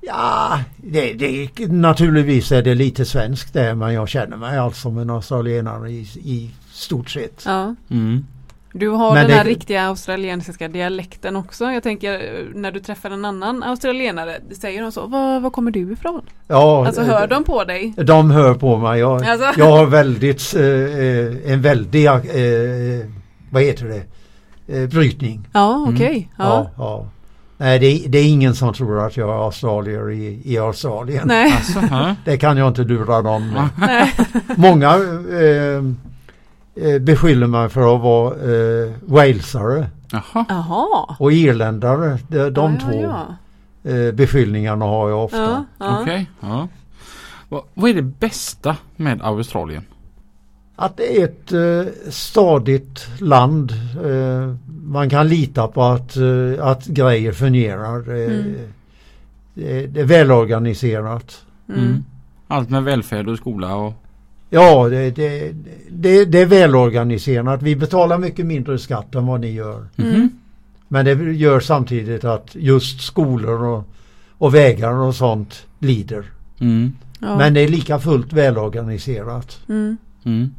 Ja, 0.00 0.58
det, 0.76 1.12
det, 1.12 1.66
naturligtvis 1.72 2.52
är 2.52 2.62
det 2.62 2.74
lite 2.74 3.04
svenskt 3.04 3.52
där 3.52 3.74
men 3.74 3.94
jag 3.94 4.08
känner 4.08 4.36
mig 4.36 4.58
alltså 4.58 4.80
som 4.80 4.98
en 4.98 5.10
australienare 5.10 5.90
i, 5.90 6.00
i 6.24 6.50
stort 6.72 7.10
sett. 7.10 7.42
Ja. 7.46 7.74
Mm. 7.90 8.26
Du 8.74 8.88
har 8.88 9.14
Men 9.14 9.22
den 9.22 9.30
det- 9.30 9.36
här 9.36 9.44
riktiga 9.44 9.82
australiensiska 9.86 10.68
dialekten 10.68 11.36
också. 11.36 11.64
Jag 11.64 11.82
tänker 11.82 12.12
eh, 12.14 12.44
när 12.54 12.72
du 12.72 12.80
träffar 12.80 13.10
en 13.10 13.24
annan 13.24 13.62
australienare, 13.62 14.36
säger 14.60 14.82
de 14.82 14.92
så? 14.92 15.06
Var, 15.06 15.40
var 15.40 15.50
kommer 15.50 15.70
du 15.70 15.92
ifrån? 15.92 16.20
Ja, 16.48 16.86
Alltså 16.86 17.00
eh, 17.00 17.06
hör 17.06 17.26
de 17.26 17.44
på 17.44 17.64
dig? 17.64 17.94
De 17.96 18.30
hör 18.30 18.54
på 18.54 18.76
mig. 18.76 19.00
Jag, 19.00 19.24
Alltså. 19.24 19.46
jag 19.60 19.70
har 19.76 19.86
väldigt, 19.86 20.54
eh, 20.54 20.62
eh, 20.64 21.52
en 21.52 21.62
väldig, 21.62 22.06
eh, 22.06 23.06
vad 23.50 23.62
heter 23.62 23.86
det, 23.86 24.02
eh, 24.82 24.88
brytning. 24.88 25.48
Ja, 25.52 25.74
Mm. 25.82 25.94
okej. 25.94 26.28
Ja. 26.38 26.44
Ja. 26.44 26.70
Ja, 26.78 27.06
Nej, 27.56 27.78
det, 27.78 27.86
är- 27.86 28.08
det 28.08 28.18
är 28.18 28.28
ingen 28.28 28.54
som 28.54 28.74
tror 28.74 29.06
att 29.06 29.16
jag 29.16 29.28
är 29.28 29.44
australier 29.44 30.10
i, 30.10 30.40
i 30.44 30.58
Australien. 30.58 31.22
Nej. 31.28 31.52
Alltså. 31.52 31.80
Det 32.24 32.36
kan 32.38 32.56
jag 32.56 32.68
inte 32.68 32.82
lura. 32.82 33.38
Nej. 33.78 34.12
Många 34.56 34.88
eh, 34.94 35.82
eh, 36.74 36.98
beskyller 36.98 37.46
mig 37.46 37.68
för 37.68 37.94
att 37.96 38.00
vara 38.02 38.34
eh, 38.34 38.92
walesare 39.02 39.90
Jaha. 40.12 40.44
Jaha. 40.48 41.16
och 41.18 41.32
irländare. 41.32 42.18
De, 42.28 42.50
de 42.50 42.74
ja, 42.74 42.80
två 42.80 43.02
Ja, 43.02 43.26
Eh, 43.84 44.12
beskyllningarna 44.14 44.84
har 44.84 45.08
jag 45.10 45.18
ja. 45.18 45.22
ofta. 45.24 45.38
ja, 45.38 45.64
ja. 45.78 46.00
Okej. 46.02 46.30
Ja. 46.40 46.68
Vad, 47.48 47.62
vad 47.74 47.90
är 47.90 47.94
det 47.94 48.02
bästa 48.02 48.76
med 48.96 49.22
Australien? 49.22 49.82
Att 50.76 50.96
det 50.96 51.20
är 51.20 51.24
ett 51.24 51.52
eh, 51.52 51.92
stadigt 52.10 53.08
land. 53.20 53.72
Eh, 54.04 54.54
man 54.84 55.10
kan 55.10 55.28
lita 55.28 55.68
på 55.68 55.82
att, 55.82 56.16
eh, 56.16 56.66
att 56.66 56.86
grejer 56.86 57.32
fungerar. 57.32 58.10
Eh, 58.10 58.30
Mm. 58.36 58.54
det, 59.54 59.86
det 59.86 60.00
är 60.00 60.04
välorganiserat. 60.04 61.44
Mm. 61.68 62.04
Allt 62.48 62.70
med 62.70 62.84
välfärd 62.84 63.28
och 63.28 63.36
skola 63.38 63.74
och... 63.74 63.94
Ja, 64.54 64.88
det, 64.88 65.10
det, 65.10 65.52
det, 65.90 66.24
det 66.24 66.40
är 66.40 66.46
välorganiserat. 66.46 67.62
Vi 67.62 67.76
betalar 67.76 68.18
mycket 68.18 68.46
mindre 68.46 68.78
skatt 68.78 69.14
än 69.14 69.26
vad 69.26 69.40
ni 69.40 69.52
gör. 69.52 69.86
Mm. 69.96 70.30
Men 70.88 71.04
det 71.04 71.12
gör 71.32 71.60
samtidigt 71.60 72.24
att 72.24 72.54
just 72.54 73.00
skolor 73.00 73.64
och, 73.64 73.88
och 74.38 74.54
vägar 74.54 74.92
och 74.92 75.14
sånt 75.14 75.66
lider. 75.78 76.24
Mm. 76.60 76.92
Ja. 77.18 77.38
Men 77.38 77.54
det 77.54 77.60
är 77.60 77.68
lika 77.68 77.98
fullt 77.98 78.32
välorganiserat. 78.32 79.60
Mm. 79.68 79.96
Mm. 80.24 80.54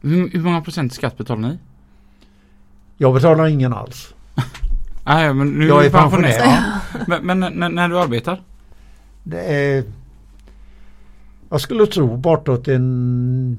Hur, 0.00 0.30
hur 0.30 0.40
många 0.40 0.60
procent 0.60 0.92
skatt 0.92 1.18
betalar 1.18 1.48
ni? 1.48 1.58
Jag 2.96 3.14
betalar 3.14 3.46
ingen 3.46 3.72
alls. 3.72 4.14
Nej, 5.04 5.34
men 5.34 5.50
nu 5.50 5.66
Jag 5.66 5.80
är 5.80 5.84
du 5.84 5.90
pensionär. 5.90 6.38
Ja. 6.38 6.58
Men, 7.06 7.26
men 7.26 7.58
när, 7.58 7.68
när 7.68 7.88
du 7.88 7.98
arbetar? 7.98 8.42
Det 9.22 9.40
är, 9.40 9.84
jag 11.50 11.60
skulle 11.60 11.86
tro 11.86 12.16
bortåt 12.16 12.68
en... 12.68 13.58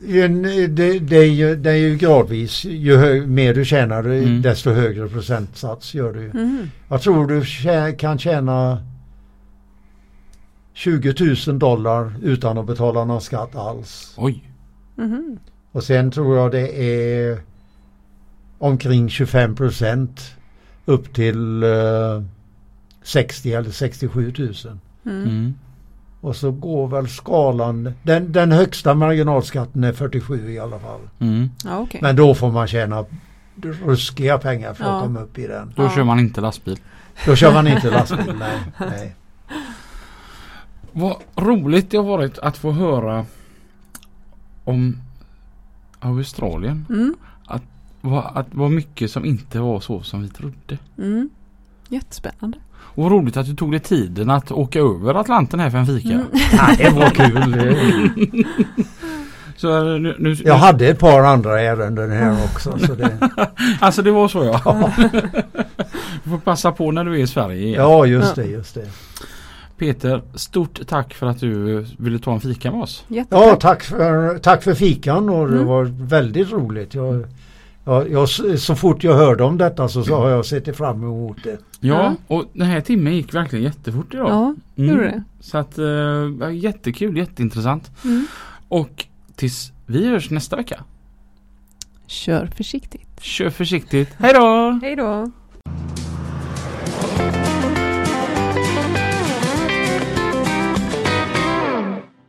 en 0.00 0.42
det, 0.68 0.98
det, 0.98 1.16
är 1.16 1.30
ju, 1.30 1.56
det 1.56 1.70
är 1.70 1.76
ju 1.76 1.96
gradvis. 1.96 2.64
Ju 2.64 2.96
hö, 2.96 3.26
mer 3.26 3.54
du 3.54 3.64
tjänar 3.64 4.04
Mm. 4.04 4.42
desto 4.42 4.70
högre 4.70 5.08
procentsats 5.08 5.94
gör 5.94 6.12
du. 6.12 6.24
Mm. 6.24 6.70
Jag 6.88 7.02
tror 7.02 7.26
du 7.26 7.44
tjä, 7.44 7.92
kan 7.92 8.18
tjäna 8.18 8.82
20 10.72 11.14
000 11.46 11.58
dollar 11.58 12.14
utan 12.22 12.58
att 12.58 12.66
betala 12.66 13.04
någon 13.04 13.20
skatt 13.20 13.56
alls. 13.56 14.14
Oj. 14.16 14.50
Mhm. 14.96 15.38
Och 15.72 15.84
sen 15.84 16.10
tror 16.10 16.36
jag 16.36 16.50
det 16.52 16.82
är 16.82 17.40
omkring 18.58 19.08
25 19.08 19.54
procent 19.54 20.34
upp 20.84 21.14
till 21.14 21.62
eh, 21.62 22.22
60 23.02 23.52
eller 23.52 23.70
67 23.70 24.32
000. 24.38 24.54
Mm. 25.06 25.54
Och 26.20 26.36
så 26.36 26.50
går 26.50 26.88
väl 26.88 27.08
skalan, 27.08 27.92
den, 28.02 28.32
den 28.32 28.52
högsta 28.52 28.94
marginalskatten 28.94 29.84
är 29.84 29.92
47 29.92 30.50
i 30.52 30.58
alla 30.58 30.78
fall. 30.78 31.00
Mm. 31.18 31.50
Ja, 31.64 31.78
okej. 31.78 32.00
Men 32.02 32.16
då 32.16 32.34
får 32.34 32.50
man 32.52 32.66
tjäna 32.66 33.04
ruskiga 33.84 34.38
pengar 34.38 34.74
för 34.74 34.84
att 34.84 34.90
Ja. 34.90 35.00
komma 35.00 35.20
upp 35.20 35.38
i 35.38 35.46
den. 35.46 35.72
Då 35.76 35.82
Ja. 35.82 35.90
kör 35.90 36.04
man 36.04 36.18
inte 36.18 36.40
lastbil. 36.40 36.78
Då 37.26 37.36
kör 37.36 37.52
man 37.54 37.66
inte 37.66 37.90
lastbil, 37.90 38.34
nej. 38.38 38.58
nej. 38.78 39.14
Vad 40.92 41.16
roligt 41.36 41.90
det 41.90 41.96
har 41.96 42.04
varit 42.04 42.38
att 42.38 42.56
få 42.56 42.72
höra 42.72 43.26
om 44.64 44.96
Australien. 46.00 46.86
Mm. 46.88 47.16
Vad, 48.00 48.30
att 48.34 48.46
vad 48.50 48.70
mycket 48.70 49.10
som 49.10 49.24
inte 49.24 49.60
var 49.60 49.80
så 49.80 50.02
som 50.02 50.22
vi 50.22 50.28
trodde. 50.28 50.78
Mm. 50.98 51.30
Jättespännande. 51.88 52.58
Och 52.82 53.02
vad 53.02 53.12
roligt 53.12 53.36
att 53.36 53.46
du 53.46 53.54
tog 53.54 53.70
dig 53.70 53.80
tiden 53.80 54.30
att 54.30 54.52
åka 54.52 54.78
över 54.78 55.14
Atlanten 55.14 55.60
här 55.60 55.70
för 55.70 55.78
en 55.78 55.86
fika. 55.86 56.08
Mm. 56.08 56.24
Ja, 56.52 56.74
det 56.78 56.90
var 56.90 57.10
kul. 57.10 58.44
Så 59.56 59.94
eh, 59.94 60.00
nu, 60.00 60.16
nu, 60.18 60.36
Jag 60.44 60.54
hade 60.54 60.88
ett 60.88 60.98
par 60.98 61.20
andra 61.22 61.60
ärenden 61.60 62.10
här 62.10 62.36
också. 62.44 62.78
Så 62.78 62.94
det, 62.94 63.10
Alltså 63.80 64.02
det 64.02 64.10
var 64.10 64.28
så 64.28 64.44
ja. 64.44 64.90
du 66.24 66.30
får 66.30 66.38
passa 66.38 66.72
på 66.72 66.90
när 66.92 67.04
du 67.04 67.14
är 67.14 67.18
i 67.22 67.26
Sverige 67.26 67.66
igen. 67.66 67.80
ja, 67.82 68.06
just 68.06 68.34
det, 68.34 68.44
just 68.44 68.74
det. 68.74 68.86
Peter, 69.78 70.22
stort 70.34 70.80
tack 70.86 71.14
för 71.14 71.26
att 71.26 71.40
du 71.40 71.86
ville 71.98 72.18
ta 72.18 72.32
en 72.32 72.40
fika 72.40 72.70
med 72.70 72.80
oss. 72.82 73.04
Jättetack. 73.08 73.42
Ja, 73.48 73.56
tack 73.60 73.82
för, 73.82 74.38
tack 74.38 74.62
för 74.62 74.74
fikan 74.74 75.28
och 75.28 75.48
det 75.48 75.54
Mm. 75.54 75.66
var 75.66 75.84
väldigt 76.06 76.52
roligt. 76.52 76.94
Jag, 76.94 77.24
jag, 77.84 78.10
jag, 78.10 78.28
så 78.60 78.74
fort 78.76 79.04
jag 79.04 79.14
hörde 79.14 79.44
om 79.44 79.58
detta 79.58 79.88
så, 79.88 80.04
så 80.04 80.16
har 80.16 80.30
jag 80.30 80.46
sett 80.46 80.76
fram 80.76 81.02
emot 81.02 81.36
det. 81.44 81.50
Ja, 81.50 81.58
Ja. 81.80 82.14
och 82.36 82.44
den 82.52 82.66
här 82.66 82.80
timmen 82.80 83.16
gick 83.16 83.34
verkligen 83.34 83.64
jättefort 83.64 84.14
idag. 84.14 84.28
Ja, 84.30 84.54
gjorde 84.74 85.02
det. 85.04 85.22
Så 85.40 85.58
att, 85.58 85.78
eh, 85.78 86.50
jättekul, 86.52 87.16
jätteintressant. 87.16 87.90
Mm. 88.04 88.26
Och 88.68 89.04
tills 89.36 89.72
vi 89.86 90.08
hörs 90.08 90.30
nästa 90.30 90.56
vecka. 90.56 90.84
Kör 92.06 92.46
försiktigt. 92.56 93.20
Kör 93.20 93.50
försiktigt. 93.50 94.08
Hej 94.18 94.32
då! 94.34 94.78
Hej 94.82 94.96
då! 94.96 95.30